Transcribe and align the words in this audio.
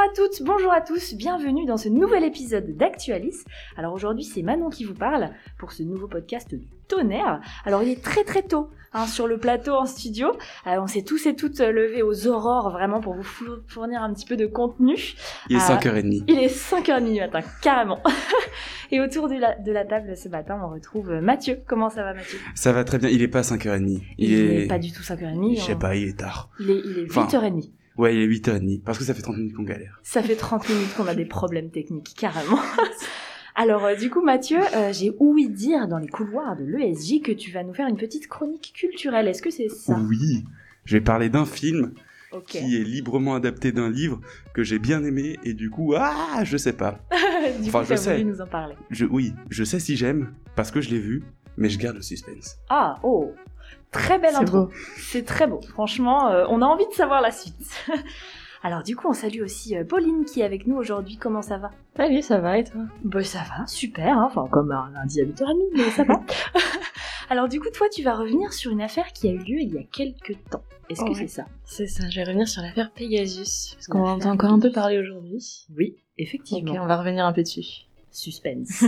Bonjour 0.00 0.12
à 0.12 0.28
toutes, 0.28 0.42
bonjour 0.46 0.72
à 0.72 0.80
tous, 0.80 1.14
bienvenue 1.14 1.66
dans 1.66 1.76
ce 1.76 1.90
nouvel 1.90 2.24
épisode 2.24 2.74
d'Actualis. 2.74 3.44
Alors 3.76 3.92
aujourd'hui 3.92 4.24
c'est 4.24 4.40
Manon 4.40 4.70
qui 4.70 4.84
vous 4.84 4.94
parle 4.94 5.28
pour 5.58 5.72
ce 5.72 5.82
nouveau 5.82 6.06
podcast 6.08 6.54
du 6.54 6.66
tonnerre. 6.88 7.42
Alors 7.66 7.82
il 7.82 7.90
est 7.90 8.02
très 8.02 8.24
très 8.24 8.42
tôt 8.42 8.70
hein, 8.94 9.06
sur 9.06 9.26
le 9.26 9.36
plateau 9.36 9.74
en 9.74 9.84
studio. 9.84 10.28
Euh, 10.66 10.80
on 10.80 10.86
s'est 10.86 11.02
tous 11.02 11.26
et 11.26 11.36
toutes 11.36 11.58
levés 11.58 12.02
aux 12.02 12.26
aurores 12.26 12.70
vraiment 12.70 13.00
pour 13.02 13.12
vous 13.12 13.22
fournir 13.66 14.02
un 14.02 14.14
petit 14.14 14.24
peu 14.24 14.36
de 14.36 14.46
contenu. 14.46 14.96
Il 15.50 15.56
est 15.56 15.60
5h30. 15.60 16.24
Il 16.28 16.38
est 16.38 16.46
5h30 16.46 17.12
du 17.12 17.20
matin, 17.20 17.40
carrément. 17.60 18.00
et 18.90 19.00
autour 19.00 19.28
de 19.28 19.34
la, 19.34 19.54
de 19.56 19.70
la 19.70 19.84
table 19.84 20.16
ce 20.16 20.30
matin 20.30 20.58
on 20.64 20.70
retrouve 20.70 21.10
Mathieu. 21.20 21.58
Comment 21.66 21.90
ça 21.90 22.04
va 22.04 22.14
Mathieu? 22.14 22.38
Ça 22.54 22.72
va 22.72 22.84
très 22.84 22.96
bien, 22.96 23.10
il 23.10 23.20
est 23.20 23.28
pas 23.28 23.42
5h30. 23.42 24.00
Il, 24.16 24.32
est... 24.32 24.66
pas 24.66 24.78
du 24.78 24.92
tout 24.92 25.02
5h30. 25.02 25.58
Je 25.58 25.62
sais 25.62 25.76
pas, 25.76 25.94
il 25.94 26.08
est 26.08 26.18
tard. 26.18 26.48
Il 26.58 26.70
est, 26.70 26.80
il 26.86 26.98
est 27.00 27.06
8h30. 27.06 27.70
Ouais, 28.00 28.16
il 28.16 28.22
est 28.22 28.26
8h30, 28.26 28.80
parce 28.82 28.96
que 28.96 29.04
ça 29.04 29.12
fait 29.12 29.20
30 29.20 29.36
minutes 29.36 29.54
qu'on 29.54 29.62
galère. 29.62 30.00
Ça 30.02 30.22
fait 30.22 30.34
30 30.34 30.70
minutes 30.70 30.94
qu'on 30.96 31.06
a 31.06 31.14
des 31.14 31.26
problèmes 31.26 31.68
techniques, 31.68 32.14
carrément. 32.16 32.58
Alors, 33.54 33.84
euh, 33.84 33.94
du 33.94 34.08
coup, 34.08 34.22
Mathieu, 34.22 34.56
euh, 34.74 34.90
j'ai 34.90 35.12
ouï 35.18 35.50
dire 35.50 35.86
dans 35.86 35.98
les 35.98 36.08
couloirs 36.08 36.56
de 36.56 36.64
l'ESJ 36.64 37.20
que 37.20 37.30
tu 37.30 37.50
vas 37.50 37.62
nous 37.62 37.74
faire 37.74 37.86
une 37.88 37.98
petite 37.98 38.26
chronique 38.26 38.72
culturelle. 38.74 39.28
Est-ce 39.28 39.42
que 39.42 39.50
c'est 39.50 39.68
ça? 39.68 40.00
Oui, 40.08 40.44
je 40.86 40.96
vais 40.96 41.02
parler 41.02 41.28
d'un 41.28 41.44
film 41.44 41.92
qui 42.46 42.80
est 42.80 42.84
librement 42.84 43.34
adapté 43.34 43.70
d'un 43.70 43.90
livre 43.90 44.18
que 44.54 44.64
j'ai 44.64 44.78
bien 44.78 45.04
aimé 45.04 45.38
et 45.44 45.52
du 45.52 45.68
coup, 45.68 45.92
ah, 45.94 46.42
je 46.42 46.56
sais 46.56 46.72
pas. 46.72 47.00
du 47.60 47.68
enfin, 47.68 47.80
coup, 47.80 47.90
je 47.90 47.96
sais. 47.96 48.24
nous 48.24 48.40
en 48.40 48.46
parler. 48.46 48.76
Je, 48.88 49.04
oui, 49.04 49.34
je 49.50 49.62
sais 49.62 49.78
si 49.78 49.98
j'aime 49.98 50.32
parce 50.56 50.70
que 50.70 50.80
je 50.80 50.88
l'ai 50.88 51.00
vu, 51.00 51.22
mais 51.58 51.68
je 51.68 51.78
garde 51.78 51.96
le 51.96 52.02
suspense. 52.02 52.56
Ah, 52.70 52.98
oh, 53.02 53.34
Très 53.90 54.18
belle 54.18 54.36
intro. 54.36 54.70
C'est 54.96 55.24
très 55.24 55.46
beau. 55.46 55.60
Franchement, 55.70 56.28
euh, 56.28 56.46
on 56.48 56.62
a 56.62 56.66
envie 56.66 56.86
de 56.86 56.92
savoir 56.92 57.20
la 57.20 57.32
suite. 57.32 57.84
Alors 58.62 58.82
du 58.82 58.94
coup, 58.94 59.08
on 59.08 59.14
salue 59.14 59.40
aussi 59.42 59.76
euh, 59.76 59.84
Pauline 59.84 60.24
qui 60.24 60.40
est 60.40 60.44
avec 60.44 60.66
nous 60.66 60.76
aujourd'hui. 60.76 61.16
Comment 61.16 61.42
ça 61.42 61.56
va? 61.56 61.70
Salut, 61.96 62.22
ça 62.22 62.38
va 62.38 62.58
et 62.58 62.64
toi? 62.64 62.82
Bah 63.04 63.24
ça 63.24 63.38
va, 63.38 63.66
super. 63.66 64.18
Hein. 64.18 64.28
enfin, 64.30 64.46
comme 64.50 64.70
un 64.70 64.90
lundi 64.92 65.20
à 65.20 65.24
8h30, 65.24 65.56
mais 65.74 65.90
ça 65.90 66.04
va. 66.04 66.20
Alors 67.30 67.48
du 67.48 67.58
coup, 67.58 67.68
toi, 67.72 67.86
tu 67.92 68.02
vas 68.02 68.14
revenir 68.16 68.52
sur 68.52 68.70
une 68.70 68.82
affaire 68.82 69.12
qui 69.12 69.28
a 69.28 69.32
eu 69.32 69.38
lieu 69.38 69.60
il 69.60 69.74
y 69.74 69.78
a 69.78 69.82
quelques 69.82 70.36
temps. 70.50 70.62
Est-ce 70.90 71.04
que 71.04 71.14
c'est 71.14 71.28
ça? 71.28 71.46
C'est 71.64 71.86
ça, 71.86 72.08
je 72.10 72.16
vais 72.16 72.24
revenir 72.24 72.48
sur 72.48 72.62
l'affaire 72.62 72.90
Pegasus, 72.92 73.74
parce 73.76 73.86
qu'on 73.86 74.04
entend 74.04 74.32
encore 74.32 74.50
un 74.50 74.58
peu 74.58 74.72
parler 74.72 74.98
aujourd'hui. 74.98 75.66
Oui, 75.76 75.96
effectivement. 76.18 76.72
Ok, 76.72 76.78
on 76.82 76.86
va 76.86 76.98
revenir 76.98 77.24
un 77.24 77.32
peu 77.32 77.42
dessus 77.42 77.86
suspense. 78.10 78.84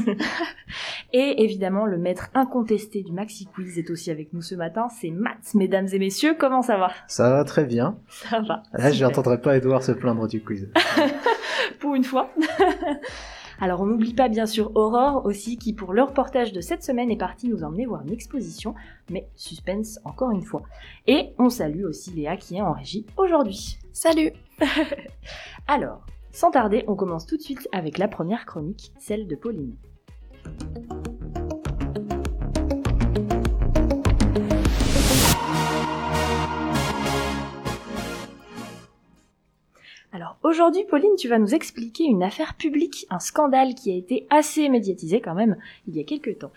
et 1.13 1.45
évidemment, 1.45 1.87
le 1.87 1.99
maître 1.99 2.29
incontesté 2.35 3.03
du 3.03 3.13
Maxi 3.13 3.47
Quiz 3.47 3.79
est 3.79 3.91
aussi 3.91 4.11
avec 4.11 4.33
nous 4.33 4.43
ce 4.43 4.55
matin, 4.55 4.89
c'est 4.89 5.11
Matt, 5.11 5.55
mesdames 5.55 5.89
et 5.93 5.99
messieurs, 5.99 6.35
comment 6.39 6.63
ça 6.63 6.77
va? 6.79 6.91
Ça 7.07 7.31
va 7.31 7.45
très 7.45 7.65
bien. 7.65 7.99
Ça 8.09 8.41
va. 8.41 8.63
Là, 8.73 8.91
je 8.91 9.05
n'entendrai 9.05 9.41
pas 9.41 9.57
Edouard 9.57 9.83
se 9.83 9.93
plaindre 9.93 10.27
du 10.29 10.43
quiz. 10.43 10.69
pour 11.81 11.95
une 11.95 12.05
fois. 12.05 12.31
Alors 13.61 13.81
on 13.81 13.87
n'oublie 13.87 14.15
pas 14.15 14.29
bien 14.29 14.47
sûr 14.47 14.73
Aurore 14.75 15.25
aussi 15.25 15.57
qui 15.57 15.73
pour 15.73 15.93
le 15.93 16.03
reportage 16.03 16.53
de 16.53 16.61
cette 16.61 16.83
semaine 16.83 17.13
est 17.13 17.17
partie 17.17 17.49
nous 17.49 17.63
emmener 17.63 17.87
voir 17.87 18.03
une 18.03 18.13
exposition, 18.13 18.75
mais 19.09 19.29
suspense 19.37 20.01
encore 20.05 20.33
une 20.33 20.43
fois. 20.43 20.63
Et 21.07 21.29
on 21.39 21.49
salue 21.49 21.85
aussi 21.85 22.11
Léa 22.11 22.37
qui 22.37 22.57
est 22.57 22.61
en 22.61 22.73
régie 22.73 23.07
aujourd'hui. 23.17 23.79
Salut 23.93 24.33
Alors, 25.69 26.05
sans 26.33 26.51
tarder, 26.51 26.85
on 26.89 26.97
commence 26.97 27.27
tout 27.27 27.37
de 27.37 27.43
suite 27.43 27.69
avec 27.73 27.99
la 27.99 28.09
première 28.09 28.47
chronique, 28.47 28.93
celle 28.99 29.27
de 29.27 29.37
Pauline. 29.37 29.77
Alors 40.15 40.37
aujourd'hui, 40.43 40.85
Pauline, 40.89 41.17
tu 41.17 41.29
vas 41.29 41.39
nous 41.39 41.55
expliquer 41.55 42.05
une 42.05 42.23
affaire 42.23 42.55
publique, 42.55 43.07
un 43.11 43.19
scandale 43.19 43.75
qui 43.75 43.91
a 43.93 43.95
été 43.95 44.27
assez 44.31 44.69
médiatisé 44.69 45.21
quand 45.21 45.35
même 45.35 45.57
il 45.87 45.97
y 45.97 46.01
a 46.01 46.05
quelques 46.05 46.39
temps. 46.39 46.53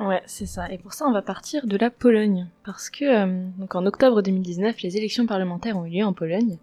Ouais, 0.00 0.22
c'est 0.26 0.46
ça. 0.46 0.70
Et 0.72 0.78
pour 0.78 0.92
ça, 0.94 1.06
on 1.06 1.12
va 1.12 1.20
partir 1.22 1.66
de 1.66 1.76
la 1.76 1.90
Pologne. 1.90 2.48
Parce 2.64 2.88
que, 2.88 3.04
euh, 3.04 3.44
en 3.74 3.86
octobre 3.86 4.22
2019, 4.22 4.80
les 4.80 4.96
élections 4.96 5.26
parlementaires 5.26 5.76
ont 5.76 5.84
eu 5.84 5.90
lieu 5.90 6.04
en 6.04 6.14
Pologne 6.14 6.58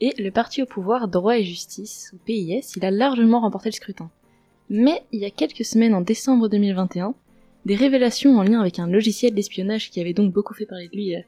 et 0.00 0.14
le 0.20 0.30
parti 0.30 0.62
au 0.62 0.66
pouvoir 0.66 1.08
Droit 1.08 1.38
et 1.38 1.44
Justice, 1.44 2.10
ou 2.14 2.18
PIS, 2.24 2.72
il 2.76 2.84
a 2.84 2.90
largement 2.90 3.40
remporté 3.40 3.68
le 3.68 3.74
scrutin. 3.74 4.10
Mais 4.68 5.02
il 5.12 5.20
y 5.20 5.24
a 5.24 5.30
quelques 5.30 5.64
semaines, 5.64 5.94
en 5.94 6.00
décembre 6.00 6.48
2021, 6.48 7.14
des 7.66 7.74
révélations 7.74 8.38
en 8.38 8.42
lien 8.42 8.60
avec 8.60 8.78
un 8.78 8.86
logiciel 8.86 9.34
d'espionnage 9.34 9.90
qui 9.90 10.00
avait 10.00 10.14
donc 10.14 10.32
beaucoup 10.32 10.54
fait 10.54 10.66
parler 10.66 10.88
de 10.88 10.96
lui 10.96 11.16
euh, 11.16 11.20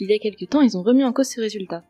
il 0.00 0.10
y 0.10 0.14
a 0.14 0.18
quelques 0.18 0.48
temps, 0.48 0.60
ils 0.60 0.76
ont 0.76 0.82
remis 0.82 1.04
en 1.04 1.12
cause 1.12 1.26
ces 1.26 1.40
résultats. 1.40 1.82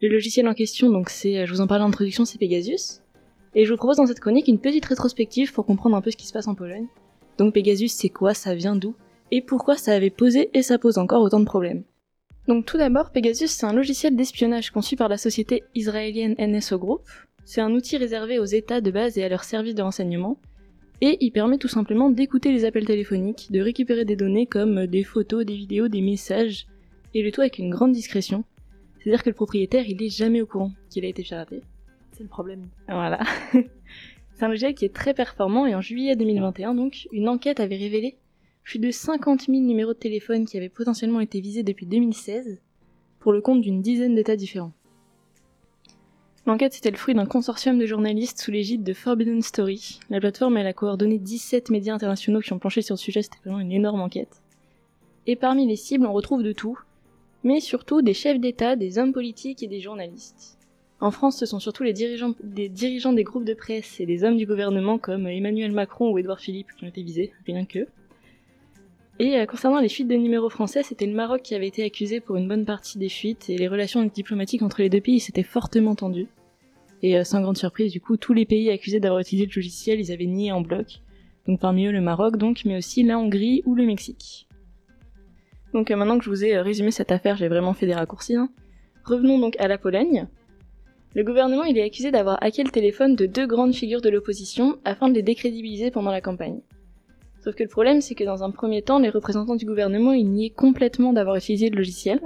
Le 0.00 0.08
logiciel 0.08 0.48
en 0.48 0.54
question, 0.54 0.88
donc 0.90 1.10
c'est, 1.10 1.38
euh, 1.38 1.46
je 1.46 1.52
vous 1.52 1.60
en 1.60 1.66
parlais 1.66 1.84
en 1.84 1.88
introduction, 1.88 2.24
c'est 2.24 2.38
Pegasus. 2.38 3.00
Et 3.54 3.64
je 3.64 3.70
vous 3.70 3.76
propose 3.76 3.96
dans 3.96 4.06
cette 4.06 4.20
chronique 4.20 4.48
une 4.48 4.60
petite 4.60 4.86
rétrospective 4.86 5.52
pour 5.52 5.66
comprendre 5.66 5.96
un 5.96 6.00
peu 6.00 6.10
ce 6.10 6.16
qui 6.16 6.26
se 6.26 6.32
passe 6.32 6.46
en 6.46 6.54
Pologne. 6.54 6.86
Donc 7.38 7.52
Pegasus, 7.52 7.88
c'est 7.88 8.08
quoi, 8.08 8.34
ça 8.34 8.54
vient 8.54 8.76
d'où, 8.76 8.94
et 9.30 9.42
pourquoi 9.42 9.76
ça 9.76 9.92
avait 9.92 10.10
posé 10.10 10.50
et 10.54 10.62
ça 10.62 10.78
pose 10.78 10.98
encore 10.98 11.22
autant 11.22 11.40
de 11.40 11.44
problèmes? 11.44 11.82
Donc 12.48 12.66
tout 12.66 12.78
d'abord, 12.78 13.10
Pegasus, 13.10 13.48
c'est 13.48 13.66
un 13.66 13.72
logiciel 13.72 14.16
d'espionnage 14.16 14.70
conçu 14.70 14.96
par 14.96 15.08
la 15.08 15.16
société 15.16 15.62
israélienne 15.74 16.34
NSO 16.38 16.78
Group. 16.78 17.02
C'est 17.44 17.60
un 17.60 17.72
outil 17.72 17.96
réservé 17.96 18.38
aux 18.38 18.44
États 18.44 18.80
de 18.80 18.90
base 18.90 19.18
et 19.18 19.24
à 19.24 19.28
leurs 19.28 19.44
services 19.44 19.74
de 19.74 19.82
renseignement, 19.82 20.38
et 21.00 21.16
il 21.20 21.32
permet 21.32 21.58
tout 21.58 21.68
simplement 21.68 22.10
d'écouter 22.10 22.52
les 22.52 22.64
appels 22.64 22.84
téléphoniques, 22.84 23.48
de 23.50 23.60
récupérer 23.60 24.04
des 24.04 24.16
données 24.16 24.46
comme 24.46 24.86
des 24.86 25.04
photos, 25.04 25.44
des 25.44 25.54
vidéos, 25.54 25.88
des 25.88 26.02
messages, 26.02 26.66
et 27.14 27.22
le 27.22 27.32
tout 27.32 27.40
avec 27.40 27.58
une 27.58 27.70
grande 27.70 27.92
discrétion. 27.92 28.44
C'est-à-dire 28.98 29.22
que 29.22 29.30
le 29.30 29.34
propriétaire, 29.34 29.88
il 29.88 30.02
est 30.02 30.14
jamais 30.14 30.42
au 30.42 30.46
courant 30.46 30.72
qu'il 30.90 31.04
a 31.04 31.08
été 31.08 31.22
piraté. 31.22 31.62
C'est 32.12 32.22
le 32.22 32.28
problème. 32.28 32.68
Voilà. 32.86 33.20
c'est 33.52 34.44
un 34.44 34.48
logiciel 34.48 34.74
qui 34.74 34.84
est 34.84 34.94
très 34.94 35.14
performant 35.14 35.66
et 35.66 35.74
en 35.74 35.80
juillet 35.80 36.16
2021, 36.16 36.74
donc, 36.74 37.08
une 37.12 37.28
enquête 37.28 37.60
avait 37.60 37.76
révélé 37.76 38.18
plus 38.62 38.78
de 38.78 38.90
50 38.90 39.46
000 39.46 39.60
numéros 39.60 39.94
de 39.94 39.98
téléphone 39.98 40.46
qui 40.46 40.56
avaient 40.56 40.68
potentiellement 40.68 41.20
été 41.20 41.40
visés 41.40 41.62
depuis 41.62 41.86
2016, 41.86 42.60
pour 43.18 43.32
le 43.32 43.40
compte 43.40 43.60
d'une 43.60 43.82
dizaine 43.82 44.14
d'États 44.14 44.36
différents. 44.36 44.72
L'enquête 46.46 46.76
était 46.76 46.90
le 46.90 46.96
fruit 46.96 47.14
d'un 47.14 47.26
consortium 47.26 47.78
de 47.78 47.86
journalistes 47.86 48.40
sous 48.40 48.50
l'égide 48.50 48.82
de 48.82 48.94
Forbidden 48.94 49.42
Story. 49.42 50.00
La 50.08 50.20
plateforme 50.20 50.56
a 50.56 50.72
coordonné 50.72 51.18
17 51.18 51.70
médias 51.70 51.94
internationaux 51.94 52.40
qui 52.40 52.52
ont 52.52 52.58
planché 52.58 52.80
sur 52.82 52.94
le 52.94 52.98
sujet, 52.98 53.22
c'était 53.22 53.38
vraiment 53.44 53.60
une 53.60 53.72
énorme 53.72 54.00
enquête. 54.00 54.42
Et 55.26 55.36
parmi 55.36 55.66
les 55.66 55.76
cibles, 55.76 56.06
on 56.06 56.12
retrouve 56.12 56.42
de 56.42 56.52
tout, 56.52 56.78
mais 57.44 57.60
surtout 57.60 58.00
des 58.00 58.14
chefs 58.14 58.40
d'État, 58.40 58.74
des 58.74 58.98
hommes 58.98 59.12
politiques 59.12 59.62
et 59.62 59.68
des 59.68 59.80
journalistes. 59.80 60.58
En 61.00 61.10
France, 61.10 61.38
ce 61.38 61.46
sont 61.46 61.60
surtout 61.60 61.82
les 61.82 61.92
dirigeants, 61.92 62.34
des 62.42 62.68
dirigeants 62.68 63.12
des 63.12 63.24
groupes 63.24 63.44
de 63.44 63.54
presse 63.54 64.00
et 64.00 64.06
des 64.06 64.24
hommes 64.24 64.36
du 64.36 64.46
gouvernement 64.46 64.98
comme 64.98 65.26
Emmanuel 65.26 65.72
Macron 65.72 66.10
ou 66.10 66.18
Édouard 66.18 66.40
Philippe 66.40 66.72
qui 66.76 66.84
ont 66.84 66.88
été 66.88 67.02
visés, 67.02 67.32
rien 67.46 67.64
que. 67.64 67.86
Et 69.20 69.38
euh, 69.38 69.44
concernant 69.44 69.80
les 69.80 69.90
fuites 69.90 70.08
de 70.08 70.14
numéros 70.14 70.48
français, 70.48 70.82
c'était 70.82 71.04
le 71.04 71.12
Maroc 71.12 71.42
qui 71.42 71.54
avait 71.54 71.68
été 71.68 71.84
accusé 71.84 72.20
pour 72.20 72.36
une 72.36 72.48
bonne 72.48 72.64
partie 72.64 72.96
des 72.96 73.10
fuites, 73.10 73.50
et 73.50 73.58
les 73.58 73.68
relations 73.68 74.02
diplomatiques 74.02 74.62
entre 74.62 74.80
les 74.80 74.88
deux 74.88 75.02
pays 75.02 75.20
s'étaient 75.20 75.42
fortement 75.42 75.94
tendues. 75.94 76.28
Et 77.02 77.18
euh, 77.18 77.22
sans 77.22 77.42
grande 77.42 77.58
surprise, 77.58 77.92
du 77.92 78.00
coup, 78.00 78.16
tous 78.16 78.32
les 78.32 78.46
pays 78.46 78.70
accusés 78.70 78.98
d'avoir 78.98 79.20
utilisé 79.20 79.46
le 79.46 79.52
logiciel, 79.54 80.00
ils 80.00 80.10
avaient 80.10 80.24
nié 80.24 80.52
en 80.52 80.62
bloc. 80.62 81.02
Donc 81.46 81.60
parmi 81.60 81.84
eux 81.84 81.92
le 81.92 82.00
Maroc, 82.00 82.38
donc, 82.38 82.62
mais 82.64 82.78
aussi 82.78 83.02
la 83.02 83.18
Hongrie 83.18 83.62
ou 83.66 83.74
le 83.74 83.84
Mexique. 83.84 84.48
Donc 85.74 85.90
euh, 85.90 85.96
maintenant 85.96 86.16
que 86.16 86.24
je 86.24 86.30
vous 86.30 86.42
ai 86.42 86.58
résumé 86.58 86.90
cette 86.90 87.12
affaire, 87.12 87.36
j'ai 87.36 87.48
vraiment 87.48 87.74
fait 87.74 87.86
des 87.86 87.94
raccourcis. 87.94 88.36
Hein. 88.36 88.48
Revenons 89.04 89.38
donc 89.38 89.54
à 89.58 89.68
la 89.68 89.76
Pologne. 89.76 90.28
Le 91.14 91.24
gouvernement 91.24 91.64
il 91.64 91.76
est 91.76 91.82
accusé 91.82 92.10
d'avoir 92.10 92.42
hacké 92.42 92.64
le 92.64 92.70
téléphone 92.70 93.16
de 93.16 93.26
deux 93.26 93.46
grandes 93.46 93.74
figures 93.74 94.00
de 94.00 94.08
l'opposition 94.08 94.78
afin 94.86 95.10
de 95.10 95.14
les 95.14 95.22
décrédibiliser 95.22 95.90
pendant 95.90 96.10
la 96.10 96.22
campagne. 96.22 96.60
Sauf 97.42 97.54
que 97.54 97.62
le 97.62 97.68
problème, 97.68 98.00
c'est 98.00 98.14
que 98.14 98.24
dans 98.24 98.44
un 98.44 98.50
premier 98.50 98.82
temps, 98.82 98.98
les 98.98 99.08
représentants 99.08 99.56
du 99.56 99.64
gouvernement, 99.64 100.12
ils 100.12 100.28
niaient 100.28 100.50
complètement 100.50 101.12
d'avoir 101.12 101.36
utilisé 101.36 101.70
le 101.70 101.76
logiciel. 101.76 102.20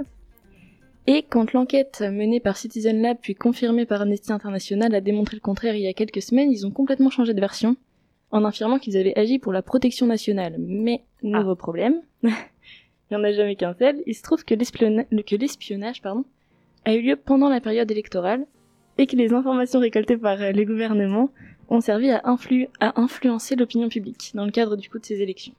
Et 1.07 1.23
quand 1.23 1.53
l'enquête 1.53 2.01
menée 2.01 2.39
par 2.39 2.57
Citizen 2.57 3.01
Lab 3.01 3.17
puis 3.21 3.35
confirmée 3.35 3.85
par 3.85 4.01
Amnesty 4.01 4.33
International 4.33 4.93
a 4.93 5.01
démontré 5.01 5.35
le 5.35 5.41
contraire 5.41 5.75
il 5.75 5.83
y 5.83 5.87
a 5.87 5.93
quelques 5.93 6.21
semaines, 6.21 6.51
ils 6.51 6.65
ont 6.65 6.71
complètement 6.71 7.11
changé 7.11 7.33
de 7.33 7.39
version, 7.39 7.77
en 8.31 8.43
affirmant 8.43 8.79
qu'ils 8.79 8.97
avaient 8.97 9.17
agi 9.17 9.39
pour 9.39 9.53
la 9.53 9.61
protection 9.61 10.07
nationale. 10.07 10.55
Mais, 10.57 11.03
nouveau 11.23 11.51
ah. 11.51 11.55
problème, 11.55 12.01
il 12.23 12.31
n'y 13.11 13.17
en 13.17 13.23
a 13.23 13.31
jamais 13.31 13.55
qu'un 13.55 13.75
seul, 13.75 14.01
il 14.05 14.15
se 14.15 14.23
trouve 14.23 14.43
que 14.43 14.55
l'espionnage 14.55 16.01
a 16.85 16.93
eu 16.93 17.01
lieu 17.01 17.15
pendant 17.15 17.49
la 17.49 17.61
période 17.61 17.89
électorale, 17.89 18.45
et 18.97 19.07
que 19.07 19.15
les 19.15 19.33
informations 19.33 19.79
récoltées 19.79 20.17
par 20.17 20.37
les 20.37 20.65
gouvernements 20.65 21.29
ont 21.69 21.81
servi 21.81 22.11
à, 22.11 22.21
à 22.23 23.01
influencer 23.01 23.55
l'opinion 23.55 23.89
publique 23.89 24.31
dans 24.33 24.45
le 24.45 24.51
cadre 24.51 24.75
du 24.75 24.89
coup 24.89 24.99
de 24.99 25.05
ces 25.05 25.21
élections. 25.21 25.53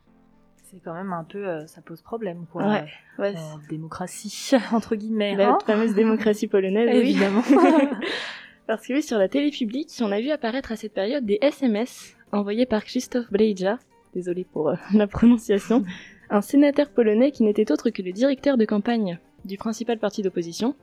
C'est 0.70 0.81
quand 0.85 0.94
même 0.94 1.12
un 1.12 1.25
peu, 1.25 1.47
euh, 1.47 1.67
ça 1.67 1.81
pose 1.81 2.03
problème 2.03 2.44
quoi. 2.50 2.67
Ouais, 2.67 2.87
ouais. 3.19 3.35
démocratie 3.69 4.53
entre 4.73 4.97
guillemets. 4.97 5.37
La 5.37 5.50
hein. 5.50 5.58
fameuse 5.64 5.94
démocratie 5.94 6.49
polonaise, 6.49 6.94
évidemment. 6.94 7.43
Parce 8.67 8.85
que 8.85 8.94
oui, 8.94 9.03
sur 9.03 9.19
la 9.19 9.29
télé 9.29 9.50
publique, 9.53 9.91
on 10.00 10.11
a 10.11 10.20
vu 10.20 10.31
apparaître 10.31 10.73
à 10.73 10.76
cette 10.76 10.93
période 10.93 11.25
des 11.25 11.38
SMS 11.41 12.17
envoyés 12.32 12.67
par 12.67 12.85
Krzysztof 12.85 13.31
Brejja, 13.31 13.79
désolé 14.12 14.44
pour 14.44 14.70
euh, 14.70 14.75
la 14.93 15.06
prononciation, 15.06 15.85
un 16.31 16.41
sénateur 16.41 16.91
polonais 16.91 17.31
qui 17.31 17.44
n'était 17.44 17.70
autre 17.70 17.91
que 17.91 18.03
le 18.03 18.12
directeur 18.12 18.56
de 18.56 18.64
campagne 18.64 19.20
du 19.44 19.56
principal 19.56 19.99
parti 19.99 20.23
d'opposition, 20.23 20.75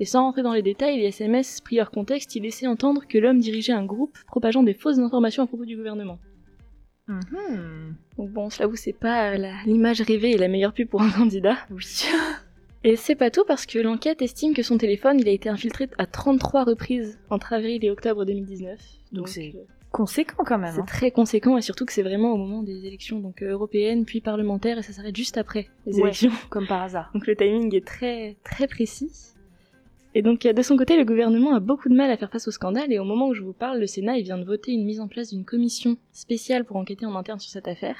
Et 0.00 0.04
sans 0.04 0.22
rentrer 0.22 0.42
dans 0.42 0.52
les 0.52 0.62
détails, 0.62 0.98
les 0.98 1.06
SMS 1.06 1.60
pris 1.60 1.80
hors 1.80 1.90
contexte, 1.90 2.34
il 2.34 2.42
laissait 2.42 2.66
entendre 2.66 3.02
que 3.08 3.18
l'homme 3.18 3.38
dirigeait 3.38 3.72
un 3.72 3.84
groupe 3.84 4.16
propageant 4.26 4.62
des 4.62 4.74
fausses 4.74 4.98
informations 4.98 5.42
à 5.42 5.46
propos 5.46 5.64
du 5.64 5.76
gouvernement. 5.76 6.18
Mhm. 7.08 7.94
Donc 8.18 8.30
bon, 8.30 8.50
cela 8.50 8.66
vous 8.66 8.76
c'est 8.76 8.92
pas 8.92 9.34
l'image 9.66 10.00
rêvée 10.02 10.30
et 10.32 10.38
la 10.38 10.48
meilleure 10.48 10.72
pub 10.72 10.88
pour 10.88 11.02
un 11.02 11.10
candidat. 11.10 11.56
Oui. 11.70 11.84
Et 12.84 12.96
c'est 12.96 13.14
pas 13.14 13.30
tout 13.30 13.44
parce 13.46 13.64
que 13.64 13.78
l'enquête 13.78 14.22
estime 14.22 14.54
que 14.54 14.62
son 14.64 14.76
téléphone 14.76 15.20
il 15.20 15.28
a 15.28 15.30
été 15.30 15.48
infiltré 15.48 15.88
à 15.98 16.06
33 16.06 16.64
reprises 16.64 17.16
entre 17.30 17.52
avril 17.52 17.84
et 17.84 17.90
octobre 17.90 18.24
2019. 18.24 18.80
Donc 19.12 19.28
c'est 19.28 19.54
conséquent 19.92 20.42
quand 20.44 20.58
même. 20.58 20.72
C'est 20.74 20.80
hein. 20.80 20.84
très 20.86 21.12
conséquent 21.12 21.56
et 21.56 21.62
surtout 21.62 21.84
que 21.84 21.92
c'est 21.92 22.02
vraiment 22.02 22.32
au 22.32 22.36
moment 22.36 22.62
des 22.64 22.84
élections 22.86 23.20
donc 23.20 23.40
euh, 23.42 23.50
européennes 23.52 24.04
puis 24.04 24.20
parlementaires 24.20 24.78
et 24.78 24.82
ça 24.82 24.92
s'arrête 24.92 25.14
juste 25.14 25.36
après 25.38 25.68
les 25.86 25.94
Ouais. 25.94 26.02
élections. 26.02 26.32
Comme 26.50 26.66
par 26.66 26.82
hasard. 26.82 27.10
Donc 27.14 27.26
le 27.28 27.36
timing 27.36 27.72
est 27.74 27.86
très 27.86 28.36
très 28.42 28.66
précis. 28.66 29.12
Et 30.14 30.22
donc 30.22 30.44
euh, 30.44 30.52
de 30.52 30.62
son 30.62 30.76
côté, 30.76 30.96
le 30.96 31.04
gouvernement 31.04 31.54
a 31.54 31.60
beaucoup 31.60 31.88
de 31.88 31.94
mal 31.94 32.10
à 32.10 32.16
faire 32.16 32.30
face 32.30 32.46
au 32.48 32.50
scandale 32.50 32.92
et 32.92 32.98
au 32.98 33.04
moment 33.04 33.28
où 33.28 33.34
je 33.34 33.42
vous 33.42 33.52
parle, 33.54 33.78
le 33.80 33.86
Sénat 33.86 34.18
il 34.18 34.24
vient 34.24 34.38
de 34.38 34.44
voter 34.44 34.72
une 34.72 34.84
mise 34.84 35.00
en 35.00 35.08
place 35.08 35.30
d'une 35.30 35.44
commission 35.44 35.96
spéciale 36.12 36.64
pour 36.64 36.76
enquêter 36.76 37.06
en 37.06 37.14
interne 37.16 37.38
sur 37.38 37.50
cette 37.50 37.68
affaire. 37.68 37.96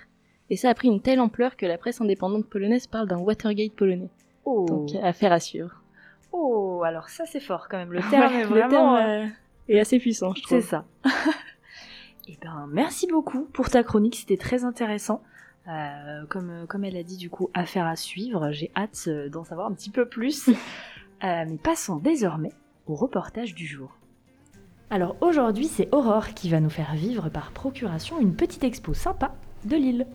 Et 0.50 0.56
ça 0.56 0.68
a 0.68 0.74
pris 0.74 0.88
une 0.88 1.00
telle 1.00 1.20
ampleur 1.20 1.56
que 1.56 1.64
la 1.64 1.78
presse 1.78 2.00
indépendante 2.00 2.46
polonaise 2.46 2.86
parle 2.86 3.08
d'un 3.08 3.18
Watergate 3.18 3.72
polonais. 3.72 4.10
Oh. 4.44 4.66
Donc 4.68 4.90
affaire 5.02 5.32
à 5.32 5.40
suivre. 5.40 5.82
oh, 6.32 6.82
alors 6.84 7.08
ça 7.08 7.24
c'est 7.24 7.40
fort 7.40 7.68
quand 7.70 7.78
même. 7.78 7.92
Le 7.92 8.00
terme 8.10 8.32
Ouais, 8.32 8.40
est 8.40 8.42
le 8.42 8.48
vraiment. 8.48 8.68
terme, 8.68 8.94
euh, 8.96 9.26
est 9.68 9.80
assez 9.80 9.98
puissant, 9.98 10.34
je 10.34 10.42
trouve. 10.42 10.60
C'est 10.60 10.66
ça. 10.66 10.84
Eh 12.28 12.38
ben, 12.40 12.68
merci 12.70 13.08
beaucoup 13.08 13.48
pour 13.52 13.68
ta 13.68 13.82
chronique, 13.82 14.14
c'était 14.14 14.36
très 14.36 14.62
intéressant. 14.62 15.22
Euh, 15.68 16.24
comme, 16.28 16.66
comme 16.68 16.84
elle 16.84 16.96
a 16.96 17.02
dit, 17.02 17.16
du 17.16 17.30
coup, 17.30 17.50
affaire 17.52 17.84
à 17.86 17.96
suivre. 17.96 18.52
J'ai 18.52 18.70
hâte 18.76 19.08
d'en 19.30 19.42
savoir 19.42 19.66
un 19.66 19.72
petit 19.74 19.90
peu 19.90 20.06
plus. 20.06 20.48
Euh, 21.24 21.44
mais 21.48 21.56
passons 21.56 21.96
désormais 21.96 22.52
au 22.86 22.96
reportage 22.96 23.54
du 23.54 23.64
jour. 23.64 23.96
Alors 24.90 25.16
aujourd'hui, 25.20 25.68
c'est 25.68 25.88
Aurore 25.94 26.34
qui 26.34 26.50
va 26.50 26.58
nous 26.58 26.68
faire 26.68 26.94
vivre 26.94 27.28
par 27.28 27.52
procuration 27.52 28.20
une 28.20 28.34
petite 28.34 28.64
expo 28.64 28.92
sympa 28.92 29.32
de 29.64 29.76
Lille. 29.76 30.06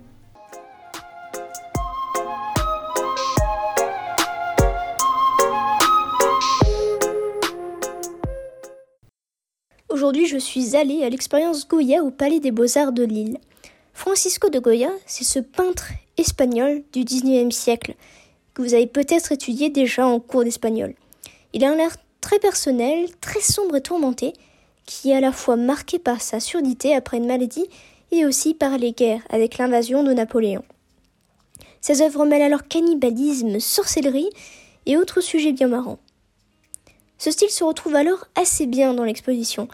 Aujourd'hui, 9.90 10.28
je 10.28 10.38
suis 10.38 10.76
allée 10.76 11.04
à 11.04 11.10
l'expérience 11.10 11.68
Goya 11.68 12.04
au 12.04 12.12
Palais 12.12 12.42
des 12.42 12.52
Beaux-Arts 12.52 12.92
de 12.92 13.04
Lille. 13.04 13.38
Francisco 13.94 14.50
de 14.50 14.60
Goya, 14.60 14.92
c'est 15.06 15.24
ce 15.24 15.40
peintre 15.40 15.92
espagnol 16.18 16.84
du 16.92 17.00
19e 17.00 17.52
siècle 17.52 17.96
que 18.58 18.64
vous 18.64 18.74
avez 18.74 18.88
peut-être 18.88 19.32
étudié 19.32 19.70
déjà 19.70 20.08
en 20.08 20.20
cours 20.20 20.44
d'espagnol. 20.44 20.96
Il 21.54 21.64
a 21.64 21.70
un 21.70 21.78
air 21.78 21.96
très 22.22 22.40
personnel, 22.40 23.08
très 23.22 23.40
sombre 23.40 23.76
et 23.76 23.82
tourmenté, 23.82 24.34
qui 24.88 25.12
est 25.12 25.16
à 25.16 25.22
la 25.22 25.32
fois 25.32 25.58
marqué 25.58 26.00
par 26.00 26.22
sa 26.22 26.40
surdité 26.40 26.96
après 26.96 27.18
une 27.18 27.28
maladie 27.28 27.68
et 28.12 28.26
aussi 28.26 28.56
par 28.56 28.80
les 28.80 28.94
guerres 28.94 29.22
avec 29.30 29.60
l'invasion 29.60 30.04
de 30.04 30.12
Napoléon. 30.12 30.64
Ses 31.82 32.02
œuvres 32.02 32.26
mêlent 32.26 32.42
alors 32.42 32.68
cannibalisme, 32.68 33.60
sorcellerie 33.60 34.32
et 34.88 34.98
autres 34.98 35.22
sujets 35.22 35.52
bien 35.52 35.68
marrants. 35.68 36.00
Ce 37.20 37.30
style 37.30 37.52
se 37.52 37.64
retrouve 37.64 37.94
alors 37.94 38.26
assez 38.34 38.66
bien 38.66 38.96
dans 38.96 39.04
l'exposition, 39.04 39.68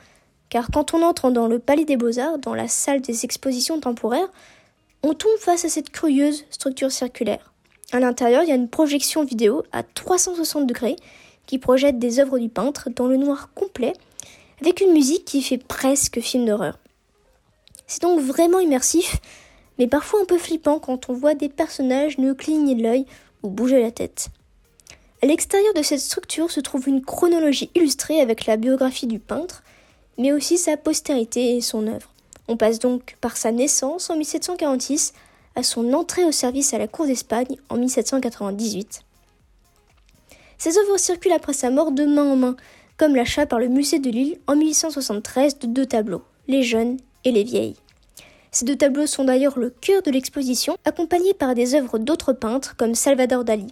car 0.49 0.67
quand 0.73 0.93
on 0.93 1.03
entre 1.03 1.31
dans 1.31 1.47
le 1.47 1.59
Palais 1.59 1.85
des 1.85 1.95
Beaux-Arts, 1.95 2.39
dans 2.39 2.53
la 2.53 2.67
salle 2.67 2.99
des 2.99 3.23
expositions 3.23 3.79
temporaires, 3.79 4.31
on 5.03 5.13
tombe 5.13 5.37
face 5.39 5.63
à 5.63 5.69
cette 5.69 5.89
curieuse 5.89 6.43
structure 6.49 6.91
circulaire. 6.91 7.52
À 7.91 7.99
l'intérieur, 7.99 8.43
il 8.43 8.49
y 8.49 8.51
a 8.51 8.55
une 8.55 8.69
projection 8.69 9.23
vidéo 9.23 9.63
à 9.71 9.83
360 9.83 10.65
degrés 10.65 10.95
qui 11.45 11.59
projette 11.59 11.99
des 11.99 12.19
œuvres 12.19 12.39
du 12.39 12.49
peintre 12.49 12.89
dans 12.89 13.07
le 13.07 13.17
noir 13.17 13.49
complet, 13.53 13.93
avec 14.61 14.81
une 14.81 14.93
musique 14.93 15.25
qui 15.25 15.41
fait 15.41 15.57
presque 15.57 16.19
film 16.19 16.45
d'horreur. 16.45 16.79
C'est 17.85 18.01
donc 18.01 18.19
vraiment 18.19 18.59
immersif, 18.59 19.17
mais 19.77 19.87
parfois 19.87 20.21
un 20.21 20.25
peu 20.25 20.37
flippant 20.37 20.79
quand 20.79 21.09
on 21.09 21.13
voit 21.13 21.35
des 21.35 21.49
personnages 21.49 22.17
ne 22.17 22.33
cligner 22.33 22.75
l'œil 22.75 23.05
ou 23.43 23.49
bouger 23.49 23.81
la 23.81 23.91
tête. 23.91 24.29
À 25.21 25.25
l'extérieur 25.25 25.73
de 25.73 25.81
cette 25.81 25.99
structure 25.99 26.51
se 26.51 26.59
trouve 26.59 26.87
une 26.87 27.03
chronologie 27.03 27.69
illustrée 27.75 28.19
avec 28.19 28.45
la 28.45 28.57
biographie 28.57 29.07
du 29.07 29.19
peintre, 29.19 29.63
mais 30.17 30.31
aussi 30.31 30.57
sa 30.57 30.77
postérité 30.77 31.55
et 31.55 31.61
son 31.61 31.87
œuvre. 31.87 32.11
On 32.47 32.57
passe 32.57 32.79
donc 32.79 33.15
par 33.21 33.37
sa 33.37 33.51
naissance 33.51 34.09
en 34.09 34.17
1746 34.17 35.13
à 35.55 35.63
son 35.63 35.93
entrée 35.93 36.25
au 36.25 36.31
service 36.31 36.73
à 36.73 36.77
la 36.77 36.87
cour 36.87 37.05
d'Espagne 37.05 37.57
en 37.69 37.77
1798. 37.77 39.01
Ses 40.57 40.77
œuvres 40.77 40.97
circulent 40.97 41.33
après 41.33 41.53
sa 41.53 41.69
mort 41.69 41.91
de 41.91 42.05
main 42.05 42.31
en 42.31 42.35
main, 42.35 42.55
comme 42.97 43.15
l'achat 43.15 43.45
par 43.45 43.59
le 43.59 43.67
musée 43.67 43.99
de 43.99 44.09
Lille 44.09 44.39
en 44.47 44.55
1873 44.55 45.59
de 45.59 45.67
deux 45.67 45.85
tableaux, 45.85 46.23
Les 46.47 46.63
jeunes 46.63 46.97
et 47.25 47.31
les 47.31 47.43
vieilles. 47.43 47.75
Ces 48.51 48.65
deux 48.65 48.75
tableaux 48.75 49.07
sont 49.07 49.25
d'ailleurs 49.25 49.57
le 49.57 49.71
cœur 49.71 50.03
de 50.03 50.11
l'exposition, 50.11 50.77
accompagnés 50.85 51.33
par 51.33 51.55
des 51.55 51.73
œuvres 51.73 51.97
d'autres 51.97 52.33
peintres 52.33 52.75
comme 52.77 52.95
Salvador 52.95 53.43
Dali. 53.43 53.67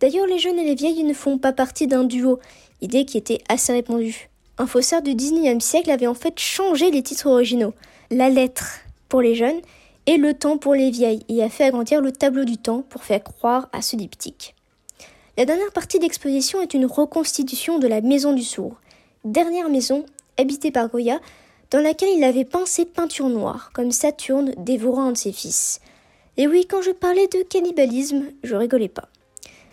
D'ailleurs, 0.00 0.26
les 0.26 0.38
jeunes 0.38 0.58
et 0.58 0.64
les 0.64 0.74
vieilles 0.74 1.02
ne 1.02 1.14
font 1.14 1.38
pas 1.38 1.52
partie 1.52 1.86
d'un 1.86 2.04
duo, 2.04 2.38
idée 2.80 3.04
qui 3.04 3.18
était 3.18 3.42
assez 3.48 3.72
répandue. 3.72 4.30
Un 4.56 4.66
faussaire 4.66 5.02
du 5.02 5.14
19e 5.14 5.60
siècle 5.60 5.90
avait 5.90 6.06
en 6.06 6.14
fait 6.14 6.38
changé 6.38 6.90
les 6.90 7.02
titres 7.02 7.26
originaux. 7.26 7.74
La 8.10 8.30
lettre 8.30 8.80
pour 9.08 9.20
les 9.20 9.34
jeunes 9.34 9.60
et 10.06 10.16
le 10.16 10.34
temps 10.34 10.58
pour 10.58 10.74
les 10.74 10.90
vieilles, 10.90 11.24
et 11.28 11.42
a 11.42 11.48
fait 11.48 11.64
agrandir 11.64 12.00
le 12.00 12.12
tableau 12.12 12.44
du 12.44 12.58
temps 12.58 12.82
pour 12.82 13.04
faire 13.04 13.22
croire 13.22 13.68
à 13.72 13.82
ce 13.82 13.96
diptyque. 13.96 14.54
La 15.36 15.44
dernière 15.44 15.72
partie 15.72 15.98
d'exposition 15.98 16.60
est 16.60 16.74
une 16.74 16.86
reconstitution 16.86 17.78
de 17.78 17.88
la 17.88 18.00
maison 18.00 18.32
du 18.32 18.44
sourd, 18.44 18.76
dernière 19.24 19.68
maison 19.68 20.04
habitée 20.38 20.70
par 20.70 20.88
Goya, 20.88 21.20
dans 21.70 21.80
laquelle 21.80 22.16
il 22.16 22.22
avait 22.22 22.44
peint 22.44 22.66
ses 22.66 22.84
peintures 22.84 23.28
noires, 23.28 23.70
comme 23.72 23.90
Saturne 23.90 24.54
dévorant 24.58 25.06
un 25.06 25.12
de 25.12 25.16
ses 25.16 25.32
fils. 25.32 25.80
Et 26.36 26.46
oui, 26.46 26.66
quand 26.68 26.82
je 26.82 26.90
parlais 26.90 27.26
de 27.28 27.42
cannibalisme, 27.42 28.24
je 28.42 28.54
rigolais 28.54 28.88
pas. 28.88 29.08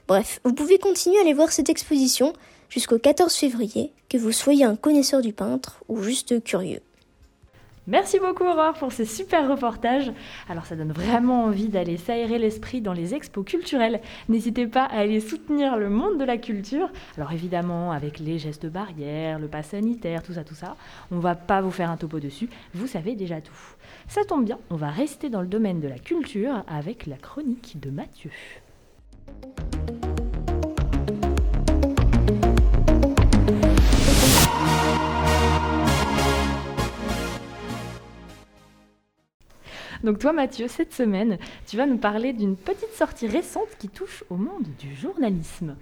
Bref, 0.08 0.40
vous 0.44 0.54
pouvez 0.54 0.78
continuer 0.78 1.18
à 1.18 1.22
aller 1.22 1.34
voir 1.34 1.52
cette 1.52 1.70
exposition 1.70 2.34
jusqu'au 2.70 2.98
14 2.98 3.34
février, 3.34 3.92
que 4.10 4.18
vous 4.18 4.32
soyez 4.32 4.64
un 4.64 4.76
connaisseur 4.76 5.22
du 5.22 5.34
peintre 5.34 5.84
ou 5.90 6.02
juste 6.02 6.44
curieux. 6.44 6.82
Merci 7.88 8.20
beaucoup 8.20 8.44
Aurore 8.44 8.74
pour 8.74 8.92
ces 8.92 9.06
super 9.06 9.50
reportages. 9.50 10.12
Alors 10.48 10.66
ça 10.68 10.76
donne 10.76 10.92
vraiment 10.92 11.46
envie 11.46 11.68
d'aller 11.68 11.98
s'aérer 11.98 12.38
l'esprit 12.38 12.80
dans 12.80 12.94
les 12.94 13.16
expos 13.16 13.44
culturelles. 13.44 14.02
N'hésitez 14.30 14.68
pas 14.68 14.84
à 14.84 15.00
aller 15.00 15.20
soutenir 15.20 15.78
le 15.78 15.90
monde 15.90 16.20
de 16.20 16.24
la 16.24 16.38
culture. 16.38 16.90
Alors 17.18 17.32
évidemment 17.32 17.92
avec 17.92 18.20
les 18.20 18.38
gestes 18.38 18.68
barrières, 18.68 19.40
le 19.40 19.48
pass 19.48 19.70
sanitaire, 19.70 20.22
tout 20.22 20.34
ça, 20.34 20.44
tout 20.44 20.54
ça. 20.54 20.76
On 21.12 21.18
va 21.18 21.34
pas 21.34 21.62
vous 21.62 21.72
faire 21.72 21.90
un 21.90 21.98
topo 21.98 22.20
dessus, 22.20 22.50
vous 22.76 22.86
savez 22.88 23.16
déjà 23.16 23.42
tout. 23.42 23.52
Ça 24.08 24.24
tombe 24.26 24.46
bien, 24.46 24.60
on 24.70 24.76
va 24.76 24.90
rester 24.90 25.30
dans 25.30 25.42
le 25.42 25.48
domaine 25.48 25.80
de 25.80 25.88
la 25.88 25.98
culture 25.98 26.64
avec 26.68 27.08
la 27.08 27.18
chronique 27.18 27.80
de 27.80 27.90
Mathieu. 27.90 28.32
Donc 40.04 40.20
toi 40.20 40.34
Mathieu, 40.34 40.68
cette 40.68 40.94
semaine, 40.94 41.38
tu 41.68 41.78
vas 41.78 41.86
nous 41.86 41.98
parler 41.98 42.34
d'une 42.34 42.56
petite 42.56 42.94
sortie 42.96 43.28
récente 43.28 43.70
qui 43.78 43.88
touche 43.88 44.24
au 44.30 44.36
monde 44.36 44.66
du 44.80 44.96
journalisme. 44.96 45.76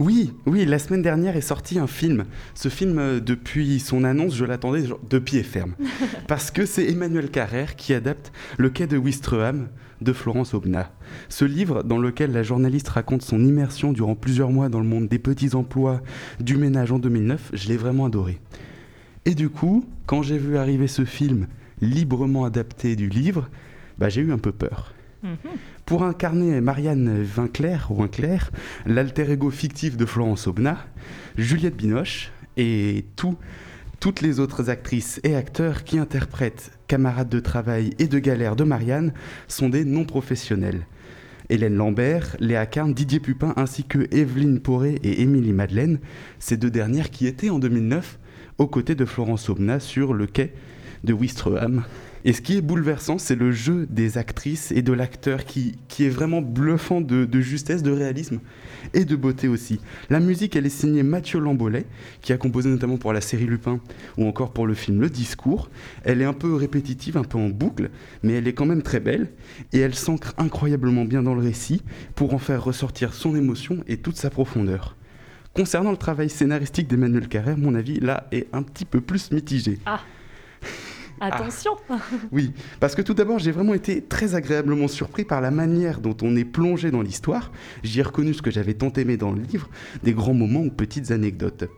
Oui, 0.00 0.32
oui, 0.46 0.64
la 0.64 0.78
semaine 0.78 1.02
dernière 1.02 1.36
est 1.36 1.42
sorti 1.42 1.78
un 1.78 1.86
film. 1.86 2.24
Ce 2.54 2.70
film, 2.70 2.98
euh, 2.98 3.20
depuis 3.20 3.80
son 3.80 4.02
annonce, 4.02 4.34
je 4.34 4.46
l'attendais 4.46 4.84
de 5.08 5.18
pied 5.18 5.42
ferme. 5.42 5.74
Parce 6.26 6.50
que 6.50 6.64
c'est 6.64 6.88
Emmanuel 6.88 7.30
Carrère 7.30 7.76
qui 7.76 7.92
adapte 7.92 8.32
Le 8.56 8.70
quai 8.70 8.86
de 8.86 8.96
Ouistreham 8.96 9.68
de 10.00 10.12
Florence 10.14 10.54
Aubenas. 10.54 10.88
Ce 11.28 11.44
livre, 11.44 11.82
dans 11.82 11.98
lequel 11.98 12.32
la 12.32 12.42
journaliste 12.42 12.88
raconte 12.88 13.20
son 13.20 13.44
immersion 13.44 13.92
durant 13.92 14.14
plusieurs 14.14 14.50
mois 14.50 14.70
dans 14.70 14.80
le 14.80 14.86
monde 14.86 15.06
des 15.06 15.18
petits 15.18 15.54
emplois 15.54 16.00
du 16.40 16.56
ménage 16.56 16.92
en 16.92 16.98
2009, 16.98 17.50
je 17.52 17.68
l'ai 17.68 17.76
vraiment 17.76 18.06
adoré. 18.06 18.40
Et 19.26 19.34
du 19.34 19.50
coup, 19.50 19.84
quand 20.06 20.22
j'ai 20.22 20.38
vu 20.38 20.56
arriver 20.56 20.86
ce 20.86 21.04
film 21.04 21.46
librement 21.80 22.44
adapté 22.44 22.96
du 22.96 23.08
livre, 23.08 23.48
bah, 23.98 24.08
j'ai 24.08 24.20
eu 24.20 24.32
un 24.32 24.38
peu 24.38 24.52
peur. 24.52 24.94
Pour 25.84 26.02
incarner 26.02 26.60
Marianne 26.60 27.22
Vinclair, 27.22 27.88
ou 27.90 27.96
Vinclair, 27.96 28.50
l'alter 28.86 29.30
ego 29.30 29.50
fictif 29.50 29.96
de 29.96 30.06
Florence 30.06 30.46
Aubenas, 30.46 30.78
Juliette 31.36 31.76
Binoche 31.76 32.32
et 32.56 33.04
tout, 33.16 33.36
toutes 33.98 34.22
les 34.22 34.40
autres 34.40 34.70
actrices 34.70 35.20
et 35.24 35.34
acteurs 35.34 35.84
qui 35.84 35.98
interprètent 35.98 36.72
camarades 36.86 37.28
de 37.28 37.40
travail 37.40 37.90
et 37.98 38.06
de 38.06 38.18
galère 38.18 38.56
de 38.56 38.64
Marianne 38.64 39.12
sont 39.46 39.68
des 39.68 39.84
non-professionnels. 39.84 40.86
Hélène 41.50 41.74
Lambert, 41.74 42.36
Léa 42.38 42.64
Carne, 42.64 42.94
Didier 42.94 43.20
Pupin 43.20 43.52
ainsi 43.56 43.84
que 43.84 44.08
Evelyne 44.14 44.60
Poré 44.60 45.00
et 45.02 45.20
Émilie 45.20 45.52
Madeleine, 45.52 45.98
ces 46.38 46.56
deux 46.56 46.70
dernières 46.70 47.10
qui 47.10 47.26
étaient 47.26 47.50
en 47.50 47.58
2009 47.58 48.18
aux 48.56 48.68
côtés 48.68 48.94
de 48.94 49.04
Florence 49.04 49.50
Aubenas 49.50 49.80
sur 49.80 50.14
le 50.14 50.26
quai 50.26 50.54
de 51.04 51.12
Wistreham. 51.12 51.84
Et 52.24 52.34
ce 52.34 52.42
qui 52.42 52.58
est 52.58 52.60
bouleversant, 52.60 53.16
c'est 53.16 53.34
le 53.34 53.50
jeu 53.50 53.86
des 53.88 54.18
actrices 54.18 54.72
et 54.72 54.82
de 54.82 54.92
l'acteur 54.92 55.46
qui, 55.46 55.76
qui 55.88 56.04
est 56.04 56.10
vraiment 56.10 56.42
bluffant 56.42 57.00
de, 57.00 57.24
de 57.24 57.40
justesse, 57.40 57.82
de 57.82 57.90
réalisme 57.90 58.40
et 58.92 59.06
de 59.06 59.16
beauté 59.16 59.48
aussi. 59.48 59.80
La 60.10 60.20
musique, 60.20 60.54
elle 60.54 60.66
est 60.66 60.68
signée 60.68 61.02
Mathieu 61.02 61.40
Lambolet, 61.40 61.86
qui 62.20 62.34
a 62.34 62.36
composé 62.36 62.68
notamment 62.68 62.98
pour 62.98 63.14
la 63.14 63.22
série 63.22 63.46
Lupin 63.46 63.80
ou 64.18 64.26
encore 64.26 64.52
pour 64.52 64.66
le 64.66 64.74
film 64.74 65.00
Le 65.00 65.08
Discours. 65.08 65.70
Elle 66.04 66.20
est 66.20 66.26
un 66.26 66.34
peu 66.34 66.54
répétitive, 66.54 67.16
un 67.16 67.24
peu 67.24 67.38
en 67.38 67.48
boucle, 67.48 67.88
mais 68.22 68.34
elle 68.34 68.46
est 68.46 68.52
quand 68.52 68.66
même 68.66 68.82
très 68.82 69.00
belle 69.00 69.30
et 69.72 69.78
elle 69.78 69.94
s'ancre 69.94 70.34
incroyablement 70.36 71.06
bien 71.06 71.22
dans 71.22 71.34
le 71.34 71.40
récit 71.40 71.82
pour 72.14 72.34
en 72.34 72.38
faire 72.38 72.62
ressortir 72.62 73.14
son 73.14 73.34
émotion 73.34 73.82
et 73.88 73.96
toute 73.96 74.16
sa 74.16 74.28
profondeur. 74.28 74.94
Concernant 75.54 75.90
le 75.90 75.96
travail 75.96 76.28
scénaristique 76.28 76.86
d'Emmanuel 76.86 77.28
Carrère, 77.28 77.56
mon 77.56 77.74
avis 77.74 77.98
là 77.98 78.26
est 78.30 78.46
un 78.52 78.62
petit 78.62 78.84
peu 78.84 79.00
plus 79.00 79.32
mitigé. 79.32 79.78
Attention 81.20 81.72
Oui, 82.32 82.52
parce 82.80 82.94
que 82.94 83.02
tout 83.02 83.12
d'abord, 83.12 83.38
j'ai 83.38 83.52
vraiment 83.52 83.74
été 83.74 84.02
très 84.02 84.34
agréablement 84.34 84.88
surpris 84.88 85.24
par 85.24 85.40
la 85.40 85.50
manière 85.50 86.00
dont 86.00 86.16
on 86.22 86.34
est 86.34 86.44
plongé 86.44 86.90
dans 86.90 87.02
l'histoire. 87.02 87.52
J'y 87.82 88.00
ai 88.00 88.02
reconnu 88.02 88.32
ce 88.32 88.40
que 88.42 88.50
j'avais 88.50 88.74
tant 88.74 88.92
aimé 88.94 89.18
dans 89.18 89.32
le 89.32 89.42
livre, 89.42 89.68
des 90.02 90.14
grands 90.14 90.34
moments 90.34 90.60
ou 90.60 90.70
petites 90.70 91.10
anecdotes. 91.10 91.68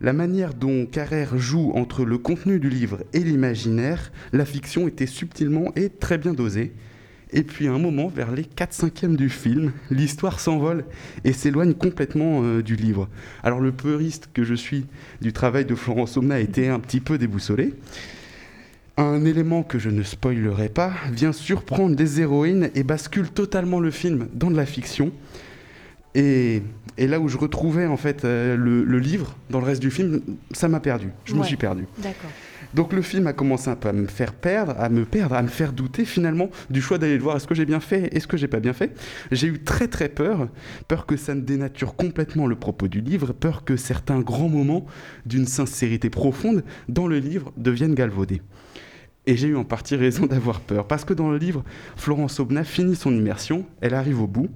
La 0.00 0.12
manière 0.12 0.54
dont 0.54 0.86
Carrère 0.86 1.38
joue 1.38 1.72
entre 1.74 2.04
le 2.04 2.18
contenu 2.18 2.58
du 2.58 2.68
livre 2.68 2.98
et 3.12 3.20
l'imaginaire, 3.20 4.12
la 4.32 4.44
fiction 4.44 4.88
était 4.88 5.06
subtilement 5.06 5.72
et 5.76 5.88
très 5.88 6.18
bien 6.18 6.32
dosée. 6.32 6.72
Et 7.32 7.42
puis 7.42 7.66
à 7.66 7.72
un 7.72 7.78
moment, 7.78 8.08
vers 8.08 8.30
les 8.30 8.44
4 8.44 8.72
cinquièmes 8.72 9.16
du 9.16 9.28
film, 9.28 9.72
l'histoire 9.90 10.38
s'envole 10.38 10.84
et 11.24 11.32
s'éloigne 11.32 11.74
complètement 11.74 12.42
euh, 12.42 12.62
du 12.62 12.76
livre. 12.76 13.08
Alors 13.42 13.60
le 13.60 13.72
puriste 13.72 14.28
que 14.32 14.44
je 14.44 14.54
suis 14.54 14.86
du 15.20 15.32
travail 15.32 15.64
de 15.64 15.74
Florence 15.74 16.16
Omna 16.16 16.36
a 16.36 16.40
été 16.40 16.68
un 16.68 16.78
petit 16.78 17.00
peu 17.00 17.18
déboussolé. 17.18 17.74
Un 18.98 19.26
élément 19.26 19.62
que 19.62 19.78
je 19.78 19.90
ne 19.90 20.02
spoilerai 20.02 20.70
pas 20.70 20.92
vient 21.12 21.32
surprendre 21.32 21.94
des 21.94 22.22
héroïnes 22.22 22.70
et 22.74 22.82
bascule 22.82 23.28
totalement 23.28 23.78
le 23.78 23.90
film 23.90 24.28
dans 24.32 24.50
de 24.50 24.56
la 24.56 24.64
fiction. 24.64 25.12
Et, 26.14 26.62
et 26.96 27.06
là 27.06 27.20
où 27.20 27.28
je 27.28 27.36
retrouvais 27.36 27.84
en 27.84 27.98
fait 27.98 28.24
euh, 28.24 28.56
le, 28.56 28.84
le 28.84 28.98
livre 28.98 29.36
dans 29.50 29.60
le 29.60 29.66
reste 29.66 29.82
du 29.82 29.90
film, 29.90 30.22
ça 30.52 30.68
m'a 30.68 30.80
perdu. 30.80 31.08
Je 31.26 31.34
me 31.34 31.42
suis 31.44 31.56
perdu. 31.58 31.84
D'accord. 31.98 32.30
Donc 32.72 32.94
le 32.94 33.02
film 33.02 33.26
a 33.26 33.34
commencé 33.34 33.68
un 33.68 33.76
peu 33.76 33.90
à 33.90 33.92
me 33.92 34.06
faire 34.06 34.32
perdre, 34.32 34.74
à 34.78 34.88
me 34.88 35.04
perdre, 35.04 35.34
à 35.34 35.42
me 35.42 35.48
faire 35.48 35.74
douter 35.74 36.06
finalement 36.06 36.48
du 36.70 36.80
choix 36.80 36.96
d'aller 36.96 37.18
le 37.18 37.22
voir. 37.22 37.36
Est-ce 37.36 37.46
que 37.46 37.54
j'ai 37.54 37.66
bien 37.66 37.80
fait? 37.80 38.08
Est-ce 38.16 38.26
que 38.26 38.38
j'ai 38.38 38.48
pas 38.48 38.60
bien 38.60 38.72
fait? 38.72 38.98
J'ai 39.30 39.48
eu 39.48 39.58
très 39.62 39.88
très 39.88 40.08
peur, 40.08 40.48
peur 40.88 41.04
que 41.04 41.18
ça 41.18 41.34
ne 41.34 41.42
dénature 41.42 41.96
complètement 41.96 42.46
le 42.46 42.56
propos 42.56 42.88
du 42.88 43.02
livre, 43.02 43.34
peur 43.34 43.62
que 43.64 43.76
certains 43.76 44.20
grands 44.20 44.48
moments 44.48 44.86
d'une 45.26 45.46
sincérité 45.46 46.08
profonde 46.08 46.64
dans 46.88 47.06
le 47.06 47.18
livre 47.18 47.52
deviennent 47.58 47.94
galvaudés. 47.94 48.40
Et 49.26 49.36
j'ai 49.36 49.48
eu 49.48 49.56
en 49.56 49.64
partie 49.64 49.96
raison 49.96 50.26
d'avoir 50.26 50.60
peur, 50.60 50.86
parce 50.86 51.04
que 51.04 51.14
dans 51.14 51.30
le 51.30 51.38
livre, 51.38 51.64
Florence 51.96 52.38
Aubenas 52.40 52.64
finit 52.64 52.96
son 52.96 53.14
immersion, 53.14 53.66
elle 53.80 53.94
arrive 53.94 54.20
au 54.20 54.26
bout, 54.26 54.48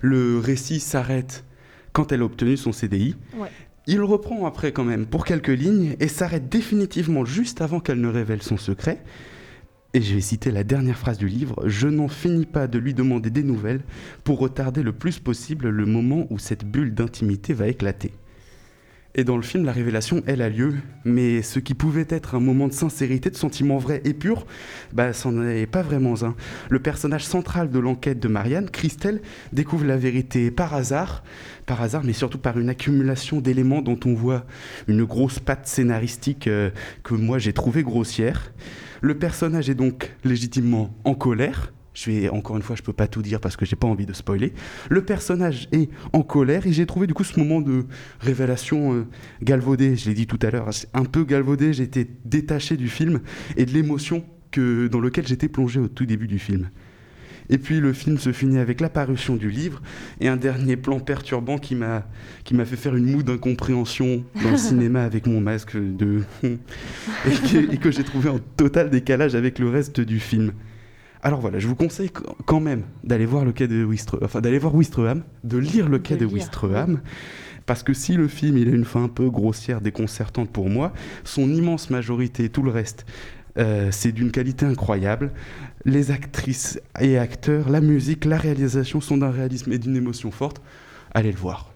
le 0.00 0.38
récit 0.38 0.80
s'arrête 0.80 1.44
quand 1.92 2.12
elle 2.12 2.22
a 2.22 2.24
obtenu 2.24 2.56
son 2.56 2.72
CDI, 2.72 3.16
Ouais. 3.36 3.48
il 3.86 4.00
reprend 4.02 4.46
après 4.46 4.72
quand 4.72 4.84
même 4.84 5.06
pour 5.06 5.24
quelques 5.24 5.48
lignes 5.48 5.96
et 6.00 6.08
s'arrête 6.08 6.48
définitivement 6.48 7.24
juste 7.24 7.60
avant 7.60 7.80
qu'elle 7.80 8.00
ne 8.00 8.08
révèle 8.08 8.42
son 8.42 8.56
secret. 8.56 9.02
Et 9.94 10.02
je 10.02 10.14
vais 10.14 10.20
citer 10.20 10.50
la 10.50 10.64
dernière 10.64 10.98
phrase 10.98 11.16
du 11.16 11.28
livre, 11.28 11.62
Je 11.66 11.88
n'en 11.88 12.08
finis 12.08 12.44
pas 12.44 12.66
de 12.66 12.78
lui 12.78 12.92
demander 12.92 13.30
des 13.30 13.42
nouvelles 13.42 13.80
pour 14.22 14.38
retarder 14.38 14.82
le 14.82 14.92
plus 14.92 15.18
possible 15.18 15.70
le 15.70 15.86
moment 15.86 16.26
où 16.30 16.38
cette 16.38 16.64
bulle 16.66 16.94
d'intimité 16.94 17.54
va 17.54 17.68
éclater. 17.68 18.12
Et 19.18 19.24
dans 19.24 19.36
le 19.36 19.42
film, 19.42 19.64
la 19.64 19.72
révélation, 19.72 20.22
elle 20.28 20.40
a 20.42 20.48
lieu, 20.48 20.74
mais 21.04 21.42
ce 21.42 21.58
qui 21.58 21.74
pouvait 21.74 22.06
être 22.08 22.36
un 22.36 22.40
moment 22.40 22.68
de 22.68 22.72
sincérité, 22.72 23.30
de 23.30 23.34
sentiment 23.34 23.76
vrai 23.76 24.00
et 24.04 24.14
pur, 24.14 24.46
bah, 24.92 25.12
c'en 25.12 25.44
est 25.44 25.66
pas 25.66 25.82
vraiment 25.82 26.22
un. 26.22 26.36
Le 26.70 26.78
personnage 26.78 27.24
central 27.24 27.68
de 27.68 27.80
l'enquête 27.80 28.20
de 28.20 28.28
Marianne, 28.28 28.70
Christelle, 28.70 29.20
découvre 29.52 29.86
la 29.86 29.96
vérité 29.96 30.52
par 30.52 30.72
hasard, 30.72 31.24
par 31.66 31.82
hasard, 31.82 32.04
mais 32.04 32.12
surtout 32.12 32.38
par 32.38 32.60
une 32.60 32.68
accumulation 32.68 33.40
d'éléments 33.40 33.82
dont 33.82 33.98
on 34.04 34.14
voit 34.14 34.46
une 34.86 35.02
grosse 35.02 35.40
patte 35.40 35.66
scénaristique 35.66 36.46
euh, 36.46 36.70
que 37.02 37.14
moi 37.14 37.40
j'ai 37.40 37.52
trouvé 37.52 37.82
grossière. 37.82 38.52
Le 39.00 39.18
personnage 39.18 39.68
est 39.68 39.74
donc 39.74 40.14
légitimement 40.22 40.94
en 41.02 41.14
colère. 41.16 41.72
Je 41.98 42.10
vais 42.10 42.28
encore 42.28 42.56
une 42.56 42.62
fois, 42.62 42.76
je 42.76 42.82
peux 42.82 42.92
pas 42.92 43.08
tout 43.08 43.22
dire 43.22 43.40
parce 43.40 43.56
que 43.56 43.66
j'ai 43.66 43.74
pas 43.74 43.88
envie 43.88 44.06
de 44.06 44.12
spoiler. 44.12 44.52
Le 44.88 45.02
personnage 45.02 45.68
est 45.72 45.88
en 46.12 46.22
colère 46.22 46.64
et 46.66 46.72
j'ai 46.72 46.86
trouvé 46.86 47.08
du 47.08 47.14
coup 47.14 47.24
ce 47.24 47.38
moment 47.40 47.60
de 47.60 47.86
révélation 48.20 48.94
euh, 48.94 49.06
galvaudé. 49.42 49.96
Je 49.96 50.08
l'ai 50.08 50.14
dit 50.14 50.28
tout 50.28 50.38
à 50.42 50.50
l'heure, 50.50 50.70
un 50.94 51.04
peu 51.04 51.24
galvaudé. 51.24 51.80
Été 51.82 52.08
détaché 52.24 52.76
du 52.76 52.88
film 52.88 53.20
et 53.56 53.66
de 53.66 53.72
l'émotion 53.72 54.24
que 54.52 54.86
dans 54.86 55.00
lequel 55.00 55.26
j'étais 55.26 55.48
plongé 55.48 55.80
au 55.80 55.88
tout 55.88 56.06
début 56.06 56.28
du 56.28 56.38
film. 56.38 56.68
Et 57.50 57.58
puis 57.58 57.80
le 57.80 57.92
film 57.92 58.18
se 58.18 58.30
finit 58.30 58.58
avec 58.58 58.80
l'apparition 58.80 59.34
du 59.34 59.50
livre 59.50 59.82
et 60.20 60.28
un 60.28 60.36
dernier 60.36 60.76
plan 60.76 61.00
perturbant 61.00 61.58
qui 61.58 61.74
m'a 61.74 62.06
qui 62.44 62.54
m'a 62.54 62.64
fait 62.64 62.76
faire 62.76 62.94
une 62.94 63.10
moue 63.10 63.22
d'incompréhension 63.24 64.22
dans 64.42 64.50
le 64.50 64.56
cinéma 64.56 65.02
avec 65.02 65.26
mon 65.26 65.40
masque 65.40 65.74
et 66.44 67.78
que 67.78 67.90
j'ai 67.90 68.04
trouvé 68.04 68.28
en 68.28 68.38
total 68.38 68.90
décalage 68.90 69.34
avec 69.34 69.58
le 69.58 69.68
reste 69.68 70.00
du 70.00 70.20
film. 70.20 70.52
Alors 71.22 71.40
voilà, 71.40 71.58
je 71.58 71.66
vous 71.66 71.74
conseille 71.74 72.10
qu- 72.10 72.22
quand 72.46 72.60
même 72.60 72.82
d'aller 73.04 73.26
voir 73.26 73.44
le 73.44 73.52
quai 73.52 73.66
de 73.68 73.84
Wistre, 73.84 74.18
enfin 74.22 74.40
d'aller 74.40 74.58
voir 74.58 74.74
Wistreham, 74.74 75.22
de 75.44 75.58
lire 75.58 75.88
le 75.88 75.98
quai 75.98 76.16
De 76.16 76.24
Wistreham. 76.26 77.00
Parce 77.66 77.82
que 77.82 77.92
si 77.92 78.14
le 78.14 78.28
film 78.28 78.56
il 78.56 78.68
a 78.68 78.72
une 78.72 78.84
fin 78.84 79.04
un 79.04 79.08
peu 79.08 79.28
grossière, 79.28 79.80
déconcertante 79.80 80.50
pour 80.50 80.70
moi, 80.70 80.92
son 81.24 81.48
immense 81.52 81.90
majorité, 81.90 82.48
tout 82.48 82.62
le 82.62 82.70
reste, 82.70 83.04
euh, 83.58 83.88
c'est 83.90 84.12
d'une 84.12 84.30
qualité 84.30 84.64
incroyable. 84.64 85.32
Les 85.84 86.10
actrices 86.10 86.80
et 87.00 87.18
acteurs, 87.18 87.68
la 87.68 87.80
musique, 87.80 88.24
la 88.24 88.38
réalisation 88.38 89.00
sont 89.00 89.18
d'un 89.18 89.30
réalisme 89.30 89.72
et 89.72 89.78
d'une 89.78 89.96
émotion 89.96 90.30
forte. 90.30 90.62
Allez 91.12 91.32
le 91.32 91.38
voir. 91.38 91.72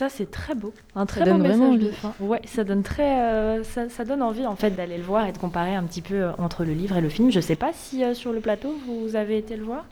Ça, 0.00 0.08
c'est 0.08 0.30
très 0.30 0.54
beau. 0.54 0.72
Un 0.96 1.04
très 1.04 1.20
Ça 1.20 1.26
beau 1.26 1.32
donne 1.32 1.42
message 1.42 1.58
vraiment 1.58 1.74
de 1.74 1.84
envie. 1.84 1.92
fin. 1.92 2.14
Ouais, 2.20 2.40
ça 2.46 2.64
donne 2.64 2.82
très, 2.82 3.20
euh, 3.20 3.62
ça, 3.64 3.90
ça 3.90 4.06
donne 4.06 4.22
envie 4.22 4.46
en 4.46 4.56
fait 4.56 4.70
d'aller 4.70 4.96
le 4.96 5.02
voir 5.02 5.26
et 5.26 5.32
de 5.32 5.36
comparer 5.36 5.74
un 5.74 5.82
petit 5.84 6.00
peu 6.00 6.14
euh, 6.14 6.32
entre 6.38 6.64
le 6.64 6.72
livre 6.72 6.96
et 6.96 7.02
le 7.02 7.10
film. 7.10 7.30
Je 7.30 7.38
sais 7.40 7.54
pas 7.54 7.72
si 7.74 8.02
euh, 8.02 8.14
sur 8.14 8.32
le 8.32 8.40
plateau 8.40 8.74
vous 8.86 9.14
avez 9.14 9.36
été 9.36 9.56
le 9.56 9.64
voir. 9.64 9.84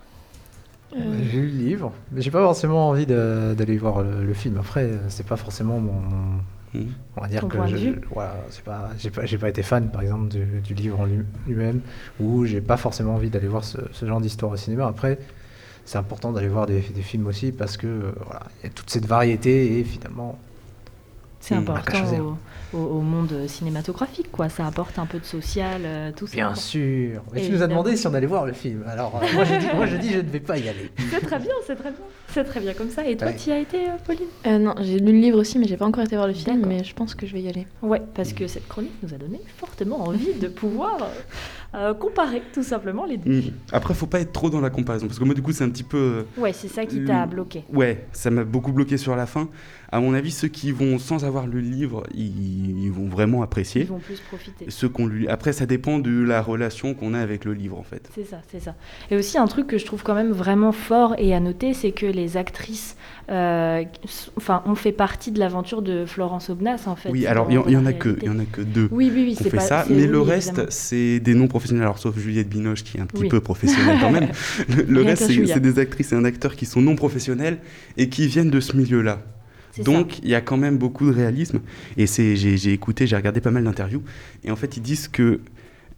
Euh, 0.97 0.99
J'ai 1.31 1.41
lu 1.41 1.49
le 1.49 1.59
livre, 1.65 1.93
mais 2.13 2.23
j'ai 2.23 2.31
pas 2.31 2.41
forcément 2.41 2.89
envie 2.89 3.05
d'aller 3.05 3.77
voir 3.77 4.03
le, 4.03 4.25
le 4.25 4.33
film. 4.33 4.57
Après, 4.59 4.89
c'est 5.09 5.27
pas 5.27 5.37
forcément 5.37 5.79
mon. 5.79 5.93
Mhm. 6.73 6.89
On 7.17 7.21
va 7.21 7.29
dire 7.29 7.41
Ton 7.43 7.49
que 7.49 7.59
vue. 7.77 8.01
voilà, 8.11 8.35
c'est 8.49 8.65
pas, 8.65 8.89
j'ai 8.99 9.11
pas, 9.11 9.27
j'ai 9.27 9.37
pas 9.39 9.49
été 9.51 9.63
fan, 9.63 9.91
par 9.91 10.01
exemple, 10.01 10.29
du, 10.29 10.45
du 10.63 10.73
livre 10.75 11.01
en 11.01 11.05
lui- 11.07 11.25
lui-même, 11.47 11.81
ou 12.21 12.47
j'ai 12.47 12.61
pas 12.63 12.77
forcément 12.79 13.15
envie 13.15 13.29
d'aller 13.31 13.49
voir 13.49 13.65
ce, 13.65 13.79
ce 13.93 14.07
genre 14.07 14.21
d'histoire 14.23 14.53
au 14.53 14.57
cinéma. 14.57 14.87
Après, 14.87 15.19
c'est 15.89 15.97
important 15.97 16.33
d'aller 16.33 16.49
voir 16.49 16.67
des, 16.67 16.81
des 16.81 17.03
films 17.03 17.27
aussi 17.29 17.51
parce 17.51 17.79
que 17.79 17.87
euh, 17.87 18.13
voilà, 18.27 18.43
il 18.61 18.67
y 18.67 18.71
a 18.71 18.73
toute 18.75 18.91
cette 18.91 19.07
variété 19.07 19.79
et 19.79 19.85
finalement, 19.85 20.39
C'est 21.41 21.55
important 21.55 21.99
au, 22.75 22.77
au- 22.77 22.99
au 22.99 23.01
monde 23.01 23.33
cinématographique, 23.47 24.31
quoi. 24.31 24.51
Ça 24.51 24.67
apporte 24.67 24.99
un 24.99 25.07
peu 25.07 25.19
de 25.19 25.25
social, 25.25 25.81
euh, 25.87 26.11
tout 26.15 26.27
ça. 26.27 26.35
bien 26.35 26.55
sûr. 26.55 27.23
Mais 27.33 27.41
tu 27.41 27.53
nous 27.53 27.63
as 27.63 27.67
demandé 27.69 27.97
si 27.97 28.07
on 28.07 28.13
allait 28.13 28.27
voir 28.27 28.45
le 28.45 28.53
film. 28.53 28.85
Alors, 28.87 29.17
euh, 29.17 29.27
moi, 29.35 29.45
je 29.45 29.55
dis, 29.55 29.67
moi, 29.75 29.87
je 29.87 29.97
dis, 29.97 30.11
je 30.11 30.19
ne 30.19 30.29
vais 30.29 30.41
pas 30.41 30.59
y 30.59 30.69
aller. 30.69 30.91
C'est 31.11 31.21
très 31.25 31.39
bien, 31.39 31.55
c'est 31.67 31.77
très 31.77 31.91
bien. 31.91 32.01
C'est 32.35 32.45
très 32.45 32.61
bien 32.61 32.75
comme 32.75 32.91
ça. 32.91 33.07
Et 33.07 33.17
toi, 33.17 33.29
Ouais. 33.29 33.37
tu 33.37 33.49
y 33.49 33.53
as 33.53 33.61
été, 33.61 33.89
euh, 33.89 33.93
Pauline? 34.05 34.27
Euh, 34.47 34.59
non, 34.59 34.75
j'ai 34.83 34.99
lu 34.99 35.13
le 35.13 35.19
livre 35.21 35.39
aussi, 35.39 35.59
mais 35.59 35.67
j'ai 35.67 35.79
pas 35.79 35.87
encore 35.87 36.05
été 36.05 36.17
voir 36.17 36.29
le 36.29 36.35
film, 36.35 36.67
mais 36.67 36.85
je 36.85 36.95
pense 36.95 37.15
que 37.15 37.27
je 37.27 37.33
vais 37.33 37.41
y 37.41 37.49
aller. 37.49 37.67
Ouais, 37.81 38.03
parce 38.15 38.35
que 38.35 38.47
cette 38.47 38.69
chronique 38.69 38.93
nous 39.03 39.15
a 39.15 39.17
donné 39.17 39.41
fortement 39.57 40.03
envie 40.03 40.35
de 40.35 40.49
pouvoir 40.49 40.99
euh, 41.75 41.93
comparer 41.95 42.43
tout 42.55 42.63
simplement 42.63 43.05
les 43.05 43.19
deux. 43.19 43.31
Mhm. 43.31 43.53
Après, 43.73 43.93
faut 43.95 44.07
pas 44.07 44.21
être 44.21 44.33
trop 44.33 44.49
dans 44.51 44.61
la 44.61 44.71
comparaison 44.71 45.07
parce 45.07 45.19
que 45.19 45.25
moi, 45.25 45.35
du 45.35 45.43
coup, 45.43 45.53
c'est 45.53 45.65
un 45.65 45.69
petit 45.71 45.83
peu. 45.83 45.97
euh, 46.39 46.41
Ouais, 46.41 46.53
c'est 46.53 46.69
ça 46.69 46.87
qui 46.87 47.05
t'a 47.05 47.27
bloqué. 47.27 47.65
Ouais, 47.73 48.07
ça 48.13 48.31
m'a 48.31 48.45
beaucoup 48.45 48.73
bloqué 48.73 48.97
sur 48.97 49.15
la 49.17 49.27
fin. 49.27 49.49
À 49.91 50.01
mon 50.01 50.13
avis, 50.15 50.31
ceux 50.31 50.49
qui 50.49 50.71
vont 50.71 50.99
sans 50.99 51.25
avoir 51.25 51.47
le 51.47 51.61
livre, 51.61 52.03
ils, 52.15 52.85
ils 52.85 52.91
vont 52.93 53.09
vraiment 53.09 53.41
Ils 53.41 53.45
apprécier. 53.45 53.85
vont 53.85 53.99
plus 53.99 54.21
profiter. 54.21 54.67
Ceux 54.69 54.89
qu'on 54.89 55.07
lui... 55.07 55.29
Après, 55.29 55.53
ça 55.53 55.65
dépend 55.67 55.99
de 55.99 56.23
la 56.23 56.43
relation 56.43 56.93
qu'on 56.95 57.15
a 57.15 57.21
avec 57.21 57.45
le 57.47 57.55
livre, 57.55 57.79
en 57.79 57.83
fait. 57.83 58.09
C'est 58.15 58.25
ça, 58.25 58.41
c'est 58.51 58.61
ça. 58.61 58.75
Et 59.11 59.17
aussi 59.17 59.39
un 59.39 59.47
truc 59.47 59.67
que 59.67 59.79
je 59.79 59.87
trouve 59.87 60.03
quand 60.03 60.15
même 60.15 60.33
vraiment 60.33 60.73
fort 60.73 61.15
et 61.19 61.35
à 61.35 61.41
noter, 61.41 61.73
c'est 61.75 61.93
que 61.93 62.05
les 62.07 62.37
actrices, 62.37 62.97
euh, 63.31 63.85
enfin, 64.37 64.63
ont 64.67 64.75
fait 64.75 64.93
partie 64.93 65.31
de 65.31 65.39
l'aventure 65.39 65.83
de 65.83 66.07
Florence 66.07 66.49
Aubenas 66.51 66.85
en 66.87 66.97
fait. 66.97 67.11
oui, 67.11 67.27
alors 67.27 67.47
il 67.51 67.55
y, 67.55 67.59
en- 67.59 67.69
y 67.69 67.75
a 67.87 67.93
que, 67.93 68.17
il 68.23 68.27
y 68.27 68.31
en 68.31 68.39
a 68.39 68.45
que 68.45 68.63
deux 68.63 68.89
Oui, 68.91 69.11
oui, 69.15 69.25
oui, 69.29 69.37
c'est 69.41 69.51
pas 69.51 69.61
ça, 69.61 69.85
mais 69.91 70.03
oui, 70.03 70.07
le 70.07 70.21
reste, 70.21 70.71
c'est 70.71 71.21
des 71.21 71.35
non 71.35 71.47
professionnels. 71.49 71.83
Alors, 71.83 71.99
sauf 71.99 72.19
Juliette 72.19 72.49
Binoche 72.49 72.85
qui 72.85 72.97
est 72.97 73.01
un 73.01 73.07
petit 73.07 73.23
Oui. 73.23 73.29
peu 73.29 73.41
professionnelle 73.41 73.99
quand 74.01 74.11
même. 74.11 74.29
Le, 74.69 74.83
le 74.85 75.03
reste, 75.03 75.27
c'est 75.27 75.61
des 75.61 75.79
actrices 75.79 76.13
et 76.13 76.17
un 76.17 76.25
acteur 76.25 76.57
qui 76.57 76.65
sont 76.67 76.81
non 76.81 76.97
professionnels 76.97 77.59
et 77.97 78.09
qui 78.09 78.27
viennent 78.27 78.51
de 78.51 78.61
ce 78.61 78.77
milieu-là. 78.77 79.23
Donc, 79.85 80.19
il 80.25 80.29
y 80.29 80.35
a 80.35 80.41
quand 80.41 80.57
même 80.57 80.77
beaucoup 80.79 81.07
de 81.07 81.13
réalisme. 81.15 81.61
Et 81.97 82.07
j'ai 82.07 82.73
écouté, 82.73 83.07
j'ai 83.07 83.15
regardé 83.17 83.41
pas 83.41 83.51
mal 83.53 83.63
d'interviews. 83.65 84.03
Et 84.43 84.51
en 84.51 84.57
fait, 84.57 84.77
ils 84.77 84.83
disent 84.83 85.07
que 85.07 85.41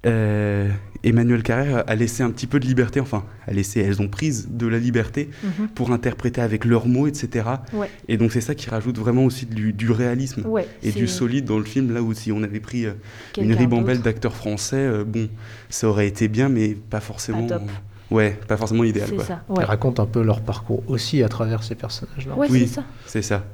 euh, 0.07 0.69
Emmanuel 1.05 1.43
Carrère 1.43 1.85
a 1.87 1.95
laissé 1.95 2.23
un 2.23 2.31
petit 2.31 2.47
peu 2.47 2.59
de 2.61 2.67
liberté, 2.67 3.01
enfin, 3.01 3.25
a 3.47 3.53
laissé, 3.53 3.81
elles 3.81 4.01
ont 4.01 4.09
prise 4.09 4.49
de 4.51 4.67
la 4.67 4.79
liberté 4.79 5.31
Mhm. 5.45 5.69
pour 5.69 5.93
interpréter 5.93 6.41
avec 6.41 6.65
leurs 6.65 6.87
mots, 6.87 7.07
etc. 7.07 7.47
Ouais. 7.73 7.91
Et 8.09 8.17
donc 8.17 8.33
c'est 8.33 8.41
ça 8.41 8.55
qui 8.55 8.69
rajoute 8.71 8.99
vraiment 8.99 9.25
aussi 9.25 9.47
du, 9.47 9.73
du 9.73 9.91
réalisme 9.91 10.47
Ouais, 10.47 10.67
et 10.83 10.93
du 10.93 11.07
solide 11.07 11.45
dans 11.45 11.59
le 11.59 11.65
film, 11.65 11.93
là 11.93 12.03
où 12.03 12.13
si 12.15 12.33
on 12.33 12.43
avait 12.43 12.61
pris 12.61 12.87
euh, 12.87 12.93
une 13.39 13.53
ribambelle 13.55 14.01
d'acteurs 14.01 14.35
français, 14.35 14.77
euh, 14.77 15.05
bon, 15.05 15.29
ça 15.69 15.87
aurait 15.89 16.07
été 16.09 16.29
bien, 16.29 16.49
mais 16.49 16.75
pas 16.75 17.01
forcément... 17.01 17.47
ouais, 18.11 18.39
pas 18.49 18.57
forcément 18.57 18.85
idéal, 18.85 19.09
C'est 19.11 19.17
quoi. 19.17 19.25
ça, 19.25 19.43
Elles 19.51 19.57
ouais. 19.59 19.65
racontent 19.65 20.03
un 20.03 20.07
peu 20.07 20.23
leur 20.23 20.41
parcours 20.41 20.83
aussi 20.89 21.23
à 21.23 21.29
travers 21.29 21.63
ces 21.63 21.75
personnages-là. 21.75 22.35
Ouais, 22.37 22.47
Oui. 22.51 22.61
c'est 22.61 22.75
ça. 22.75 22.85
C'est 23.07 23.23
ça. 23.23 23.45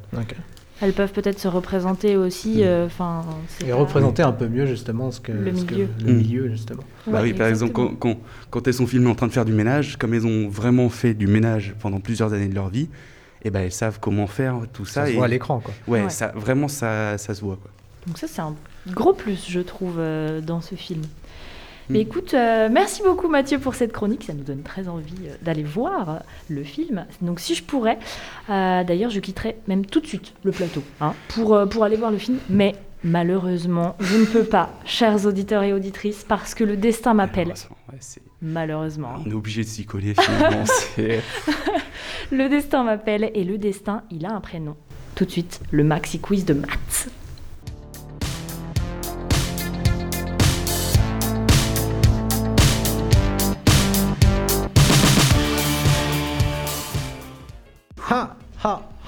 Elles 0.83 0.92
peuvent 0.92 1.12
peut-être 1.12 1.38
se 1.38 1.49
représenter 1.49 2.16
aussi. 2.16 2.59
Mm. 2.59 2.62
euh, 2.64 2.87
Enfin, 2.87 3.23
Et 3.64 3.71
pas- 3.71 3.76
représenter 3.76 4.23
un 4.23 4.33
peu 4.33 4.47
mieux 4.47 4.66
justement 4.66 5.11
ce 5.11 5.21
que 5.21 5.33
Le 5.33 5.54
ce 5.56 5.64
que- 5.64 5.75
milieu. 5.75 5.88
le 6.04 6.12
Mm. 6.12 6.16
milieu 6.16 6.49
justement. 6.50 6.83
bah 7.06 7.18
Ouais, 7.23 7.23
oui, 7.30 7.33
par 7.35 7.47
exemple, 7.47 7.73
quand, 7.73 7.95
quand, 7.95 8.16
quand 8.50 8.66
elles 8.68 8.75
sont 8.75 8.87
filmées 8.87 9.09
en 9.11 9.14
train 9.14 9.26
de 9.26 9.33
faire 9.33 9.45
du 9.47 9.52
ménage, 9.52 9.97
comme 9.97 10.12
elles 10.14 10.26
ont 10.26 10.49
vraiment 10.49 10.88
fait 10.90 11.14
du 11.14 11.26
ménage 11.26 11.75
pendant 11.80 12.00
plusieurs 12.00 12.33
années 12.33 12.49
de 12.49 12.54
leur 12.54 12.68
vie, 12.68 12.88
et 13.42 13.50
ben 13.50 13.61
elles 13.61 13.73
savent 13.73 13.99
comment 14.00 14.26
faire 14.26 14.56
tout 14.73 14.85
ça. 14.85 15.02
Ça, 15.02 15.06
se 15.06 15.12
et 15.12 15.16
voit 15.16 15.26
à 15.26 15.28
l'écran 15.28 15.61
quoi. 15.61 15.73
ouais, 15.88 16.02
Ouais. 16.04 16.11
Ça, 16.11 16.33
vraiment, 16.35 16.68
ça, 16.68 17.16
ça 17.16 17.33
se 17.35 17.40
voit. 17.42 17.56
Quoi. 17.56 17.71
Donc 18.06 18.18
ça, 18.18 18.26
c'est 18.28 18.40
un 18.42 18.54
gros 18.92 19.12
plus, 19.14 19.47
je 19.49 19.61
trouve, 19.61 19.97
euh, 19.99 20.40
dans 20.40 20.61
ce 20.61 20.75
film. 20.75 21.02
Mais 21.88 21.99
Mm. 21.99 22.02
écoute, 22.02 22.35
euh, 22.35 22.69
merci 22.71 23.02
beaucoup 23.05 23.28
Mathieu 23.28 23.59
pour 23.59 23.75
cette 23.75 23.93
chronique, 23.93 24.25
ça 24.25 24.33
nous 24.35 24.43
donne 24.45 24.62
très 24.62 24.88
envie 24.88 25.14
euh, 25.26 25.35
d'aller 25.43 25.62
voir 25.62 26.23
le 26.49 26.62
film. 26.64 27.07
Donc 27.23 27.38
si 27.40 27.55
je 27.55 27.62
pourrais, 27.62 27.99
euh, 28.50 28.83
d'ailleurs 28.85 29.11
je 29.11 29.21
quitterais 29.21 29.57
même 29.69 29.87
tout 29.87 30.00
de 30.00 30.07
suite 30.07 30.33
le 30.45 30.50
plateau 30.52 30.83
hein, 31.00 31.14
pour, 31.28 31.57
pour 31.69 31.85
aller 31.85 31.97
voir 31.97 32.11
le 32.11 32.19
film, 32.19 32.38
mais 32.50 32.75
malheureusement 33.05 33.97
je 34.00 34.16
ne 34.16 34.25
peux 34.25 34.45
pas, 34.45 34.71
chers 34.85 35.26
auditeurs 35.26 35.62
et 35.62 35.73
auditrices, 35.73 36.25
parce 36.26 36.55
que 36.55 36.64
le 36.64 36.76
destin 36.76 37.14
m'appelle. 37.14 37.49
Malheureusement, 37.49 37.76
ouais, 37.93 37.99
c'est- 38.00 38.23
Malheureusement. 38.43 39.14
on 39.25 39.31
est 39.31 39.35
obligé 39.35 39.62
de 39.62 39.69
s'y 39.69 39.85
coller 39.87 40.14
finalement. 40.14 40.64
Le 42.33 42.49
destin 42.49 42.83
m'appelle 42.83 43.31
et 43.35 43.45
le 43.45 43.57
destin, 43.57 44.02
il 44.11 44.26
a 44.26 44.33
un 44.33 44.40
prénom. 44.40 44.76
Tout 45.14 45.25
de 45.25 45.31
suite, 45.31 45.61
le 45.71 45.85
maxi 45.85 46.19
quiz 46.19 46.45
de 46.45 46.55
maths. 46.55 47.09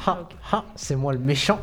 Ha 0.09 0.29
ha 0.53 0.65
c'est 0.75 0.97
moi 0.97 1.12
le 1.12 1.19
méchant. 1.19 1.61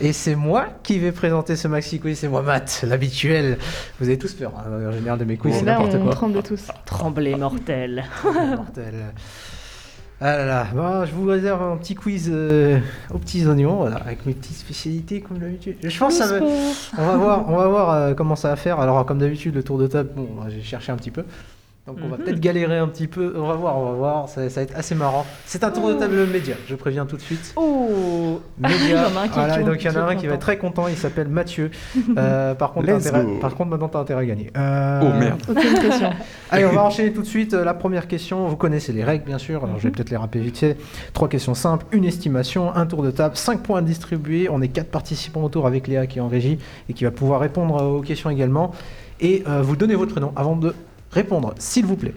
Et 0.00 0.12
c'est 0.12 0.34
moi 0.34 0.66
qui 0.82 0.98
vais 0.98 1.12
présenter 1.12 1.54
ce 1.54 1.68
maxi 1.68 2.00
quiz, 2.00 2.18
c'est 2.18 2.28
moi 2.28 2.42
Matt, 2.42 2.84
l'habituel. 2.86 3.58
Vous 4.00 4.06
avez 4.08 4.18
tous 4.18 4.32
peur, 4.34 4.52
hein, 4.56 4.88
en 4.88 4.92
général 4.92 5.18
de 5.18 5.24
mes 5.24 5.36
quiz, 5.36 5.54
c'est 5.54 5.64
là, 5.64 5.74
n'importe 5.74 5.94
on 5.94 6.04
quoi. 6.04 6.12
tremble 6.12 6.42
tous. 6.42 6.68
Tremblé 6.84 7.36
mortel. 7.36 8.04
Mortel. 8.24 8.94
Ah 10.20 10.36
là 10.38 10.46
là, 10.46 10.66
bon, 10.72 11.04
je 11.04 11.12
vous 11.12 11.26
réserve 11.26 11.62
un 11.62 11.76
petit 11.76 11.94
quiz 11.94 12.30
euh, 12.32 12.78
aux 13.12 13.18
petits 13.18 13.46
oignons, 13.46 13.76
voilà, 13.76 13.96
avec 13.96 14.24
mes 14.26 14.32
petites 14.32 14.56
spécialités 14.56 15.20
comme 15.20 15.38
d'habitude. 15.38 15.76
Je 15.82 15.98
pense 15.98 16.18
que 16.18 16.24
ça 16.24 16.38
va, 16.38 16.44
on 16.96 17.06
va 17.06 17.16
voir, 17.16 17.44
on 17.48 17.56
va 17.56 17.68
voir 17.68 17.90
euh, 17.90 18.14
comment 18.14 18.36
ça 18.36 18.48
va 18.48 18.56
faire. 18.56 18.80
Alors 18.80 19.04
comme 19.06 19.18
d'habitude, 19.18 19.54
le 19.54 19.62
tour 19.62 19.76
de 19.76 19.86
table, 19.86 20.10
bon, 20.16 20.28
j'ai 20.48 20.62
cherché 20.62 20.92
un 20.92 20.96
petit 20.96 21.10
peu. 21.10 21.24
Donc 21.86 21.98
on 22.02 22.08
va 22.08 22.16
Mhm. 22.16 22.24
peut-être 22.24 22.40
galérer 22.40 22.78
un 22.78 22.88
petit 22.88 23.06
peu. 23.06 23.34
On 23.36 23.46
va 23.46 23.52
voir, 23.56 23.76
on 23.76 23.84
va 23.84 23.92
voir. 23.92 24.28
Ça, 24.30 24.48
ça 24.48 24.60
va 24.60 24.62
être 24.64 24.74
assez 24.74 24.94
marrant. 24.94 25.26
C'est 25.44 25.64
un 25.64 25.70
tour 25.70 25.88
de 25.90 25.94
table 25.94 26.26
média. 26.32 26.54
Je 26.66 26.74
préviens 26.76 27.04
tout 27.04 27.16
de 27.16 27.20
suite. 27.20 27.52
Oh 27.56 28.40
Média. 28.58 28.78
Il 28.84 28.90
y 28.90 28.94
en 28.94 29.16
a 29.18 29.24
un 29.24 29.28
qui- 29.28 29.34
Voilà, 29.34 29.58
qui- 29.58 29.64
donc 29.64 29.76
il 29.82 29.84
y 29.84 29.90
en 29.90 29.96
a 29.96 30.08
est 30.10 30.12
un 30.12 30.16
qui 30.16 30.26
va 30.26 30.34
être 30.34 30.40
très 30.40 30.56
content. 30.56 30.88
Il 30.88 30.96
s'appelle 30.96 31.28
Mathieu. 31.28 31.70
Euh, 32.16 32.54
par 32.54 32.72
contre, 32.72 32.88
intérêt- 32.88 33.38
par 33.40 33.54
contre, 33.54 33.68
maintenant 33.70 33.88
t'as 33.88 33.98
intérêt 33.98 34.22
à 34.22 34.24
gagner. 34.24 34.50
Euh, 34.56 35.00
Oh 35.02 35.18
merde. 35.18 35.42
Aucune 35.46 35.74
pression. 35.74 36.10
Allez, 36.50 36.64
on 36.64 36.72
va 36.72 36.84
enchaîner 36.84 37.12
tout 37.12 37.20
de 37.20 37.26
suite. 37.26 37.52
Euh, 37.52 37.64
La 37.64 37.74
première 37.74 38.08
question, 38.08 38.46
vous 38.46 38.56
connaissez 38.56 38.92
les 38.94 39.04
règles, 39.04 39.24
bien 39.26 39.38
sûr. 39.38 39.62
Alors, 39.64 39.76
je 39.78 39.82
vais 39.82 39.90
peut-être 39.90 40.08
les 40.10 40.16
rappeler 40.16 40.40
vite 40.40 40.56
fait. 40.56 40.78
Trois 41.12 41.28
questions 41.28 41.52
simples, 41.54 41.84
une 41.92 42.04
estimation, 42.06 42.74
un 42.74 42.86
tour 42.86 43.02
de 43.02 43.10
table, 43.10 43.36
cinq 43.36 43.62
points 43.62 43.80
à 43.80 43.82
distribuer. 43.82 44.48
On 44.50 44.62
est 44.62 44.68
quatre 44.68 44.90
participants 44.90 45.42
autour 45.42 45.66
avec 45.66 45.86
Léa 45.86 46.06
qui 46.06 46.18
est 46.18 46.22
en 46.22 46.28
régie 46.28 46.58
et 46.88 46.94
qui 46.94 47.04
va 47.04 47.10
pouvoir 47.10 47.40
répondre 47.40 47.76
euh, 47.82 47.98
aux 47.98 48.00
questions 48.00 48.30
également. 48.30 48.70
Et 49.20 49.42
euh, 49.48 49.60
vous 49.60 49.76
donnez 49.76 49.96
votre 49.96 50.18
nom 50.20 50.32
avant 50.36 50.56
de 50.56 50.74
répondre, 51.14 51.54
s'il 51.58 51.86
vous 51.86 51.96
plaît. 51.96 52.14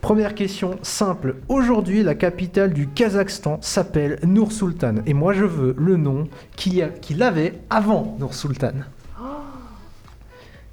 Première 0.00 0.34
question 0.34 0.78
simple. 0.82 1.36
Aujourd'hui, 1.48 2.02
la 2.02 2.14
capitale 2.14 2.72
du 2.72 2.86
Kazakhstan 2.88 3.58
s'appelle 3.60 4.18
Nour 4.24 4.52
Sultan. 4.52 4.94
Et 5.06 5.12
moi, 5.12 5.32
je 5.34 5.44
veux 5.44 5.74
le 5.76 5.96
nom 5.96 6.28
qu'il 6.56 7.22
avait 7.22 7.60
avant 7.68 8.16
Nour 8.18 8.34
Sultan. 8.34 8.72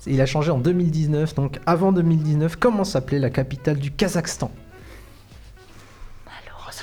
Il 0.05 0.21
a 0.21 0.25
changé 0.25 0.51
en 0.51 0.59
2019, 0.59 1.35
donc 1.35 1.59
avant 1.65 1.91
2019, 1.91 2.55
comment 2.55 2.85
s'appelait 2.85 3.19
la 3.19 3.29
capitale 3.29 3.77
du 3.77 3.91
Kazakhstan? 3.91 4.49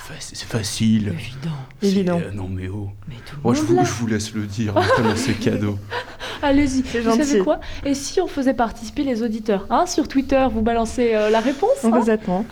C'est 0.07 0.15
faci- 0.15 0.35
c'est 0.35 0.47
facile. 0.49 1.09
Évident. 1.09 1.51
Évident. 1.83 2.21
euh, 2.23 2.31
non 2.33 2.49
mais 2.49 2.69
oh. 2.69 2.91
Mais 3.09 3.15
tout 3.27 3.37
le 3.37 3.43
Moi, 3.43 3.55
je 3.55 3.63
monde 3.63 3.79
vous, 3.79 3.85
je 3.87 3.93
vous 3.93 4.07
laisse 4.07 4.35
le 4.35 4.47
dire. 4.47 4.73
Vraiment, 4.75 5.13
c'est 5.17 5.35
cadeau. 5.35 5.79
Allez-y, 6.43 6.83
vous 6.83 7.03
gentil. 7.03 7.25
savez 7.25 7.39
quoi? 7.41 7.61
Et 7.87 7.95
si 7.95 8.21
on 8.21 8.27
faisait 8.27 8.53
participer 8.55 9.03
les 9.03 9.23
auditeurs 9.23 9.67
hein, 9.71 9.87
Sur 9.87 10.07
Twitter, 10.09 10.47
vous 10.53 10.61
balancez 10.61 11.15
euh, 11.15 11.31
la 11.31 11.41
réponse 11.41 11.71
On 11.85 11.93
hein? 11.95 12.01
Vous 12.01 12.11
attend. 12.11 12.45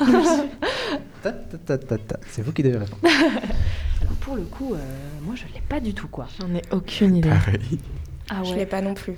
C'est 2.30 2.42
vous 2.42 2.52
qui 2.52 2.62
devez 2.62 2.78
répondre. 2.78 3.02
Alors 3.04 4.14
pour 4.20 4.36
le 4.36 4.42
coup, 4.42 4.72
euh, 4.74 4.78
moi 5.22 5.34
je 5.36 5.42
l'ai 5.54 5.60
pas 5.68 5.78
du 5.80 5.92
tout 5.94 6.08
quoi. 6.08 6.26
J'en 6.40 6.54
ai 6.54 6.62
aucune 6.70 7.16
idée. 7.16 7.28
Pareil. 7.28 7.78
Ah 8.34 8.42
Je 8.44 8.54
l'ai 8.54 8.64
pas 8.66 8.80
non 8.80 8.94
plus. 8.94 9.14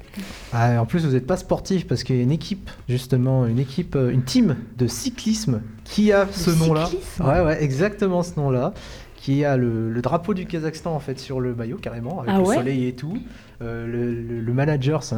Ah, 0.53 0.81
en 0.83 0.87
plus, 0.87 1.05
vous 1.07 1.12
n'êtes 1.12 1.27
pas 1.27 1.37
sportif 1.37 1.87
parce 1.87 2.03
qu'il 2.03 2.16
y 2.16 2.20
a 2.20 2.22
une 2.22 2.33
équipe, 2.33 2.68
justement, 2.88 3.46
une 3.46 3.59
équipe, 3.61 3.94
euh, 3.96 4.11
une 4.11 4.24
team 4.24 4.57
de 4.77 4.87
cyclisme 4.88 5.61
qui 5.85 6.12
a 6.12 6.27
ce 6.33 6.50
nom-là. 6.50 6.87
cyclisme 6.87 7.24
Ouais, 7.24 7.40
ouais, 7.40 7.62
exactement 7.62 8.22
ce 8.24 8.33
nom-là. 8.40 8.74
Qui 9.16 9.42
a 9.46 9.57
le, 9.57 9.90
le 9.90 10.03
drapeau 10.03 10.35
du 10.35 10.44
Kazakhstan 10.44 10.94
en 10.94 11.00
fait 11.00 11.18
sur 11.18 11.40
le 11.40 11.55
maillot 11.55 11.79
carrément 11.79 12.20
avec 12.20 12.33
Ah 12.35 12.38
le 12.40 12.44
ouais 12.44 12.57
soleil 12.57 12.87
et 12.88 12.92
tout. 12.92 13.16
Euh, 13.62 13.87
le, 13.87 14.12
le- 14.20 14.40
le 14.42 14.53
manager 14.53 15.03
c'est 15.03 15.16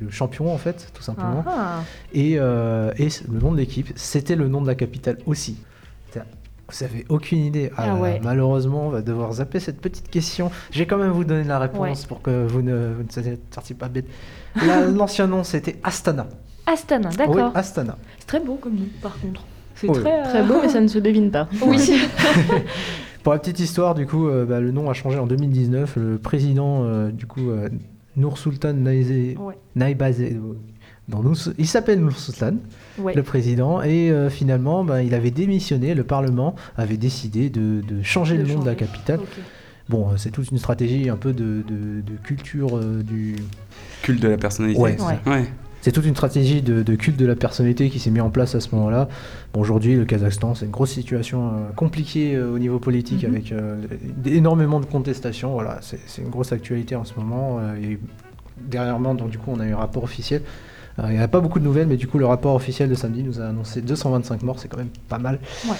le 0.00 0.10
champion 0.10 0.50
en 0.50 0.56
fait 0.56 0.90
tout 0.94 1.02
simplement. 1.02 1.44
Ah, 1.46 1.82
Et, 2.14 2.36
euh, 2.38 2.92
et 2.96 3.08
le 3.30 3.38
nom 3.38 3.52
de 3.52 3.58
l'équipe, 3.58 3.90
c'était 3.96 4.34
le 4.36 4.48
nom 4.48 4.62
de 4.62 4.66
la 4.66 4.74
capitale 4.74 5.18
aussi. 5.26 5.58
Vous 6.68 6.84
avez 6.84 7.04
aucune 7.08 7.38
idée. 7.44 7.70
Ah 7.76 7.86
là, 7.86 7.94
ouais. 7.94 8.20
Malheureusement, 8.24 8.86
on 8.86 8.90
va 8.90 9.00
devoir 9.02 9.32
zapper 9.34 9.60
cette 9.60 9.80
petite 9.80 10.10
question. 10.10 10.50
Je 10.72 10.78
vais 10.80 10.86
quand 10.86 10.98
même 10.98 11.10
vous 11.12 11.24
donner 11.24 11.44
la 11.44 11.58
réponse 11.60 12.06
pour 12.06 12.22
que 12.22 12.46
vous 12.46 12.62
ne, 12.62 12.92
vous 12.94 13.02
ne 13.02 13.36
sortiez 13.52 13.76
pas 13.76 13.88
bête. 13.88 14.06
La- 14.66 14.86
L'ancien 14.90 15.26
nom, 15.28 15.44
c'était 15.44 15.76
Astana. 15.84 16.26
Astana, 16.66 17.10
Oui, 17.10 17.16
d'accord. 17.16 17.52
Astana. 17.54 17.96
C'est 18.18 18.26
très 18.26 18.40
beau 18.40 18.56
comme 18.56 18.74
nom 18.74 18.86
par 19.00 19.16
contre. 19.20 19.42
C'est 19.76 19.88
Oui. 19.88 20.00
très, 20.00 20.20
euh, 20.20 20.24
Très 20.24 20.42
beau, 20.42 20.54
mais 20.60 20.68
ça 20.68 20.80
ne 20.80 20.88
se 20.88 20.98
devine 20.98 21.30
pas. 21.30 21.48
Oui. 21.64 21.78
Pour 23.22 23.32
la 23.32 23.38
petite 23.40 23.58
histoire, 23.60 23.94
du 23.94 24.06
coup, 24.06 24.28
euh, 24.28 24.44
bah, 24.44 24.60
le 24.60 24.70
nom 24.70 24.88
a 24.88 24.92
changé 24.92 25.18
en 25.18 25.26
2019. 25.26 25.96
Le 25.96 26.18
président, 26.18 26.84
euh, 26.84 27.10
du 27.10 27.26
coup, 27.26 27.50
euh, 27.50 27.68
Nour 28.16 28.38
Sultan 28.38 28.72
Naizé- 28.72 29.36
Ouais. 29.36 29.54
Naibazé, 29.74 30.36
il 31.58 31.66
s'appelle 31.66 32.00
Nour 32.00 32.18
Sultan. 32.18 32.54
Ouais. 32.98 33.14
le 33.14 33.22
président, 33.22 33.82
et 33.82 34.10
euh, 34.10 34.30
finalement, 34.30 34.82
bah, 34.82 35.02
il 35.02 35.14
avait 35.14 35.30
démissionné. 35.30 35.94
Le 35.94 36.02
Parlement 36.04 36.54
avait 36.78 36.96
décidé 36.96 37.50
de, 37.50 37.82
de 37.86 38.02
changer 38.02 38.38
De 38.38 38.42
le 38.42 38.54
nom 38.54 38.60
de 38.60 38.66
la 38.66 38.74
capitale. 38.74 39.20
Bon, 39.90 40.08
euh, 40.08 40.12
c'est 40.16 40.30
toute 40.30 40.50
une 40.50 40.58
stratégie 40.58 41.08
un 41.10 41.16
peu 41.16 41.32
de, 41.34 41.62
de- 41.68 42.00
de 42.00 42.16
culture 42.22 42.76
euh, 42.78 43.02
du. 43.02 43.36
Culte 44.02 44.20
de 44.22 44.28
la 44.28 44.36
personnalité. 44.38 44.80
Ouais, 44.80 44.96
Ouais. 45.00 45.30
Ouais. 45.32 45.44
C'est 45.82 45.92
toute 45.92 46.06
une 46.06 46.16
stratégie 46.16 46.62
de, 46.62 46.82
de 46.82 46.94
culte 46.96 47.16
de 47.18 47.26
la 47.26 47.36
personnalité 47.36 47.90
qui 47.90 48.00
s'est 48.00 48.10
mis 48.10 48.20
en 48.20 48.30
place 48.30 48.56
à 48.56 48.60
ce 48.60 48.74
moment-là. 48.74 49.08
Bon, 49.52 49.60
aujourd'hui, 49.60 49.94
le 49.94 50.04
Kazakhstan, 50.04 50.56
c'est 50.56 50.64
une 50.64 50.72
grosse 50.72 50.90
situation 50.90 51.48
euh, 51.48 51.70
compliquée 51.76 52.34
euh, 52.34 52.50
au 52.50 52.58
niveau 52.58 52.80
politique 52.80 53.22
Mhm. 53.22 53.30
avec 53.30 53.52
euh, 53.52 53.76
énormément 54.24 54.80
de 54.80 54.86
contestations. 54.86 55.52
Voilà, 55.52 55.78
c'est 55.82 56.22
une 56.22 56.30
grosse 56.30 56.50
actualité 56.50 56.96
en 56.96 57.04
ce 57.04 57.14
moment. 57.14 57.58
Euh, 57.60 57.76
eu- 57.76 58.00
dernièrement, 58.58 59.14
donc 59.14 59.30
du 59.30 59.38
coup, 59.38 59.52
on 59.54 59.60
a 59.60 59.66
eu 59.66 59.72
un 59.74 59.76
rapport 59.76 60.02
officiel. 60.02 60.40
Euh, 60.98 61.04
il 61.08 61.16
n'y 61.16 61.22
a 61.22 61.28
pas 61.28 61.40
beaucoup 61.40 61.58
de 61.58 61.64
nouvelles, 61.64 61.86
mais 61.86 61.96
du 61.96 62.06
coup, 62.08 62.18
le 62.18 62.26
rapport 62.26 62.54
officiel 62.54 62.88
de 62.88 62.94
samedi 62.94 63.22
nous 63.22 63.40
a 63.40 63.44
annoncé 63.46 63.82
225 63.82 64.42
morts, 64.42 64.58
c'est 64.58 64.68
quand 64.68 64.78
même 64.78 64.88
pas 65.08 65.18
mal. 65.18 65.38
Ouais. 65.68 65.74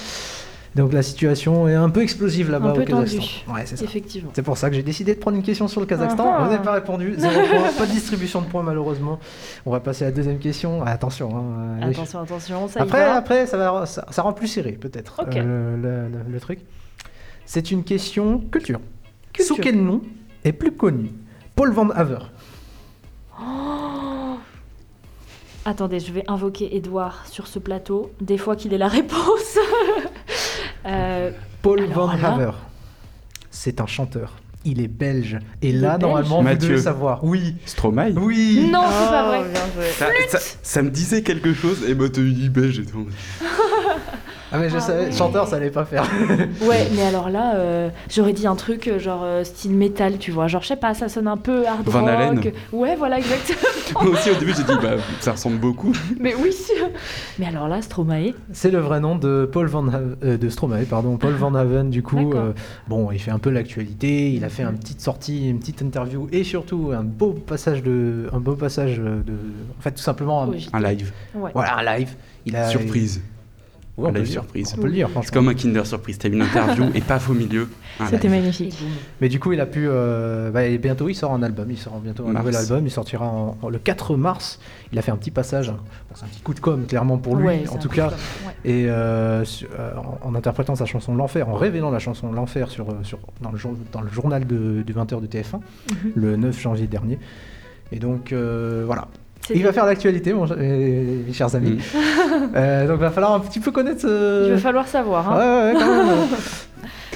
Donc 0.75 0.93
la 0.93 1.01
situation 1.01 1.67
est 1.67 1.73
un 1.73 1.89
peu 1.89 2.03
explosive 2.03 2.51
là-bas 2.51 2.73
au 2.73 2.83
Kazakhstan. 2.83 3.23
Ouais, 3.51 3.61
c'est 3.65 3.77
ça. 3.77 3.83
Effectivement. 3.85 4.29
C'est 4.35 4.43
pour 4.43 4.59
ça 4.59 4.69
que 4.69 4.75
j'ai 4.75 4.83
décidé 4.83 5.15
de 5.15 5.19
prendre 5.19 5.35
une 5.35 5.41
question 5.41 5.67
sur 5.67 5.79
le 5.81 5.87
Kazakhstan. 5.87 6.23
Ah 6.27 6.35
ah. 6.37 6.43
Vous 6.43 6.51
n'avez 6.51 6.63
pas 6.63 6.73
répondu, 6.73 7.15
zéro 7.17 7.33
point, 7.49 7.71
pas 7.75 7.85
de 7.87 7.91
distribution 7.91 8.41
de 8.41 8.45
points 8.45 8.61
malheureusement. 8.61 9.17
On 9.65 9.71
va 9.71 9.79
passer 9.79 10.03
à 10.05 10.09
la 10.09 10.11
deuxième 10.13 10.37
question. 10.37 10.83
Ah, 10.85 10.91
attention. 10.91 11.35
hein. 11.35 11.79
Attention, 11.81 12.19
attention, 12.21 12.67
ça 12.67 12.83
Après, 12.83 13.01
y 13.01 13.05
va. 13.05 13.15
après 13.15 13.47
ça, 13.47 13.57
va, 13.57 13.85
ça, 13.87 14.05
ça 14.11 14.21
rend 14.21 14.33
plus 14.33 14.47
serré 14.47 14.73
peut-être 14.73 15.21
euh, 15.35 15.75
le, 15.77 16.09
le- 16.15 16.31
le 16.31 16.39
truc. 16.39 16.59
C'est 17.47 17.71
une 17.71 17.83
question 17.83 18.37
culture. 18.51 18.79
Culture. 19.33 19.55
Sous 19.55 19.59
quel 19.61 19.81
nom 19.83 20.01
est 20.43 20.51
plus 20.51 20.73
connu 20.73 21.09
Paul 21.55 21.71
Van 21.71 21.89
Haver? 21.89 22.19
Oh 23.39 23.43
Attendez, 25.69 25.99
je 25.99 26.13
vais 26.13 26.23
invoquer 26.29 26.77
Edouard 26.77 27.25
sur 27.29 27.45
ce 27.47 27.59
plateau, 27.59 28.09
des 28.21 28.37
fois 28.37 28.55
qu'il 28.55 28.73
ait 28.73 28.77
la 28.77 28.87
réponse. 28.87 29.17
Euh, 30.85 31.31
Paul 31.61 31.83
Van 31.93 32.07
là- 32.07 32.33
Haver. 32.33 32.51
C'est 33.51 33.81
un 33.81 33.85
chanteur 33.87 34.35
il 34.63 34.81
est 34.81 34.87
belge. 34.87 35.37
Et 35.61 35.69
Il 35.69 35.81
là, 35.81 35.97
normalement, 35.97 36.41
vous 36.41 36.55
devez 36.55 36.77
savoir. 36.77 37.23
Oui. 37.23 37.55
Stromae 37.65 38.11
Oui. 38.17 38.69
Non, 38.71 38.81
c'est 38.83 39.09
pas 39.09 39.25
Oh, 39.39 39.43
vrai. 39.77 39.89
ça, 39.97 40.07
ça- 40.29 40.55
ça 40.61 40.81
me 40.81 40.89
disait 40.89 41.21
quelque 41.23 41.53
chose, 41.53 41.83
et 41.89 41.93
bah 41.93 42.05
tu 42.13 42.31
dis 42.31 42.47
belge 42.49 42.79
et 42.79 42.85
tout. 42.85 43.05
Ah, 44.49 44.59
mais 44.59 44.69
je 44.69 44.77
Ah 44.77 44.79
savais, 44.79 45.05
ouais. 45.07 45.11
chanteur, 45.11 45.45
ça 45.45 45.57
allait 45.57 45.69
pas 45.71 45.83
faire. 45.83 46.03
Ouais, 46.61 46.87
mais 46.95 47.01
alors 47.03 47.29
là, 47.29 47.55
euh, 47.55 47.89
j'aurais 48.09 48.31
dit 48.31 48.47
un 48.47 48.55
truc 48.55 48.87
euh, 48.87 48.97
genre 48.97 49.19
euh, 49.25 49.43
style 49.43 49.73
métal, 49.75 50.19
tu 50.19 50.31
vois. 50.31 50.47
Genre, 50.47 50.61
je 50.61 50.69
sais 50.69 50.77
pas, 50.77 50.93
ça 50.93 51.09
sonne 51.09 51.27
un 51.27 51.35
peu 51.35 51.67
hard 51.67 51.85
Van 51.89 51.99
rock. 51.99 52.09
Halen. 52.09 52.41
Ouais, 52.71 52.95
voilà, 52.95 53.17
exactement. 53.17 53.59
Moi 54.01 54.09
aussi 54.13 54.29
au 54.31 54.35
début 54.35 54.53
j'ai 54.55 54.63
dit 54.63 54.73
bah 54.81 54.95
ça 55.19 55.31
ressemble 55.33 55.57
beaucoup. 55.59 55.93
mais 56.19 56.33
oui. 56.35 56.53
Mais 57.39 57.45
alors 57.47 57.67
là, 57.67 57.81
Stromae. 57.81 58.33
C'est 58.51 58.71
le 58.71 58.79
vrai 58.79 58.99
nom 58.99 59.15
de 59.15 59.49
Paul 59.51 59.67
Van 59.67 59.87
Haven, 59.87 60.15
euh, 60.23 60.37
de 60.37 60.49
Stromae, 60.49 60.85
pardon, 60.89 61.17
Paul 61.17 61.33
Van 61.33 61.53
Haven. 61.55 61.89
Du 61.89 62.03
coup, 62.03 62.33
euh, 62.33 62.53
bon, 62.87 63.11
il 63.11 63.19
fait 63.19 63.31
un 63.31 63.39
peu 63.39 63.49
l'actualité. 63.49 64.31
Il 64.33 64.43
a 64.43 64.49
fait 64.49 64.63
une 64.63 64.77
petite 64.77 65.01
sortie, 65.01 65.49
une 65.49 65.59
petite 65.59 65.81
interview 65.81 66.27
et 66.31 66.43
surtout 66.43 66.91
un 66.93 67.03
beau 67.03 67.31
passage 67.33 67.83
de, 67.83 68.27
un 68.33 68.39
beau 68.39 68.55
passage 68.55 68.97
de, 68.97 69.33
en 69.77 69.81
fait, 69.81 69.91
tout 69.91 70.01
simplement, 70.03 70.43
un- 70.73 70.79
live, 70.79 71.11
Ouais. 71.35 71.51
voilà, 71.53 71.77
un 71.77 71.97
live. 71.97 72.15
Il 72.45 72.55
a 72.55 72.67
surprise. 72.69 73.21
Ouais, 73.97 74.09
on 74.09 74.11
peut 74.13 74.19
live 74.19 74.27
le 74.27 74.29
dire. 74.31 74.41
surprise. 74.43 74.73
On 74.77 74.81
peut 74.81 74.87
le 74.87 74.93
dire, 74.93 75.09
C'est 75.23 75.33
comme 75.33 75.49
un 75.49 75.55
Kinder 75.55 75.83
Surprise, 75.85 76.19
t'as 76.19 76.29
une 76.29 76.41
interview 76.43 76.85
et 76.93 77.01
paf 77.01 77.29
au 77.31 77.33
milieu. 77.33 77.67
un 77.99 78.05
C'était 78.05 78.29
magnifique. 78.29 78.77
Mais 79.21 79.27
du 79.27 79.39
coup, 79.39 79.53
il 79.53 79.59
a 79.59 79.65
pu. 79.65 79.87
euh, 79.87 80.51
bah, 80.51 80.65
et 80.65 80.77
bientôt, 80.77 81.09
il 81.09 81.15
sort 81.15 81.33
un 81.33 81.41
album. 81.41 81.71
Il 81.71 81.77
sort 81.79 81.99
bientôt 81.99 82.27
un 82.27 82.31
Mars. 82.31 82.45
nouvel 82.45 82.55
album. 82.61 82.85
Il 82.85 82.91
sortira 82.91 83.25
en- 83.25 83.57
en- 83.59 83.69
le 83.69 83.79
4 83.79 84.15
mars. 84.15 84.59
Il 84.91 84.99
a 84.99 85.01
fait 85.01 85.09
un 85.11 85.17
petit 85.17 85.31
passage. 85.31 85.69
Bon, 85.71 85.77
c'est 86.13 86.25
un 86.25 86.27
petit 86.27 86.41
coup 86.41 86.53
de 86.53 86.59
com, 86.59 86.85
clairement 86.87 87.17
pour 87.17 87.35
lui, 87.37 87.47
Ouais, 87.47 87.63
en 87.71 87.77
tout 87.77 87.89
cas. 87.89 88.09
ouais. 88.09 88.53
Et 88.65 88.87
euh, 88.87 89.43
su- 89.45 89.65
euh, 89.79 89.93
en, 89.97 90.29
en 90.29 90.35
interprétant 90.35 90.75
sa 90.75 90.85
chanson 90.85 91.15
L'Enfer, 91.15 91.49
en 91.49 91.55
révélant 91.55 91.89
la 91.89 91.99
chanson 91.99 92.31
L'Enfer 92.31 92.69
sur, 92.69 92.89
euh, 92.91 92.93
sur, 93.01 93.17
dans, 93.41 93.51
le, 93.51 93.57
jour- 93.57 93.75
dans 93.91 94.01
le 94.01 94.09
journal 94.09 94.45
de, 94.45 94.83
du 94.83 94.93
20h 94.93 95.21
de 95.21 95.25
TF1, 95.27 95.55
Mhm. 95.91 96.11
le 96.15 96.35
9 96.35 96.61
janvier 96.61 96.85
dernier. 96.85 97.17
Et 97.91 97.97
donc, 97.97 98.31
euh, 98.31 98.83
voilà. 98.85 99.07
C'est 99.47 99.55
Il 99.55 99.63
va 99.63 99.71
faire 99.73 99.85
l'actualité, 99.85 100.33
mon, 100.33 100.45
euh, 100.51 101.23
mes 101.25 101.33
chers 101.33 101.55
amis. 101.55 101.71
Mm. 101.71 101.79
Euh, 102.55 102.87
donc, 102.87 102.97
il 102.97 103.01
va 103.01 103.11
falloir 103.11 103.33
un 103.33 103.39
petit 103.39 103.59
peu 103.59 103.71
connaître 103.71 104.01
ce. 104.01 104.45
Il 104.47 104.51
va 104.53 104.57
falloir 104.57 104.87
savoir. 104.87 105.31
Hein. 105.31 105.37
Ouais, 105.37 105.73
ouais, 105.73 105.79
quand 105.79 106.05
même. 106.05 106.27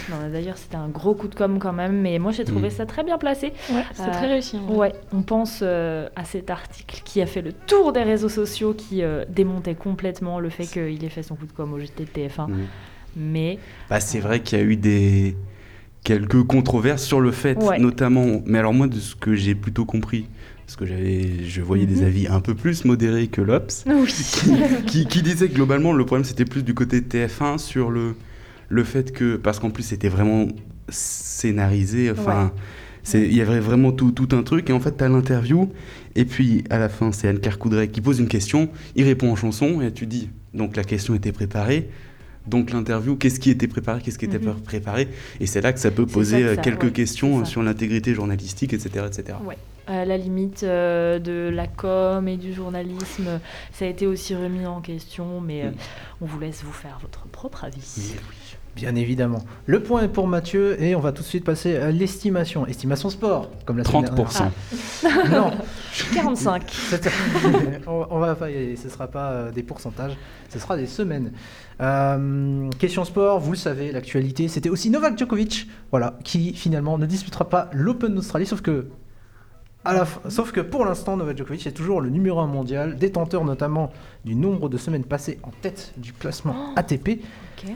Non, 0.10 0.18
D'ailleurs, 0.30 0.58
c'était 0.58 0.76
un 0.76 0.90
gros 0.90 1.14
coup 1.14 1.28
de 1.30 1.36
com' 1.36 1.58
quand 1.60 1.72
même, 1.72 2.02
mais 2.02 2.20
moi 2.20 2.32
j'ai 2.34 2.44
trouvé 2.44 2.68
Mm. 2.68 2.72
ça 2.72 2.86
très 2.86 3.04
bien 3.04 3.18
placé. 3.18 3.54
Ouais, 3.72 3.84
c'était 3.94 4.10
Euh, 4.10 4.12
très 4.14 4.28
réussi. 4.28 4.58
hein. 4.58 4.74
Ouais, 4.74 4.92
on 5.14 5.22
pense 5.22 5.60
euh, 5.62 6.10
à 6.18 6.26
cet 6.26 6.50
article 6.50 7.02
qui 7.06 7.22
a 7.22 7.26
fait 7.26 7.42
le 7.42 7.54
tour 7.54 7.94
des 7.94 8.04
réseaux 8.04 8.28
sociaux, 8.28 8.74
qui 8.74 9.04
euh, 9.04 9.24
démontait 9.30 9.76
complètement 9.76 10.40
le 10.42 10.50
fait 10.50 10.66
qu'il 10.66 11.06
ait 11.06 11.10
fait 11.10 11.24
son 11.24 11.36
coup 11.36 11.46
de 11.46 11.54
com' 11.54 11.72
au 11.72 11.80
JT 11.80 12.04
de 12.04 12.10
TF1. 12.10 12.48
Mm. 12.50 12.56
Mais 13.16 13.60
Bah, 13.90 14.00
c'est 14.02 14.20
vrai 14.20 14.42
qu'il 14.42 14.58
y 14.58 14.62
a 14.62 14.66
eu 14.66 14.76
des 14.76 15.38
quelques 16.04 16.44
controverses 16.44 17.04
sur 17.04 17.22
le 17.22 17.32
fait, 17.32 17.58
Ouais. 17.64 17.78
notamment. 17.80 18.42
Mais 18.46 18.60
alors 18.60 18.74
moi, 18.74 18.88
de 18.88 18.96
ce 19.00 19.16
que 19.16 19.34
j'ai 19.36 19.56
plutôt 19.56 19.86
compris, 19.86 20.26
parce 20.72 20.90
que 20.90 20.96
j'avais, 20.96 21.44
je 21.44 21.62
voyais 21.62 21.86
des 21.86 21.98
Mhm. 22.02 22.06
avis 22.08 22.28
un 22.28 22.40
peu 22.40 22.56
plus 22.56 22.86
modérés 22.86 23.28
que 23.28 23.42
l'Obs, 23.42 23.84
oui, 23.88 24.08
qui, 24.88 25.06
qui 25.06 25.22
disaient 25.22 25.50
que 25.50 25.54
globalement 25.56 25.92
le 25.92 26.06
problème 26.06 26.24
c'était 26.24 26.46
plus 26.46 26.64
du 26.64 26.74
côté 26.74 27.02
de 27.02 27.06
TF1 27.08 27.58
sur 27.58 27.90
le 27.92 28.16
le 28.70 28.84
fait 28.86 29.12
que 29.12 29.36
parce 29.36 29.60
qu'en 29.60 29.70
plus 29.70 29.84
c'était 29.84 30.08
vraiment 30.08 30.48
scénarisé, 30.90 32.10
enfin. 32.12 32.46
Ouais. 32.46 32.62
Il 33.16 33.34
y 33.36 33.42
avait 33.42 33.60
vraiment 33.60 33.92
tout, 33.92 34.12
tout 34.12 34.28
un 34.34 34.44
truc, 34.44 34.70
et 34.70 34.74
en 34.74 34.80
fait, 34.80 34.96
tu 34.96 35.04
as 35.04 35.10
l'interview, 35.10 35.72
et 36.16 36.24
puis 36.24 36.64
à 36.70 36.78
la 36.78 36.88
fin, 36.88 37.12
c'est 37.12 37.28
Anne-Claire 37.28 37.58
Coudray 37.58 37.88
qui 37.90 38.00
pose 38.00 38.20
une 38.20 38.28
question, 38.28 38.70
il 38.96 39.06
répond 39.06 39.32
en 39.32 39.36
chanson, 39.36 39.82
et 39.82 39.92
tu 39.92 40.06
dis, 40.06 40.30
donc 40.54 40.76
la 40.76 40.84
question 40.84 41.16
était 41.16 41.32
préparée, 41.32 41.90
donc 42.46 42.70
l'interview, 42.72 43.16
qu'est-ce 43.16 43.40
qui 43.40 43.50
était 43.50 43.68
préparé, 43.68 44.02
qu'est-ce 44.04 44.20
qui 44.20 44.26
était 44.26 44.38
Mhm. 44.38 44.46
pas 44.46 44.56
préparé, 44.64 45.08
et 45.40 45.48
c'est 45.48 45.62
là 45.62 45.74
que 45.74 45.80
ça 45.80 45.90
peut 45.90 46.06
poser 46.06 46.42
ça 46.44 46.50
euh, 46.50 46.56
quelques 46.62 46.84
ouais, 46.84 46.92
questions 46.92 47.42
euh, 47.42 47.46
sur 47.46 47.64
l'intégrité 47.64 48.14
journalistique, 48.14 48.72
etc. 48.72 49.06
etc. 49.08 49.40
Ouais. 49.44 49.58
À 49.92 50.06
la 50.06 50.18
limite 50.18 50.64
euh, 50.64 51.20
de 51.20 51.50
la 51.54 51.68
com 51.68 52.28
et 52.28 52.38
du 52.38 52.54
journalisme, 52.54 53.40
ça 53.74 53.86
a 53.86 53.88
été 53.90 54.08
aussi 54.08 54.34
remis 54.34 54.66
en 54.66 54.80
question, 54.80 55.42
mais 55.42 55.64
euh, 55.64 55.72
on 56.22 56.26
vous 56.26 56.40
laisse 56.40 56.64
vous 56.64 56.72
faire 56.72 56.98
votre 57.02 57.28
propre 57.28 57.66
avis. 57.66 58.14
Bien 58.74 58.96
évidemment. 58.96 59.44
Le 59.66 59.84
point 59.84 60.04
est 60.04 60.08
pour 60.08 60.28
Mathieu 60.28 60.82
et 60.82 60.96
on 60.96 61.02
va 61.02 61.12
tout 61.12 61.24
de 61.24 61.28
suite 61.28 61.44
passer 61.44 61.76
à 61.76 61.92
l'estimation. 61.92 62.66
Estimation 62.66 63.10
sport, 63.10 63.50
comme 63.66 63.78
la 63.78 63.84
semaine 63.84 64.06
30%. 64.06 64.50
dernière. 65.04 65.30
Non, 65.30 65.52
45. 66.14 66.64
c'est- 66.72 67.12
on, 67.88 68.20
va 68.20 68.36
pas 68.36 68.50
y 68.50 68.56
aller. 68.56 68.76
Ce 68.78 68.88
sera 68.88 69.08
pas 69.08 69.32
euh, 69.32 69.52
des 69.52 69.64
pourcentages, 69.64 70.14
ce 70.48 70.58
sera 70.58 70.78
des 70.78 70.88
semaines. 70.88 71.34
Euh, 71.82 72.70
question 72.80 73.04
sport, 73.04 73.42
vous 73.42 73.52
le 73.52 73.58
savez, 73.58 73.92
l'actualité, 73.92 74.48
c'était 74.48 74.70
aussi 74.70 74.90
Novak 74.90 75.18
Djokovic, 75.18 75.68
voilà, 75.90 76.18
qui 76.24 76.54
finalement 76.54 76.98
ne 76.98 77.06
disputera 77.06 77.50
pas 77.50 77.70
l'Open 77.74 78.16
d'Australie, 78.16 78.46
sauf 78.46 78.62
que 78.62 78.88
à 79.84 79.94
la 79.94 80.06
fin- 80.06 80.30
sauf 80.30 80.52
que 80.52 80.62
pour 80.62 80.86
l'instant, 80.86 81.18
Novak 81.18 81.38
Djokovic 81.38 81.66
est 81.68 81.72
toujours 81.72 82.02
le 82.02 82.10
numéro 82.10 82.40
1 82.40 82.48
mondial, 82.48 82.98
détenteur 82.98 83.44
notamment 83.46 83.92
du 84.26 84.36
nombre 84.36 84.70
de 84.70 84.78
semaines 84.78 85.04
passées 85.04 85.40
en 85.44 85.52
tête 85.62 85.94
du 85.98 86.14
classement 86.14 86.74
ATP. 86.76 87.22
Ok. 87.58 87.72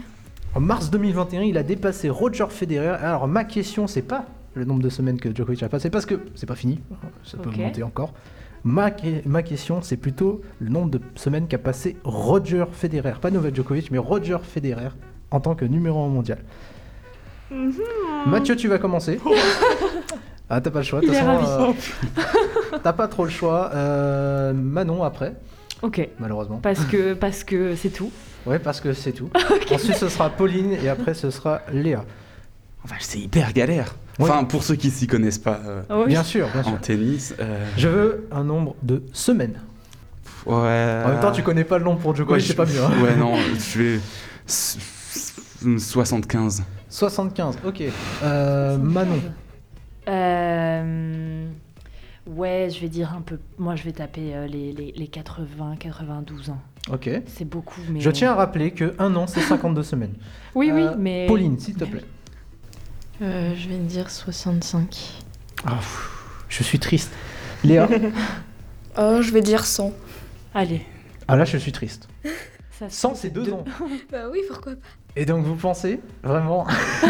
En 0.54 0.60
mars 0.60 0.90
2021, 0.90 1.42
il 1.42 1.58
a 1.58 1.64
dépassé 1.64 2.10
Roger 2.10 2.46
Federer. 2.50 2.88
Alors 3.04 3.28
ma 3.28 3.44
question, 3.44 3.88
c'est 3.88 4.02
pas 4.04 4.26
le 4.54 4.64
nombre 4.66 4.82
de 4.84 4.90
semaines 4.90 5.20
que 5.20 5.34
Djokovic 5.36 5.64
a 5.64 5.70
passé, 5.70 5.90
parce 5.90 6.06
que 6.06 6.22
c'est 6.36 6.46
pas 6.46 6.56
fini, 6.56 6.80
ça 7.24 7.38
peut 7.38 7.50
Ok. 7.50 7.58
monter 7.58 7.84
encore. 7.84 8.14
Ma, 8.64 8.90
que- 8.90 9.28
ma 9.28 9.44
question, 9.44 9.82
c'est 9.82 9.98
plutôt 9.98 10.42
le 10.60 10.70
nombre 10.70 10.90
de 10.92 11.02
semaines 11.16 11.48
qu'a 11.48 11.58
passé 11.58 11.98
Roger 12.04 12.66
Federer, 12.72 13.14
pas 13.22 13.32
Novak 13.32 13.54
Djokovic, 13.56 13.92
mais 13.92 13.98
Roger 13.98 14.38
Federer 14.42 14.90
en 15.32 15.40
tant 15.40 15.56
que 15.56 15.66
numéro 15.66 16.04
1 16.06 16.08
mondial. 16.10 16.40
Mhm. 17.52 17.74
Mathieu, 18.28 18.56
tu 18.56 18.68
vas 18.68 18.78
commencer. 18.80 19.20
ah, 20.50 20.62
t'as 20.62 20.70
pas 20.72 20.80
le 20.80 20.86
choix. 20.86 21.00
de 21.02 21.06
toute 21.06 21.14
Il 21.16 21.18
est 21.18 21.22
façon, 21.24 21.74
euh, 22.18 22.78
T'as 22.84 22.94
pas 22.94 23.08
trop 23.08 23.24
le 23.26 23.32
choix. 23.32 23.72
Euh, 23.74 24.54
Manon 24.54 25.04
après, 25.04 25.34
Ok. 25.82 26.08
malheureusement. 26.20 26.60
Parce 26.62 26.86
que 26.86 27.14
parce 27.14 27.44
que 27.44 27.76
c'est 27.76 27.90
tout. 27.90 28.12
Ouais, 28.46 28.60
parce 28.60 28.80
que 28.82 28.94
c'est 28.94 29.12
tout. 29.12 29.30
Ensuite, 29.72 29.96
ce 29.96 30.10
sera 30.10 30.30
Pauline 30.30 30.74
et 30.74 30.90
après, 30.90 31.14
ce 31.14 31.32
sera 31.32 31.62
Léa. 31.72 32.04
Enfin, 32.84 32.96
c'est 33.00 33.18
hyper 33.20 33.52
galère. 33.54 33.96
Enfin, 34.20 34.44
pour 34.44 34.64
ceux 34.64 34.76
qui 34.76 34.92
s'y 34.92 35.08
connaissent 35.08 35.40
pas 35.40 35.60
euh, 35.66 35.82
Ah 35.90 36.00
oui. 36.00 36.06
Bien 36.08 36.24
sûr, 36.24 36.48
bien 36.54 36.64
sûr. 36.64 36.72
en 36.74 36.78
tennis. 36.78 37.34
euh, 37.40 37.66
Je 37.76 37.88
veux 37.88 38.28
un 38.32 38.44
nombre 38.44 38.76
de 38.84 39.02
semaines. 39.14 39.60
ouais. 40.46 40.54
En 40.54 41.08
même 41.10 41.20
temps, 41.22 41.32
tu 41.32 41.42
connais 41.44 41.64
pas 41.64 41.80
le 41.80 41.84
nombre 41.84 42.00
pour 42.00 42.16
Djokovic, 42.16 42.36
Ouais, 42.36 42.48
c'est 42.48 42.54
je- 42.54 42.58
pas 42.58 42.66
mieux. 42.66 42.84
hein. 42.84 43.04
Ouais, 43.04 43.16
non, 43.16 43.34
je 43.74 43.80
vais. 43.82 44.00
s- 44.48 44.78
s- 45.10 45.34
75. 45.80 46.64
75, 46.90 47.58
ok. 47.66 47.84
Euh, 48.24 48.78
Manon. 48.78 49.20
Euh, 50.08 51.48
ouais, 52.28 52.70
je 52.72 52.80
vais 52.80 52.90
dire 52.90 53.14
un 53.14 53.22
peu. 53.22 53.40
Moi, 53.58 53.76
je 53.76 53.84
vais 53.84 53.92
taper 53.92 54.36
euh, 54.36 54.48
les, 54.48 54.72
les, 54.74 54.92
les 54.96 55.08
80, 55.08 55.76
92 55.80 56.50
ans. 56.52 56.60
Ok. 56.92 57.10
C'est 57.28 57.46
beaucoup, 57.46 57.82
mais. 57.90 58.00
Je 58.00 58.10
tiens 58.12 58.32
à 58.32 58.36
rappeler 58.36 58.72
que 58.72 58.96
un 59.00 59.16
an, 59.16 59.28
c'est 59.28 59.42
52 59.42 59.84
semaines. 59.84 60.14
Oui, 60.56 60.72
oui, 60.74 60.84
Euh, 60.84 60.96
mais. 60.98 61.26
Pauline, 61.28 61.60
s'il 61.60 61.76
te 61.76 61.84
plaît. 61.86 62.04
Euh, 63.22 63.54
je 63.56 63.68
vais 63.70 63.78
dire 63.78 64.10
65. 64.10 65.24
Ah, 65.66 65.76
pff, 65.76 66.10
je 66.50 66.64
suis 66.64 66.80
triste. 66.80 67.12
Léa 67.64 67.88
Oh, 68.98 69.22
je 69.22 69.32
vais 69.32 69.42
dire 69.42 69.66
100. 69.66 69.92
Allez. 70.54 70.82
Ah 71.28 71.36
là, 71.36 71.44
je 71.46 71.58
suis 71.58 71.72
triste. 71.72 72.08
Ça 72.72 72.90
se 72.90 72.96
100, 72.96 73.10
fait 73.10 73.16
c'est 73.16 73.30
deux 73.30 73.52
ans. 73.52 73.66
Bah 74.12 74.26
oui, 74.32 74.40
pourquoi 74.50 74.74
pas. 74.74 74.88
Et 75.18 75.26
donc, 75.26 75.46
vous 75.46 75.56
pensez 75.56 76.00
vraiment 76.24 76.68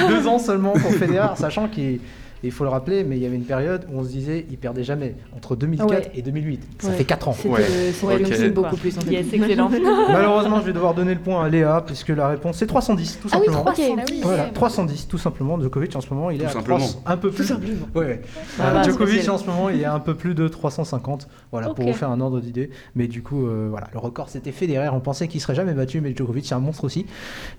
deux 0.07 0.27
ans 0.27 0.37
seulement 0.39 0.73
pour 0.73 0.91
Federer, 0.91 1.35
sachant 1.35 1.67
qu'il 1.67 1.99
il 2.45 2.51
faut 2.51 2.63
le 2.63 2.69
rappeler, 2.69 3.03
mais 3.03 3.17
il 3.17 3.23
y 3.23 3.25
avait 3.25 3.35
une 3.35 3.43
période 3.45 3.85
où 3.91 3.99
on 3.99 4.03
se 4.03 4.09
disait 4.09 4.45
il 4.49 4.57
perdait 4.57 4.83
jamais 4.83 5.15
entre 5.35 5.55
2004 5.55 5.89
Ouais. 5.89 6.11
et 6.15 6.21
2008. 6.21 6.61
Ça 6.79 6.89
Ouais. 6.89 6.95
fait 6.95 7.03
4 7.05 7.27
ans. 7.27 7.35
Ouais. 7.45 7.59
le- 7.59 7.65
c'était 7.93 8.05
Ouais, 8.07 8.19
c'est 8.25 8.53
quoi. 8.53 8.63
beaucoup 8.63 8.77
plus, 8.77 8.97
en. 8.97 9.01
Yes, 9.09 9.27
excellent. 9.33 9.69
Malheureusement, 10.09 10.59
je 10.61 10.65
vais 10.65 10.73
devoir 10.73 10.93
donner 10.93 11.13
le 11.13 11.19
point 11.19 11.43
à 11.45 11.49
Léa, 11.49 11.83
puisque 11.85 12.09
la 12.09 12.27
réponse 12.29 12.57
c'est 12.57 12.67
310, 12.67 13.19
tout 13.21 13.27
Ah 13.31 13.37
oui, 13.39 13.45
simplement. 13.45 13.63
300. 13.71 13.95
Voilà, 14.23 14.43
310 14.53 15.07
tout 15.07 15.17
simplement. 15.17 15.59
Djokovic 15.59 15.95
en 15.95 16.01
ce 16.01 16.13
moment, 16.13 16.29
il 16.31 16.37
est 16.41 16.45
Tout 16.45 16.49
à 16.49 16.53
simplement. 16.53 16.77
300, 16.77 17.01
un 17.05 17.17
peu 17.17 17.31
plus. 17.31 17.43
simplement. 17.45 17.87
Ouais. 17.95 18.21
Ah 18.59 18.69
Euh, 18.69 18.73
bah, 18.73 18.83
Djokovic 18.83 19.27
en 19.29 19.37
ce 19.37 19.45
moment, 19.45 19.69
il 19.69 19.81
est 19.81 19.85
un 19.85 19.99
peu 19.99 20.15
plus 20.15 20.33
de 20.35 20.47
350. 20.47 21.27
Voilà, 21.51 21.69
pour 21.69 21.85
vous 21.85 21.93
faire 21.93 22.09
un 22.11 22.21
ordre 22.21 22.39
d'idée. 22.39 22.69
Mais 22.95 23.07
du 23.07 23.21
coup, 23.21 23.45
euh, 23.47 23.67
voilà, 23.69 23.87
le 23.93 23.99
record 23.99 24.29
c'était 24.29 24.51
Federer. 24.51 24.89
On 24.89 24.99
pensait 24.99 25.27
qu'il 25.27 25.41
serait 25.41 25.55
jamais 25.55 25.73
battu, 25.73 26.01
mais 26.01 26.15
Djokovic 26.15 26.45
c'est 26.45 26.55
un 26.55 26.59
monstre 26.59 26.83
aussi. 26.83 27.05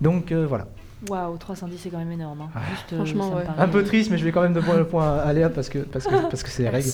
Donc 0.01 0.33
euh, 0.33 0.47
voilà. 0.49 0.67
Waouh, 1.09 1.37
310, 1.37 1.79
c'est 1.79 1.91
quand 1.91 1.99
même 1.99 2.13
énorme. 2.13 2.43
hein. 2.43 2.61
Juste, 2.71 2.93
euh, 2.93 2.97
Franchement, 2.97 3.35
ouais. 3.35 3.45
paraît- 3.45 3.63
Un 3.63 3.69
peu 3.69 3.85
triste, 3.85 4.11
mais 4.11 4.19
je 4.19 4.25
vais 4.25 4.33
quand 4.33 4.43
même 4.43 4.55
donner 4.55 4.77
le 4.77 4.87
point 4.87 5.19
à 5.19 5.33
Léa 5.33 5.51
parce 5.51 5.69
que 5.69 5.79
parce 5.81 6.07
que 6.07 6.15
parce 6.31 6.43
que 6.43 6.49
c'est 6.49 6.63
les 6.63 6.69
règles. 6.71 6.89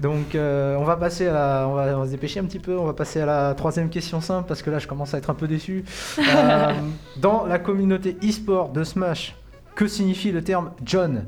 Donc 0.00 0.34
euh, 0.34 0.76
on 0.76 0.84
va 0.84 0.96
passer 0.96 1.28
à 1.28 1.32
la, 1.32 1.66
on 1.68 1.74
va, 1.74 1.96
on 1.96 2.00
va 2.00 2.06
se 2.06 2.10
dépêcher 2.10 2.40
un 2.40 2.44
petit 2.44 2.58
peu, 2.58 2.76
on 2.78 2.84
va 2.84 2.94
passer 2.94 3.20
à 3.20 3.26
la 3.26 3.54
troisième 3.54 3.90
question 3.90 4.20
simple 4.20 4.46
parce 4.48 4.60
que 4.62 4.70
là 4.70 4.78
je 4.80 4.86
commence 4.88 5.14
à 5.14 5.18
être 5.18 5.30
un 5.30 5.34
peu 5.34 5.46
déçu. 5.48 5.84
Euh, 6.18 6.72
dans 7.18 7.44
la 7.46 7.58
communauté 7.58 8.16
e-sport 8.22 8.70
de 8.70 8.82
Smash, 8.82 9.36
que 9.74 9.86
signifie 9.86 10.32
le 10.32 10.42
terme 10.42 10.70
John? 10.84 11.24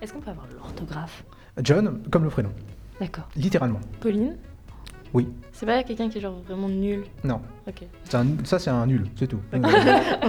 Est-ce 0.00 0.12
qu'on 0.12 0.20
peut 0.20 0.30
avoir 0.30 0.46
l'orthographe? 0.56 1.24
John 1.62 2.00
comme 2.10 2.24
le 2.24 2.30
prénom, 2.30 2.50
D'accord. 3.00 3.28
littéralement. 3.36 3.80
Pauline? 4.00 4.36
Oui. 5.12 5.28
C'est 5.54 5.66
pas 5.66 5.82
quelqu'un 5.84 6.08
qui 6.10 6.18
est 6.18 6.20
genre 6.20 6.38
vraiment 6.46 6.68
nul. 6.68 7.04
Non, 7.22 7.40
Ok. 7.66 7.84
un- 8.12 8.26
ça 8.44 8.58
c'est 8.58 8.70
un 8.70 8.84
nul, 8.86 9.06
c'est 9.16 9.28
tout. 9.28 9.38
On 9.52 9.62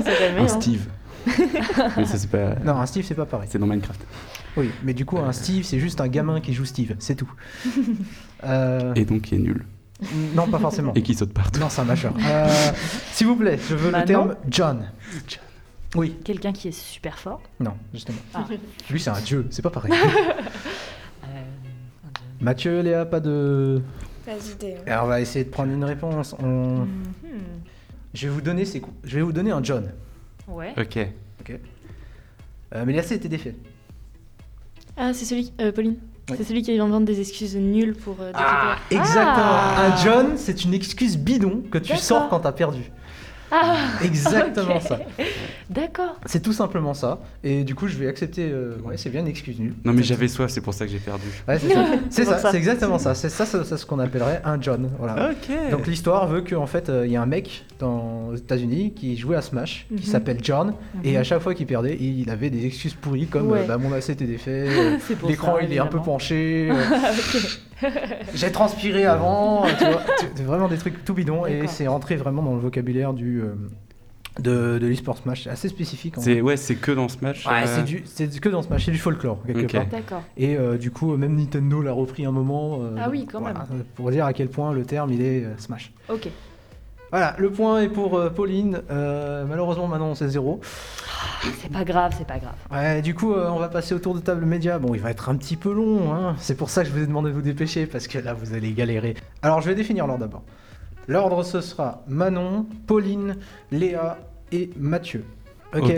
sait 0.02 0.16
jamais. 0.20 0.40
Un 0.40 0.44
hein. 0.44 0.48
Steve. 0.48 0.88
Mais 1.98 2.06
ça, 2.06 2.18
c'est 2.20 2.30
pas. 2.30 2.54
Non, 2.64 2.74
un 2.78 2.86
Steve, 2.86 3.04
c'est 3.04 3.16
pas 3.16 3.26
pareil. 3.26 3.50
C'est 3.52 3.58
dans 3.58 3.66
Minecraft. 3.66 4.00
Oui, 4.58 4.70
mais 4.84 4.94
du 4.94 5.06
coup, 5.06 5.18
un 5.18 5.32
Steve, 5.34 5.64
c'est 5.66 5.80
juste 5.80 6.00
un 6.00 6.08
gamin 6.08 6.40
qui 6.40 6.54
joue 6.54 6.64
Steve, 6.66 6.96
c'est 7.00 7.16
tout. 7.16 7.32
Euh, 8.44 8.94
Et 8.94 9.06
donc, 9.06 9.32
il 9.32 9.36
est 9.40 9.42
nul. 9.42 9.66
Non, 10.36 10.46
pas 10.48 10.60
forcément. 10.60 10.94
Et 10.94 11.02
qui 11.02 11.16
saute 11.16 11.34
partout. 11.34 11.60
Non, 11.60 11.68
c'est 11.70 11.82
un 11.82 11.86
mâcheur. 11.86 12.14
Euh, 12.24 12.48
S'il 13.12 13.26
vous 13.26 13.36
plaît, 13.36 13.58
je 13.70 13.74
veux 13.76 13.90
Bah 13.92 14.02
le 14.02 14.06
terme 14.06 14.36
John. 14.48 14.86
Oui, 15.96 16.16
Quelqu'un 16.24 16.52
qui 16.54 16.68
est 16.68 16.72
super 16.72 17.18
fort. 17.18 17.42
non, 17.60 17.74
justement. 17.94 18.18
Ah. 18.36 18.46
Lui, 18.92 19.00
c'est 19.00 19.10
un 19.10 19.20
dieu, 19.22 19.48
c'est 19.50 19.62
pas 19.64 19.70
pareil. 19.72 19.92
Euh, 19.94 21.28
Mathieu, 22.42 22.82
Léa, 22.82 23.06
pas 23.06 23.20
de. 23.22 23.82
Pas 24.26 24.36
d'idée. 24.38 24.76
hein. 24.80 24.84
Alors, 24.92 25.06
on 25.06 25.08
va 25.08 25.22
essayer 25.22 25.46
de 25.46 25.50
prendre 25.50 25.72
une 25.72 25.84
réponse. 25.84 26.36
On- 26.40 26.80
mhm. 26.86 26.88
Je 28.14 28.28
vais 28.28 28.34
vous 28.34 28.42
donner 28.42 28.64
Je 28.66 29.16
vais 29.16 29.22
vous 29.22 29.34
donner 29.34 29.52
un 29.52 29.62
John. 29.64 29.92
Ouais. 30.48 30.74
Ok. 30.78 30.98
Euh, 32.74 32.84
mais 32.86 32.94
Léa, 32.94 33.04
c'était 33.04 33.28
défait. 33.30 33.56
Ah, 34.98 35.14
c'est 35.14 35.26
celui. 35.26 35.52
euh, 35.60 35.72
Pauline. 35.72 35.96
Oui. 36.30 36.36
C'est 36.38 36.44
celui 36.46 36.64
qui 36.64 36.74
vient 36.74 36.88
vendre 36.88 37.06
des 37.06 37.20
excuses 37.20 37.56
nulles 37.56 37.94
pour. 37.94 38.18
euh, 38.20 38.32
Ah, 38.34 38.78
exactement. 38.90 39.26
Ah. 39.38 39.92
Un 39.94 40.04
John, 40.04 40.38
c'est 40.38 40.64
une 40.66 40.74
excuse 40.74 41.18
bidon 41.18 41.62
que 41.70 41.78
tu 41.78 41.96
sors 41.98 42.30
quand 42.30 42.40
t'as 42.40 42.52
perdu. 42.52 42.92
Ah, 43.64 43.76
Exactement 44.04 44.80
ça. 44.80 45.00
D'accord. 45.70 46.20
C'est 46.26 46.42
tout 46.42 46.54
simplement 46.54 46.94
ça. 46.94 47.20
Et 47.44 47.64
du 47.64 47.74
coup, 47.76 47.88
je 47.88 47.96
vais 47.98 48.08
accepter. 48.08 48.50
euh, 48.52 48.76
Ouais, 48.84 48.98
c'est 48.98 49.10
bien 49.10 49.22
une 49.22 49.28
excuse 49.28 49.60
nulle. 49.60 49.74
Non, 49.84 49.94
mais 49.94 50.04
j'avais 50.04 50.28
soif, 50.28 50.50
c'est 50.52 50.62
pour 50.62 50.74
ça 50.74 50.86
que 50.86 50.92
j'ai 50.92 51.00
perdu. 51.00 51.26
Ouais, 51.48 51.58
c'est 51.60 51.70
ça. 51.70 51.86
C'est 52.10 52.26
ça, 52.26 52.54
exactement 52.54 52.98
ça. 53.00 53.16
C'est 53.16 53.30
ça, 53.30 53.46
c'est 53.46 53.64
c'est 53.64 53.78
ce 53.78 53.86
qu'on 53.86 54.00
appellerait 54.00 54.42
un 54.46 54.62
John. 54.62 54.90
Voilà. 55.00 55.32
Ok. 55.32 55.72
Donc 55.72 55.88
l'histoire 55.88 56.28
veut 56.28 56.42
qu'en 56.42 56.68
fait, 56.68 56.90
euh, 56.90 57.06
il 57.06 57.12
y 57.12 57.16
a 57.16 57.22
un 57.22 57.26
mec 57.26 57.66
dans, 57.80 58.28
aux 58.30 58.36
États-Unis 58.36 58.94
qui 58.96 59.18
jouait 59.18 59.36
à 59.36 59.42
Smash, 59.42 59.86
qui 59.90 59.94
Mhm. 60.06 60.12
s'appelle 60.12 60.38
John, 60.42 60.74
et 61.04 61.14
Mhm. 61.14 61.18
à 61.18 61.24
chaque 61.24 61.40
fois 61.42 61.54
qu'il 61.56 61.66
perdait, 61.66 61.98
il 62.00 62.30
avait 62.30 62.50
des 62.50 62.66
excuses 62.66 62.94
pourries 62.94 63.28
comme 63.28 63.52
Ouais. 63.52 63.60
euh, 63.62 63.68
bah, 63.68 63.78
mon 63.78 63.92
AC 63.94 64.10
était 64.12 64.26
défait, 64.26 64.68
C'est 65.08 65.16
pour 65.16 65.30
l'écran 65.30 65.58
il 65.62 65.74
est 65.74 65.80
un 65.80 65.86
peu 65.88 65.98
évidemment. 65.98 66.04
penché, 66.04 66.70
euh, 66.72 66.76
j'ai 68.34 68.52
transpiré 68.52 69.06
avant, 69.06 69.66
tu 69.78 69.86
vois, 69.86 70.02
tu- 70.36 70.44
vraiment 70.44 70.68
des 70.68 70.78
trucs 70.78 71.04
tout 71.06 71.14
bidons, 71.14 71.46
et 71.46 71.68
c'est 71.68 71.88
rentré 71.88 72.16
vraiment 72.16 72.42
dans 72.42 72.54
le 72.54 72.60
vocabulaire 72.60 73.14
du 73.14 73.42
euh, 73.42 73.56
de, 74.40 74.80
de 74.80 74.88
l'e-sport 74.88 75.18
Smash, 75.18 75.44
c'est 75.46 75.50
assez 75.50 75.70
spécifique. 75.70 76.18
en 76.18 76.22
C'est 76.22 76.42
ouais, 76.42 76.58
c'est 76.58 76.76
que 76.76 76.92
dans 76.92 77.08
Smash. 77.08 77.46
Ouais, 77.48 77.64
euh, 77.64 77.66
c'est 77.68 77.84
du, 77.84 78.04
c'est 78.06 78.40
que 78.40 78.50
dans 78.50 78.62
Smash, 78.62 78.86
c'est 78.86 78.92
du 78.92 78.98
folklore 78.98 79.40
quelque 79.46 79.64
Ok. 79.66 79.72
part. 79.72 79.86
D'accord. 79.88 80.24
Et 80.36 80.58
euh, 80.58 80.78
du 80.78 80.92
coup, 80.92 81.16
même 81.16 81.36
Nintendo 81.36 81.82
l'a 81.82 81.94
repris 81.94 82.26
un 82.26 82.32
moment. 82.32 82.80
euh, 82.82 82.96
Ah 83.00 83.10
oui, 83.10 83.26
quand 83.32 83.40
voilà, 83.40 83.66
Pour 83.96 84.12
dire 84.12 84.26
à 84.26 84.34
quel 84.34 84.50
point 84.50 84.74
le 84.74 84.84
terme 84.84 85.12
il 85.14 85.22
est 85.22 85.46
euh, 85.46 85.54
Smash. 85.58 85.94
Ok. 86.10 86.28
Voilà, 87.12 87.36
le 87.38 87.50
point 87.50 87.82
est 87.82 87.90
pour 87.90 88.18
euh, 88.18 88.30
Pauline. 88.30 88.82
Euh, 88.90 89.46
malheureusement, 89.48 89.88
maintenant 89.88 90.16
c'est 90.16 90.28
zéro. 90.28 90.60
C'est 91.62 91.72
pas 91.72 91.84
grave, 91.84 92.14
c'est 92.18 92.28
pas 92.28 92.40
grave. 92.40 92.56
Ouais, 92.72 93.02
du 93.02 93.14
coup, 93.14 93.34
euh, 93.34 93.50
on 93.50 93.60
va 93.60 93.70
passer 93.70 93.94
au 93.94 94.00
tour 94.00 94.16
de 94.16 94.20
table 94.20 94.46
média. 94.46 94.80
Bon, 94.80 94.94
il 94.96 95.02
va 95.02 95.12
être 95.12 95.30
un 95.30 95.36
petit 95.36 95.56
peu 95.56 95.72
long. 95.72 96.14
Hein. 96.14 96.36
C'est 96.40 96.56
pour 96.56 96.70
ça 96.70 96.84
que 96.84 96.90
je 96.90 96.94
vous 96.94 97.04
ai 97.04 97.08
demandé 97.08 97.30
de 97.30 97.36
vous 97.36 97.42
dépêcher 97.42 97.86
parce 97.86 98.08
que 98.08 98.18
là, 98.18 98.34
vous 98.34 98.54
allez 98.54 98.72
galérer. 98.74 99.16
Alors, 99.42 99.62
je 99.62 99.68
vais 99.68 99.76
définir 99.76 100.08
l'ordre 100.08 100.22
d'abord. 100.26 100.44
L'ordre, 101.08 101.44
ce 101.44 101.62
sera 101.62 102.04
Manon, 102.08 102.66
Pauline, 102.88 103.38
Léa 103.72 104.18
et 104.52 104.72
Mathieu. 104.78 105.24
Ok. 105.76 105.92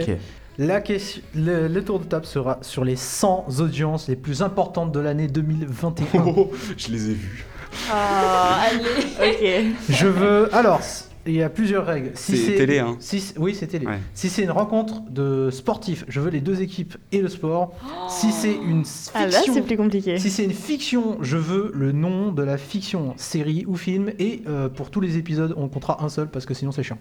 La 0.60 0.82
question, 0.82 1.22
le, 1.36 1.68
le 1.68 1.84
tour 1.84 2.00
de 2.00 2.06
table 2.06 2.26
sera 2.26 2.58
sur 2.62 2.84
les 2.84 2.96
100 2.96 3.60
audiences 3.60 4.08
les 4.08 4.16
plus 4.16 4.42
importantes 4.42 4.92
de 4.92 5.00
l'année 5.00 5.28
2021. 5.28 6.08
Oh, 6.36 6.52
je 6.78 6.92
les 6.92 7.12
ai 7.12 7.14
vus. 7.14 7.46
Ah, 7.92 8.60
allez. 9.20 9.72
Ok. 9.72 9.76
Je 9.90 10.08
veux. 10.08 10.54
Alors, 10.56 10.82
il 11.26 11.34
y 11.34 11.44
a 11.44 11.50
plusieurs 11.50 11.86
règles. 11.86 12.12
Si 12.16 12.38
C'est 12.38 12.56
télé, 12.56 12.80
hein. 12.80 12.96
si 13.00 13.34
oui, 13.38 13.54
c'est 13.54 13.68
télé. 13.68 13.86
Ouais. 13.86 14.00
Si 14.14 14.30
c'est 14.30 14.44
une 14.44 14.52
rencontre 14.52 15.02
de 15.10 15.50
sportifs, 15.52 16.06
je 16.08 16.22
veux 16.22 16.30
les 16.30 16.40
deux 16.40 16.62
équipes 16.62 16.96
et 17.12 17.22
le 17.22 17.28
sport. 17.28 17.74
Si 18.10 18.32
c'est 18.32 18.54
une 18.56 18.84
Ah 19.14 19.26
là, 19.26 19.32
fiction, 19.32 19.54
c'est 19.54 19.62
plus 19.62 19.76
compliqué. 19.78 20.18
si 20.20 20.30
c'est 20.30 20.46
une 20.46 20.54
fiction, 20.54 21.18
je 21.22 21.36
veux 21.38 21.72
le 21.74 21.92
nom 21.92 22.32
de 22.32 22.44
la 22.44 22.58
fiction, 22.58 23.14
série 23.18 23.66
ou 23.68 23.76
film. 23.76 24.12
Et 24.20 24.42
euh, 24.48 24.70
pour 24.70 24.90
tous 24.90 25.02
les 25.02 25.18
épisodes, 25.18 25.54
on 25.58 25.68
comptera 25.68 26.04
un 26.04 26.10
seul 26.10 26.28
parce 26.30 26.46
que 26.46 26.54
sinon 26.54 26.72
c'est 26.72 26.84
chiant. 26.84 27.00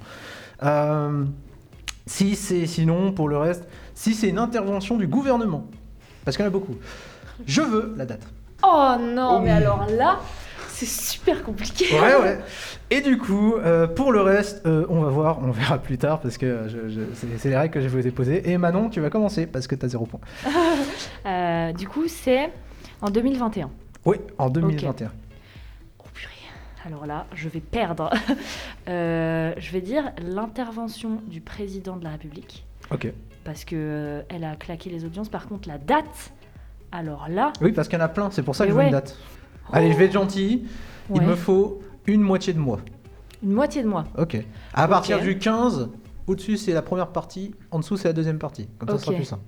Euh, 0.65 1.25
si 2.07 2.35
c'est 2.37 2.67
sinon, 2.67 3.13
pour 3.13 3.29
le 3.29 3.37
reste, 3.39 3.65
si 3.95 4.15
c'est 4.15 4.29
une 4.29 4.39
intervention 4.39 4.97
du 4.97 5.07
gouvernement, 5.07 5.67
parce 6.25 6.37
qu'il 6.37 6.45
y 6.45 6.47
en 6.47 6.51
a 6.51 6.53
beaucoup, 6.53 6.77
je 7.47 7.63
veux 7.63 7.95
la 7.97 8.07
date. 8.07 8.23
Oh 8.65 8.95
non, 9.01 9.41
mais 9.41 9.51
alors 9.51 9.87
là, 9.91 10.19
c'est 10.77 10.85
super 10.87 11.43
compliqué. 11.43 11.87
Ouais, 11.95 12.17
ouais. 12.17 12.39
Et 12.91 13.01
du 13.01 13.17
coup, 13.17 13.55
euh, 13.55 13.87
pour 13.87 14.13
le 14.13 14.21
reste, 14.21 14.65
euh, 14.67 14.85
on 14.91 15.01
va 15.01 15.09
voir, 15.09 15.39
on 15.43 15.51
verra 15.51 15.79
plus 15.79 15.97
tard 15.97 16.21
parce 16.21 16.37
que 16.37 16.69
je- 16.69 16.89
je- 16.91 17.01
c'est 17.39 17.49
les 17.49 17.57
règles 17.57 17.73
que 17.73 17.81
je 17.81 17.89
vous 17.89 18.07
ai 18.07 18.11
posées. 18.11 18.51
Et 18.51 18.59
Manon, 18.59 18.91
tu 18.91 19.01
vas 19.01 19.09
commencer 19.09 19.47
parce 19.47 19.67
que 19.67 19.75
t'as 19.75 19.89
zéro 19.89 20.05
point. 20.07 20.21
Euh, 21.27 21.73
du 21.73 21.89
coup, 21.89 22.05
c'est 22.07 22.51
en 23.01 23.11
2021. 23.11 23.71
Oui, 24.05 24.19
en 24.39 24.49
2021. 24.51 25.11
Oh 25.99 26.05
purée. 26.15 26.33
Alors 26.85 27.07
là, 27.07 27.27
je 27.35 27.49
vais 27.49 27.61
perdre. 27.61 28.11
Je 28.87 29.73
vais 29.73 29.81
dire 29.81 30.13
l'intervention 30.23 31.21
du 31.27 31.41
président 31.41 31.97
de 31.97 32.05
la 32.05 32.11
République. 32.11 32.65
Ok. 32.93 33.13
Parce 33.45 33.65
que 33.65 34.23
elle 34.29 34.45
a 34.45 34.55
claqué 34.55 34.91
les 34.91 35.05
audiences. 35.05 35.29
Par 35.29 35.49
contre, 35.49 35.69
la 35.69 35.79
date, 35.79 36.33
alors 36.93 37.27
là. 37.29 37.53
Oui, 37.61 37.73
parce 37.73 37.89
qu'il 37.89 37.99
y 37.99 38.03
en 38.03 38.05
a 38.05 38.09
plein, 38.09 38.31
c'est 38.31 38.43
pour 38.45 38.55
ça 38.55 38.65
que 38.65 38.71
je 38.71 38.77
veux 38.77 38.83
une 38.83 38.87
ouais. 38.89 38.93
date. 38.93 39.17
Allez, 39.73 39.93
je 39.93 39.97
vais 39.97 40.07
être 40.07 40.13
gentil. 40.13 40.65
Il 41.15 41.21
ouais, 41.21 41.27
me 41.27 41.35
faut 41.35 41.81
une 42.07 42.21
moitié 42.21 42.53
de 42.53 42.59
mois. 42.59 42.81
Une 43.43 43.53
moitié 43.53 43.83
de 43.83 43.89
mois. 43.89 44.05
Ok. 44.19 44.37
À 44.75 44.89
partir 44.89 45.21
du 45.21 45.39
15, 45.39 45.89
au-dessus 46.27 46.57
c'est 46.57 46.73
la 46.73 46.83
première 46.83 47.09
partie, 47.09 47.55
en 47.71 47.79
dessous 47.79 47.97
c'est 47.97 48.09
la 48.09 48.13
deuxième 48.15 48.39
partie. 48.39 48.69
Comme 48.79 48.89
ça, 48.89 48.97
ce 48.99 49.03
sera 49.03 49.13
Ok. 49.13 49.17
plus 49.19 49.25
simple. 49.27 49.43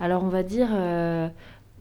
Alors 0.00 0.24
on 0.24 0.28
va 0.28 0.42
dire, 0.42 0.68
euh, 0.72 1.28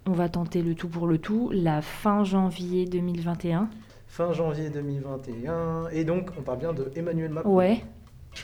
on 0.06 0.12
va 0.12 0.30
tenter 0.30 0.62
le 0.62 0.76
tout 0.76 0.88
pour 0.88 1.08
le 1.08 1.18
tout, 1.18 1.50
la 1.54 1.82
fin 1.82 2.24
janvier 2.24 2.86
2021. 2.86 3.70
Fin 4.08 4.32
janvier 4.34 4.70
2021. 4.70 5.88
Et 5.92 6.04
donc, 6.04 6.30
on 6.38 6.42
parle 6.44 6.60
bien 6.60 6.74
de 6.74 6.92
Emmanuel 6.96 7.32
Macron. 7.32 7.56
Ouais. 7.56 7.84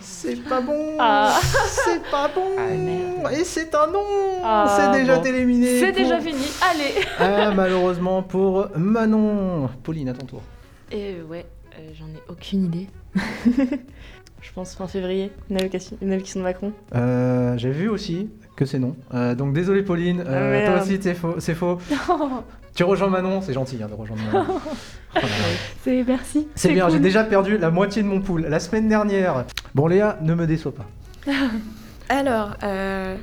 C'est 0.02 0.36
pas 0.48 0.62
bon 0.62 0.96
Ah. 1.00 1.40
C'est 1.68 2.02
pas 2.12 2.30
bon 2.34 2.46
Ah. 2.58 3.34
Et 3.34 3.44
c'est 3.44 3.74
un 3.76 3.88
non 3.88 4.04
Ah, 4.44 4.78
C'est 4.94 5.00
déjà 5.00 5.18
bon. 5.18 5.24
éliminé 5.24 5.80
C'est 5.80 5.88
pour- 5.92 5.96
déjà 6.04 6.20
fini. 6.20 6.46
Allez. 6.72 7.06
Ah, 7.20 7.52
malheureusement 7.52 8.22
pour 8.24 8.68
Manon. 8.78 9.70
Pauline, 9.84 10.10
à 10.10 10.14
ton 10.14 10.26
tour. 10.26 10.42
Euh, 10.94 11.24
ouais, 11.24 11.46
euh, 11.78 11.90
j'en 11.98 12.06
ai 12.08 12.22
aucune 12.30 12.66
idée. 12.66 12.88
Je 14.42 14.54
pense 14.54 14.74
fin 14.74 14.88
février, 14.88 15.32
une 15.50 15.58
allocation, 15.58 15.98
une 16.02 16.14
allocation 16.14 16.40
de 16.40 16.46
Macron. 16.46 16.72
Euh, 16.96 17.58
J'ai 17.58 17.72
vu 17.72 17.90
aussi 17.90 18.30
que 18.56 18.66
c'est 18.66 18.80
non. 18.80 18.96
Euh, 19.14 19.36
donc 19.36 19.54
désolé 19.54 19.84
Pauline, 19.84 20.24
toi 20.24 20.82
aussi 20.82 20.98
c'est 21.02 21.14
faux. 21.14 21.36
C'est 21.40 21.56
faux. 21.56 21.78
Tu 22.76 22.84
rejoins 22.84 23.10
Manon, 23.10 23.42
c'est 23.42 23.54
gentil 23.54 23.78
hein, 23.84 23.88
de 23.90 23.94
rejoindre 23.94 24.22
Manon. 24.32 24.46
Voilà. 25.12 25.28
C'est 25.84 26.04
merci. 26.08 26.48
C'est 26.54 26.72
bien, 26.72 26.84
cool. 26.86 26.94
j'ai 26.94 27.00
déjà 27.00 27.24
perdu 27.24 27.58
la 27.58 27.72
moitié 27.72 28.04
de 28.04 28.08
mon 28.08 28.22
pool 28.22 28.46
la 28.48 28.60
semaine 28.60 28.88
dernière. 28.88 29.46
Bon 29.74 29.88
Léa, 29.88 30.20
ne 30.22 30.36
me 30.36 30.46
déçois 30.46 30.72
pas. 30.72 30.86
Alors, 32.10 32.52
euh, 32.64 33.18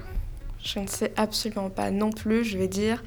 je 0.62 0.80
ne 0.80 0.88
sais 0.88 1.12
absolument 1.16 1.70
pas 1.70 1.92
non 1.92 2.10
plus. 2.10 2.42
Je 2.44 2.58
vais 2.58 2.66
dire 2.66 3.04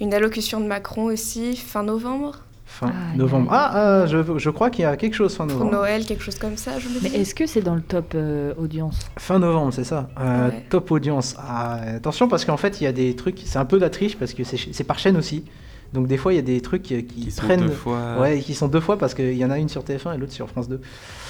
une 0.00 0.14
allocution 0.14 0.60
de 0.60 0.66
Macron 0.66 1.04
aussi, 1.06 1.56
fin 1.56 1.82
novembre. 1.82 2.44
Fin 2.66 2.92
novembre. 3.16 3.48
Ah, 3.52 3.76
euh, 4.02 4.06
je, 4.06 4.38
je 4.38 4.48
crois 4.50 4.70
qu'il 4.70 4.82
y 4.82 4.86
a 4.86 4.96
quelque 4.96 5.14
chose 5.14 5.34
fin 5.34 5.44
Pour 5.48 5.56
novembre. 5.56 5.72
Noël, 5.78 6.04
quelque 6.06 6.22
chose 6.22 6.38
comme 6.38 6.56
ça, 6.56 6.78
je 6.78 6.88
me 6.88 7.00
Mais 7.02 7.08
dis. 7.10 7.16
est-ce 7.16 7.34
que 7.34 7.46
c'est 7.46 7.62
dans 7.62 7.74
le 7.74 7.82
top 7.82 8.12
euh, 8.14 8.54
audience? 8.56 9.00
Fin 9.18 9.40
novembre, 9.40 9.72
c'est 9.72 9.82
ça. 9.84 10.08
Euh, 10.20 10.50
Ouais. 10.50 10.64
Top 10.70 10.88
audience. 10.92 11.34
Ah, 11.36 11.80
attention 11.96 12.28
parce 12.28 12.44
qu'en 12.44 12.56
fait, 12.56 12.80
il 12.80 12.84
y 12.84 12.86
a 12.86 12.92
des 12.92 13.16
trucs, 13.16 13.40
c'est 13.44 13.58
un 13.58 13.64
peu 13.64 13.76
de 13.76 13.82
la 13.82 13.90
triche 13.90 14.16
parce 14.16 14.34
que 14.34 14.44
c'est 14.44 14.84
par 14.84 15.00
chaîne 15.00 15.16
aussi. 15.16 15.44
Donc 15.92 16.06
des 16.06 16.16
fois, 16.16 16.32
il 16.32 16.36
y 16.36 16.38
a 16.38 16.42
des 16.42 16.60
trucs 16.60 16.82
qui, 16.82 17.04
qui 17.04 17.24
Qui 17.24 17.30
sont 17.30 17.42
prennent. 17.42 17.60
deux 17.62 17.70
fois. 17.70 18.18
Ouais, 18.20 18.38
qui 18.40 18.54
sont 18.54 18.68
deux 18.68 18.80
fois 18.80 18.96
parce 18.98 19.14
qu'il 19.14 19.34
y 19.36 19.44
en 19.44 19.50
a 19.50 19.58
une 19.58 19.68
sur 19.68 19.82
TF1 19.82 20.14
et 20.14 20.18
l'autre 20.18 20.32
sur 20.32 20.48
France 20.48 20.68
2. 20.68 20.80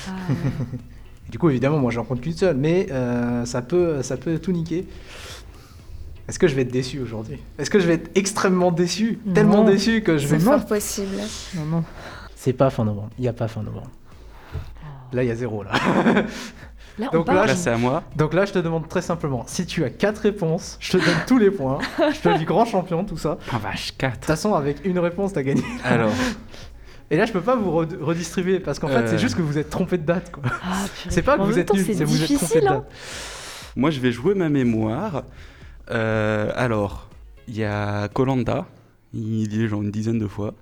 Ah, 0.08 0.10
du 1.30 1.38
coup, 1.38 1.48
évidemment, 1.50 1.78
moi, 1.78 1.90
j'en 1.90 2.04
compte 2.04 2.20
qu'une 2.20 2.34
seule, 2.34 2.56
mais 2.56 2.88
euh, 2.90 3.44
ça, 3.46 3.62
peut, 3.62 4.02
ça 4.02 4.16
peut 4.16 4.38
tout 4.38 4.52
niquer. 4.52 4.86
Est-ce 6.28 6.38
que 6.38 6.46
je 6.46 6.54
vais 6.54 6.62
être 6.62 6.70
déçu 6.72 7.00
aujourd'hui? 7.00 7.38
Est-ce 7.58 7.70
que 7.70 7.80
je 7.80 7.86
vais 7.86 7.94
être 7.94 8.10
extrêmement 8.14 8.70
déçu 8.70 9.18
Tellement 9.34 9.64
Non. 9.64 9.64
déçu 9.64 10.02
que 10.02 10.16
je 10.18 10.28
vais... 10.28 10.38
C'est 10.38 10.44
fort 10.44 10.64
possible. 10.66 11.16
Non, 11.56 11.64
non. 11.64 11.84
C'est 12.36 12.52
pas 12.52 12.70
fin 12.70 12.84
novembre. 12.84 13.10
Il 13.18 13.22
n'y 13.22 13.28
a 13.28 13.32
pas 13.32 13.48
fin 13.48 13.62
novembre. 13.62 13.90
Là, 15.12 15.24
il 15.24 15.26
y 15.26 15.30
a 15.32 15.34
zéro, 15.34 15.64
là. 15.64 15.72
Là, 17.00 17.08
on 17.12 17.16
Donc 17.16 17.26
parle. 17.26 17.46
Là, 17.48 17.56
c'est 17.56 17.70
à 17.70 17.76
moi. 17.78 18.02
Donc 18.16 18.34
là, 18.34 18.44
je 18.44 18.52
te 18.52 18.58
demande 18.58 18.86
très 18.88 19.02
simplement, 19.02 19.44
si 19.46 19.66
tu 19.66 19.82
as 19.84 19.90
quatre 19.90 20.18
réponses, 20.18 20.76
je 20.80 20.92
te 20.92 20.96
donne 20.98 21.16
tous 21.26 21.38
les 21.38 21.50
points. 21.50 21.78
Je 22.12 22.20
te 22.20 22.38
dis 22.38 22.44
grand 22.44 22.64
champion, 22.64 23.04
tout 23.04 23.16
ça. 23.16 23.34
De 23.36 23.40
Ah, 23.52 23.58
vache, 23.58 23.92
4. 23.98 24.12
toute 24.14 24.24
façon, 24.26 24.54
avec 24.54 24.84
une 24.84 24.98
réponse, 24.98 25.32
t'as 25.32 25.42
gagné. 25.42 25.62
Alors, 25.84 26.12
Et 27.10 27.16
là, 27.16 27.24
je 27.24 27.32
peux 27.32 27.40
pas 27.40 27.56
vous 27.56 27.70
re- 27.72 27.98
redistribuer 28.00 28.60
parce 28.60 28.78
qu'en 28.78 28.86
fait, 28.88 28.94
Euh. 28.98 29.06
c'est 29.06 29.18
juste 29.18 29.34
que 29.36 29.42
vous 29.42 29.58
êtes 29.58 29.68
trompé 29.70 29.98
de 29.98 30.04
date, 30.04 30.30
quoi. 30.30 30.42
Ah. 30.62 30.84
C'est 31.08 31.22
pas 31.22 31.36
que 31.38 31.42
vous 31.42 31.58
êtes 31.58 31.66
temps, 31.66 31.74
nul, 31.74 31.84
c'est 31.84 32.04
vous 32.04 32.22
êtes 32.22 32.36
trompé 32.38 32.60
de 32.60 32.66
hein. 32.66 32.70
date. 32.70 32.92
moi, 33.74 33.90
je 33.90 33.98
vais 33.98 34.12
jouer 34.12 34.34
ma 34.34 34.48
mémoire. 34.48 35.24
Euh, 35.90 36.52
alors, 36.54 37.08
il 37.48 37.56
y 37.56 37.64
a 37.64 38.06
Colanda. 38.08 38.66
Il 39.12 39.52
y 39.52 39.64
est 39.64 39.68
genre 39.68 39.82
une 39.82 39.90
dizaine 39.90 40.18
de 40.20 40.26
fois. 40.28 40.54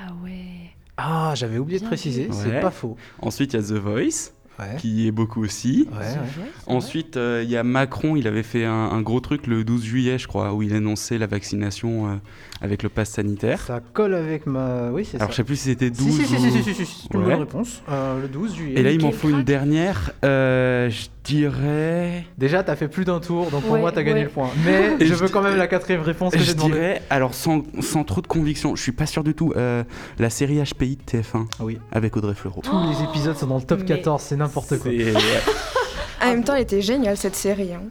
Ah 0.00 0.12
ouais. 0.22 0.70
Ah, 0.96 1.32
j'avais 1.34 1.58
oublié 1.58 1.80
de 1.80 1.84
préciser, 1.86 2.28
c'est 2.30 2.48
Ouais. 2.48 2.60
pas 2.60 2.70
faux. 2.70 2.96
Ensuite, 3.20 3.54
il 3.54 3.60
y 3.60 3.62
a 3.64 3.66
The 3.66 3.72
Voice. 3.80 4.32
Ouais. 4.58 4.76
qui 4.78 4.88
y 4.88 5.06
est 5.06 5.12
beaucoup 5.12 5.42
aussi. 5.44 5.86
Ouais, 5.92 5.98
ouais. 5.98 6.50
Ensuite, 6.66 7.16
euh, 7.16 7.42
il 7.44 7.50
y 7.50 7.56
a 7.56 7.62
Macron, 7.62 8.16
il 8.16 8.26
avait 8.26 8.42
fait 8.42 8.64
un, 8.64 8.72
un 8.72 9.00
gros 9.02 9.20
truc 9.20 9.46
le 9.46 9.62
12 9.62 9.84
juillet, 9.84 10.18
je 10.18 10.26
crois, 10.26 10.52
où 10.52 10.62
il 10.62 10.74
annonçait 10.74 11.16
la 11.16 11.26
vaccination 11.28 12.08
euh, 12.08 12.16
avec 12.60 12.82
le 12.82 12.88
pass 12.88 13.10
sanitaire. 13.10 13.60
Ça 13.60 13.80
colle 13.92 14.14
avec 14.14 14.46
ma. 14.46 14.90
Oui, 14.90 15.04
c'est 15.04 15.18
ça. 15.18 15.24
Alors, 15.24 15.30
je 15.32 15.36
sais 15.36 15.44
plus 15.44 15.56
si 15.56 15.64
c'était 15.70 15.90
12 15.90 15.98
Si, 15.98 16.12
si, 16.12 16.26
si, 16.26 16.34
ou... 16.34 16.38
si, 16.50 16.62
si, 16.62 16.74
si, 16.74 16.86
si, 16.86 17.02
c'est 17.02 17.14
une 17.14 17.20
Ouais. 17.20 17.30
bonne 17.30 17.40
réponse. 17.40 17.82
Euh, 17.88 18.20
le 18.22 18.28
12 18.28 18.54
juillet. 18.54 18.80
Et 18.80 18.82
là, 18.82 18.90
il 18.90 19.00
m'en 19.02 19.12
faut 19.12 19.28
une 19.28 19.42
dernière. 19.44 20.10
Euh, 20.24 20.90
je 20.90 21.06
dirais... 21.24 22.24
Déjà, 22.38 22.62
t'as 22.62 22.74
fait 22.76 22.88
plus 22.88 23.04
d'un 23.04 23.20
tour, 23.20 23.50
donc 23.50 23.62
pour 23.62 23.72
Ouais, 23.72 23.80
moi, 23.80 23.92
t'as 23.92 24.02
gagné 24.02 24.20
ouais. 24.20 24.24
le 24.24 24.30
point. 24.30 24.48
Mais 24.64 24.96
je 25.00 25.04
je 25.06 25.14
veux 25.14 25.28
quand 25.28 25.42
même 25.42 25.56
la 25.56 25.66
quatrième 25.66 26.00
réponse 26.00 26.32
que 26.32 26.38
Je 26.38 26.44
j'ai 26.44 26.54
demandé. 26.54 26.72
dirais, 26.74 27.02
alors 27.10 27.34
sans, 27.34 27.62
sans 27.80 28.04
trop 28.04 28.20
de 28.22 28.26
conviction, 28.26 28.74
je 28.76 28.82
suis 28.82 28.92
pas 28.92 29.06
sûr 29.06 29.22
du 29.24 29.34
tout, 29.34 29.52
euh, 29.56 29.84
la 30.18 30.30
série 30.30 30.62
HPI 30.62 30.96
de 30.96 31.02
TF1 31.18 31.46
Ah 31.60 31.64
oui. 31.64 31.78
avec 31.92 32.16
Audrey 32.16 32.34
Fleurot. 32.34 32.62
Tous 32.62 32.80
les 32.90 33.02
épisodes 33.04 33.36
sont 33.36 33.46
dans 33.46 33.56
le 33.56 33.62
top 33.62 33.80
Mais 33.80 33.86
14, 33.86 34.22
c'est 34.22 34.36
n'importe 34.36 34.78
quoi. 34.78 34.90
En 36.22 36.26
même 36.26 36.42
temps, 36.44 36.54
elle 36.54 36.62
était 36.62 36.82
géniale 36.82 37.16
cette 37.16 37.36
série. 37.36 37.72
hein. 37.74 37.82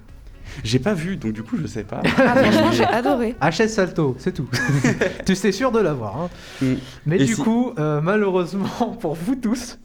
J'ai 0.64 0.80
pas 0.80 0.94
vu, 0.94 1.18
donc 1.18 1.34
du 1.34 1.44
coup, 1.44 1.58
je 1.62 1.68
sais 1.68 1.84
pas. 1.84 2.02
Ah, 2.18 2.36
franchement, 2.36 2.72
j'ai 2.72 2.84
adoré. 2.86 3.36
HS 3.42 3.68
Salto, 3.70 4.16
c'est 4.20 4.34
tout. 4.34 4.48
tu 5.26 5.36
sais 5.36 5.52
sûr 5.52 5.72
de 5.72 5.80
l'avoir. 5.80 6.18
Hein. 6.18 6.30
Mm. 6.62 6.74
Mais 7.06 7.16
Et 7.18 7.26
du 7.26 7.36
si- 7.36 7.42
coup, 7.42 7.74
euh, 7.80 8.02
malheureusement 8.02 8.98
pour 9.00 9.16
vous 9.16 9.36
tous, 9.36 9.78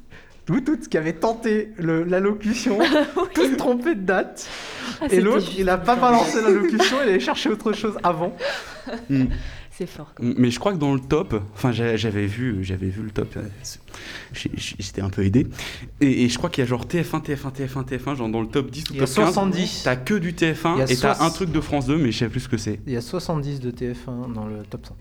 vous 0.49 0.61
toutes 0.61 0.89
qui 0.89 0.99
avez 0.99 1.13
tenté 1.15 1.73
le- 1.79 2.05
l'allocution, 2.05 2.79
tous 3.35 3.57
trompés 3.57 3.95
de 3.95 4.01
date. 4.03 4.49
Ah, 5.01 5.07
Et 5.11 5.21
l'autre, 5.21 5.51
il 5.59 5.69
a 5.69 5.79
pas 5.79 5.95
balancé 5.97 6.41
l'allocution, 6.43 6.97
il 7.05 7.09
allait 7.11 7.21
chercher 7.21 7.49
autre 7.51 7.73
chose 7.73 7.97
avant. 8.03 8.35
Mm. 9.11 9.25
C'est 9.87 9.87
fort. 9.97 10.13
quoi. 10.15 10.25
Mais 10.39 10.51
je 10.51 10.59
crois 10.61 10.73
que 10.73 10.79
dans 10.79 10.95
le 10.95 11.01
top, 11.01 11.41
enfin 11.55 11.73
j'a- 11.73 11.97
j'avais 11.97 12.27
vu, 12.27 12.63
j'avais 12.63 12.89
vu 12.89 13.03
le 13.03 13.11
top, 13.11 13.37
euh, 13.37 13.43
j'étais 14.35 15.03
un 15.03 15.11
peu 15.11 15.25
aidé. 15.25 15.47
Et, 16.01 16.25
et 16.25 16.29
je 16.29 16.39
crois 16.39 16.51
qu'il 16.51 16.63
y 16.63 16.67
a 16.67 16.69
genre 16.69 16.87
TF1, 16.87 17.21
TF1, 17.23 17.53
TF1, 17.53 17.85
TF1, 17.85 18.17
genre 18.17 18.29
dans 18.29 18.41
le 18.41 18.47
top 18.49 18.71
10 18.71 18.91
ou 18.91 18.95
Il 18.95 19.01
y 19.01 19.03
a 19.03 19.07
top 19.07 19.15
15. 19.17 19.27
70. 19.35 19.81
T'as 19.85 19.97
que 19.97 20.15
du 20.15 20.29
Il 20.31 20.33
y 20.35 20.53
TF1 20.53 20.81
a 20.81 20.91
et 20.93 20.97
t'as 20.97 21.23
un 21.25 21.31
truc 21.31 21.51
de 21.51 21.61
France 21.61 21.87
2, 21.87 21.97
mais 21.99 22.13
je 22.13 22.19
sais 22.19 22.29
plus 22.29 22.41
ce 22.41 22.49
que 22.49 22.57
c'est. 22.57 22.81
Il 22.87 22.93
y 22.93 22.97
a 22.97 23.01
70 23.01 23.61
de 23.61 23.71
TF1 23.71 24.33
dans 24.33 24.47
le 24.47 24.63
top 24.69 24.87
100. 24.87 24.97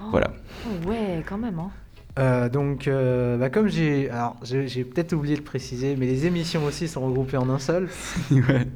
Oh, 0.00 0.02
Voilà. 0.10 0.32
oh, 0.66 0.88
ouais, 0.88 1.22
quand 1.28 1.38
même. 1.38 1.58
Hein. 1.58 1.70
Euh, 2.18 2.48
donc, 2.48 2.88
euh, 2.88 3.36
bah, 3.36 3.48
comme 3.50 3.68
j'ai. 3.68 4.10
Alors, 4.10 4.36
j'ai 4.42 4.66
j'ai 4.66 4.84
peut-être 4.84 5.12
oublié 5.12 5.36
de 5.36 5.40
préciser, 5.42 5.94
mais 5.96 6.06
les 6.06 6.26
émissions 6.26 6.64
aussi 6.64 6.88
sont 6.88 7.00
regroupées 7.06 7.36
en 7.36 7.48
un 7.48 7.58
seul. 7.60 7.88
ouais. 8.32 8.66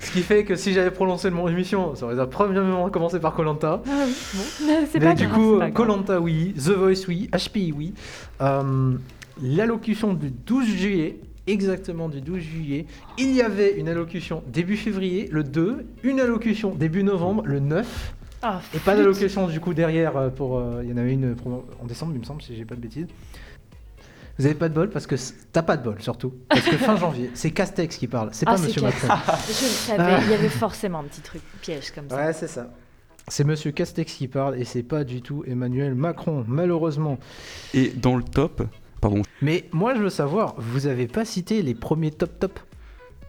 Ce 0.00 0.10
qui 0.10 0.22
fait 0.22 0.44
que 0.44 0.54
si 0.56 0.72
j'avais 0.72 0.90
prononcé 0.90 1.30
le 1.30 1.36
mot 1.36 1.48
émission, 1.48 1.94
ça 1.94 2.06
aurait 2.06 2.28
premièrement 2.30 2.88
commencé 2.90 3.18
par 3.20 3.34
Colanta. 3.34 3.82
Ah 3.86 3.90
oui, 4.06 4.14
bon. 4.34 4.74
C'est 4.92 5.00
pas 5.00 5.14
du 5.14 5.26
grave, 5.26 5.38
coup. 5.40 5.60
Colanta 5.74 6.20
oui, 6.20 6.54
The 6.56 6.70
Voice 6.70 7.06
oui, 7.08 7.28
HPI 7.32 7.72
oui. 7.76 7.94
Euh, 8.40 8.92
L'allocution 9.42 10.14
du 10.14 10.30
12 10.30 10.66
juillet, 10.66 11.20
exactement 11.46 12.08
du 12.08 12.20
12 12.20 12.40
juillet, 12.40 12.86
il 13.18 13.32
y 13.32 13.40
avait 13.42 13.78
une 13.78 13.88
allocution 13.88 14.42
début 14.48 14.76
février, 14.76 15.28
le 15.30 15.44
2, 15.44 15.86
une 16.02 16.18
allocution 16.20 16.74
début 16.74 17.04
novembre, 17.04 17.44
le 17.46 17.60
9, 17.60 18.14
Ah, 18.42 18.60
et 18.74 18.78
pas 18.78 18.92
flûte. 18.92 18.96
d'allocution 19.04 19.46
du 19.46 19.60
coup 19.60 19.74
derrière 19.74 20.16
euh, 20.16 20.28
pour. 20.28 20.58
euh, 20.58 20.80
Il 20.82 20.90
y 20.90 20.92
en 20.92 20.96
avait 20.96 21.12
une 21.12 21.36
en 21.80 21.86
décembre, 21.86 22.12
il 22.14 22.20
me 22.20 22.24
semble, 22.24 22.42
si 22.42 22.56
j'ai 22.56 22.64
pas 22.64 22.74
de 22.74 22.80
bêtises. 22.80 23.06
Vous 24.38 24.46
avez 24.46 24.54
pas 24.54 24.68
de 24.68 24.74
bol 24.74 24.88
parce 24.90 25.06
que 25.06 25.16
t'as 25.52 25.62
pas 25.62 25.76
de 25.76 25.82
bol 25.82 26.00
surtout. 26.00 26.34
Parce 26.48 26.62
que 26.62 26.76
fin 26.76 26.96
janvier, 26.96 27.30
c'est 27.34 27.50
Castex 27.50 27.96
qui 27.96 28.06
parle, 28.06 28.28
c'est 28.32 28.46
Ah, 28.48 28.54
pas 28.54 28.58
Monsieur 28.62 28.80
Castex. 28.82 29.08
Macron. 29.08 29.32
Je 29.46 29.48
le 29.48 29.54
savais, 29.98 30.22
il 30.24 30.30
y 30.30 30.34
avait 30.34 30.48
forcément 30.48 31.00
un 31.00 31.04
petit 31.04 31.20
truc 31.22 31.42
piège 31.60 31.90
comme 31.92 32.08
ça. 32.08 32.16
Ouais, 32.16 32.32
c'est 32.32 32.46
ça. 32.46 32.70
C'est 33.26 33.44
Monsieur 33.44 33.72
Castex 33.72 34.12
qui 34.14 34.28
parle 34.28 34.58
et 34.58 34.64
c'est 34.64 34.82
pas 34.82 35.04
du 35.04 35.20
tout 35.22 35.44
Emmanuel 35.46 35.94
Macron, 35.94 36.44
malheureusement. 36.48 37.18
Et 37.74 37.88
dans 37.90 38.16
le 38.16 38.22
top, 38.22 38.62
pardon, 39.00 39.22
Mais 39.42 39.68
moi, 39.72 39.94
je 39.94 40.00
veux 40.00 40.08
savoir, 40.10 40.54
vous 40.58 40.86
avez 40.86 41.06
pas 41.08 41.24
cité 41.24 41.60
les 41.62 41.74
premiers 41.74 42.10
top 42.10 42.38
top? 42.38 42.58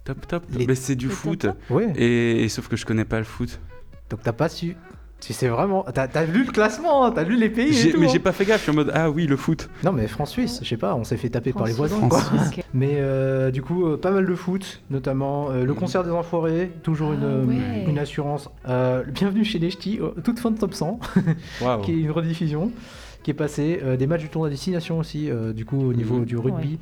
Top 0.06 0.26
top, 0.28 0.43
Les- 0.52 0.65
mais 0.67 0.76
c'est 0.76 0.95
du 0.95 1.08
les 1.08 1.13
foot. 1.13 1.39
top? 1.39 1.58
Ouais. 1.69 1.91
Et, 1.98 2.43
et 2.43 2.50
sauf 2.50 2.67
que 2.67 2.78
je 2.78 2.86
connais 2.86 3.04
pas 3.06 3.17
le 3.17 3.26
foot. 3.26 3.60
Donc 4.10 4.22
t'as 4.24 4.32
pas 4.32 4.48
su. 4.50 4.76
Tu 5.21 5.34
sais 5.34 5.49
vraiment. 5.49 5.86
T'as 5.93 6.08
as 6.15 6.25
lu 6.25 6.45
le 6.45 6.51
classement, 6.51 7.03
hein, 7.05 7.12
t'as 7.13 7.23
lu 7.23 7.36
les 7.36 7.49
pays. 7.49 7.69
et 7.69 7.73
J'ai- 7.73 7.91
tout, 7.91 7.99
mais 7.99 8.05
hein. 8.08 8.10
j'ai 8.13 8.19
pas 8.19 8.32
fait 8.32 8.45
gaffe, 8.45 8.60
je 8.60 8.63
suis 8.63 8.71
en 8.71 8.75
mode 8.75 8.91
ah 8.93 9.10
oui, 9.10 9.27
le 9.27 9.36
foot. 9.36 9.69
Non, 9.84 9.91
mais 9.91 10.08
France-Suisse, 10.08 10.60
je 10.63 10.67
sais 10.69 10.77
pas, 10.77 10.95
on 10.95 11.03
s'est 11.03 11.17
fait 11.17 11.29
taper 11.29 11.51
par 11.51 11.67
les 11.67 11.73
voisins, 11.73 11.99
quoi. 12.08 12.19
France- 12.21 12.47
ok. 12.58 12.63
Mais 12.73 12.93
euh, 12.93 13.51
du 13.51 13.62
coup, 13.62 13.86
euh, 13.86 13.97
pas 13.97 14.12
mal 14.12 14.25
de 14.25 14.36
foot, 14.36 14.82
notamment 14.89 15.49
euh, 15.51 15.65
le 15.65 15.73
concert 15.73 16.03
des 16.05 16.12
Enfoirés, 16.12 16.71
toujours 16.84 17.12
une, 17.12 17.19
Ah 17.23 17.25
euh, 17.25 17.45
ouais. 17.45 17.86
une 17.88 17.99
assurance. 17.99 18.49
Euh, 18.69 19.03
Bienvenue 19.12 19.43
chez 19.43 19.60
les 19.60 19.69
Ch'tis, 19.71 19.99
toute 20.23 20.39
fin 20.39 20.51
de 20.51 20.58
top 20.58 20.73
100, 20.73 20.99
Waouh. 21.62 21.82
qui 21.82 21.91
est 21.91 21.99
une 21.99 22.12
rediffusion, 22.12 22.71
qui 23.23 23.32
est 23.32 23.36
passée. 23.36 23.82
Euh, 23.84 23.97
des 23.97 24.08
matchs 24.08 24.21
du 24.21 24.29
tournoi 24.29 24.47
à 24.47 24.51
destination 24.51 24.99
aussi, 24.99 25.29
euh, 25.29 25.51
du 25.51 25.65
coup, 25.65 25.82
au 25.82 25.93
niveau 25.93 26.19
Mhm. 26.19 26.25
du 26.25 26.38
rugby. 26.38 26.79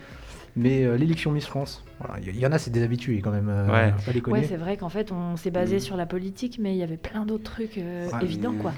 Mais 0.58 0.84
euh, 0.84 0.98
l'élection 0.98 1.32
Miss 1.32 1.46
France, 1.46 1.84
voilà, 2.00 2.16
il 2.20 2.36
y, 2.36 2.40
y 2.40 2.46
en 2.48 2.52
a, 2.52 2.58
c'est 2.58 2.72
des 2.72 2.82
habitués 2.84 3.22
quand 3.22 3.32
même, 3.32 3.48
euh, 3.48 3.68
Ouais. 3.68 3.94
pas 4.06 4.12
déconner. 4.12 4.40
Ouais, 4.40 4.46
c'est 4.50 4.58
vrai 4.58 4.76
qu'en 4.76 4.90
fait, 4.90 5.12
on 5.12 5.38
s'est 5.38 5.52
basé 5.52 5.78
Mm. 5.78 5.80
sur 5.82 5.96
la 5.98 6.06
politique, 6.08 6.58
mais 6.60 6.74
il 6.74 6.78
y 6.78 6.84
avait 6.84 6.98
plein 6.98 7.26
d'autres 7.26 7.44
trucs 7.52 7.78
euh, 7.78 8.08
Ouais. 8.10 8.24
évidents, 8.24 8.56
quoi. 8.60 8.74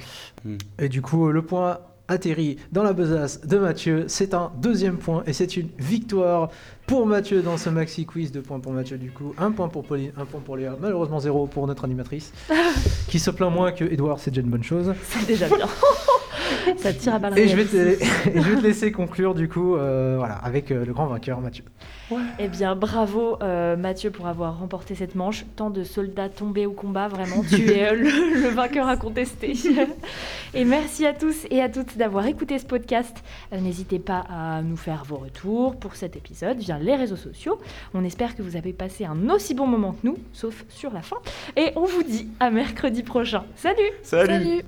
Et 0.78 0.90
du 0.90 1.02
coup, 1.02 1.30
le 1.32 1.42
point 1.42 1.80
atterrit 2.10 2.58
dans 2.72 2.82
la 2.84 2.92
besace 2.92 3.42
de 3.46 3.58
Mathieu. 3.60 4.06
C'est 4.08 4.34
un 4.34 4.52
deuxième 4.60 4.98
point 4.98 5.22
et 5.28 5.32
c'est 5.34 5.56
une 5.58 5.70
victoire 5.78 6.50
pour 6.88 7.06
Mathieu 7.06 7.44
dans 7.44 7.56
ce 7.56 7.70
maxi 7.70 8.06
quiz. 8.08 8.32
Deux 8.32 8.42
points 8.42 8.60
pour 8.60 8.72
Mathieu, 8.74 8.98
du 8.98 9.12
coup. 9.12 9.36
Un 9.38 9.52
point 9.52 9.68
pour 9.70 9.84
Pauline, 9.86 10.12
un 10.18 10.26
point 10.26 10.42
pour 10.42 10.58
Léa. 10.58 10.76
Malheureusement, 10.82 11.20
zéro 11.20 11.46
pour 11.46 11.68
notre 11.68 11.86
animatrice 11.86 12.34
qui 13.10 13.20
se 13.20 13.30
plaint 13.30 13.54
moins 13.54 13.72
que 13.72 13.86
Edouard. 13.86 14.20
C'est 14.20 14.32
déjà 14.32 14.42
une 14.42 14.50
bonne 14.50 14.64
chose. 14.64 14.94
C'est 15.04 15.28
déjà 15.28 15.48
bien. 15.48 15.68
ça 16.78 16.94
tire 16.94 17.16
à 17.16 17.20
balles 17.20 17.38
Et 17.38 17.48
je, 17.48 17.56
vais 17.56 17.66
te, 17.66 17.76
et 18.30 18.42
je 18.42 18.50
vais 18.50 18.56
te 18.58 18.64
laisser 18.64 18.92
conclure, 18.92 19.34
du 19.36 19.48
coup, 19.48 19.76
euh, 19.76 20.16
voilà, 20.18 20.36
avec 20.36 20.72
euh, 20.72 20.86
le 20.86 20.94
grand 20.94 21.08
vainqueur, 21.08 21.42
Mathieu. 21.42 21.64
Eh 22.40 22.48
bien, 22.48 22.76
bravo 22.76 23.38
euh, 23.42 23.76
Mathieu 23.76 24.10
pour 24.10 24.28
avoir 24.28 24.60
remporté 24.60 24.96
cette 24.96 25.16
manche. 25.16 25.46
Tant 25.56 25.70
de 25.70 25.84
soldats 25.84 26.30
tombés 26.30 26.66
au 26.66 26.72
combat, 26.72 27.08
vraiment, 27.08 27.44
tu 27.44 27.72
es 27.72 27.88
euh, 27.88 27.94
le, 27.94 28.42
le 28.44 28.50
vainqueur 28.50 28.88
incontesté. 28.88 29.54
et 30.54 30.66
merci 30.66 31.06
à 31.06 31.14
tous 31.14 31.46
et 31.52 31.62
à 31.62 31.70
toutes 31.70 31.98
d'avoir 31.98 32.26
écouté 32.26 32.58
ce 32.58 32.66
podcast. 32.66 33.16
Euh, 33.54 33.60
N'hésitez 33.60 34.00
pas 34.00 34.26
à 34.30 34.62
nous 34.62 34.78
faire 34.78 35.04
vos 35.06 35.18
retours 35.18 35.76
pour 35.76 35.96
cet 35.96 36.16
épisode 36.16 36.58
via 36.58 36.80
les 36.80 36.96
réseaux 36.96 37.16
sociaux. 37.16 37.60
On 37.94 38.04
espère 38.04 38.36
que 38.36 38.42
vous 38.42 38.56
avez 38.56 38.74
passé 38.74 39.06
un 39.06 39.30
aussi 39.30 39.54
bon 39.54 39.68
moment 39.68 39.92
que 39.92 40.08
nous, 40.08 40.18
sauf 40.34 40.66
sur 40.70 40.92
la 40.92 41.02
fin. 41.02 41.18
Et 41.56 41.72
on 41.76 41.86
vous 41.86 42.04
dit 42.04 42.30
à 42.40 42.50
mercredi 42.50 43.04
prochain. 43.04 43.44
Salut 43.56 43.78
Salut. 44.02 44.28
Salut 44.28 44.58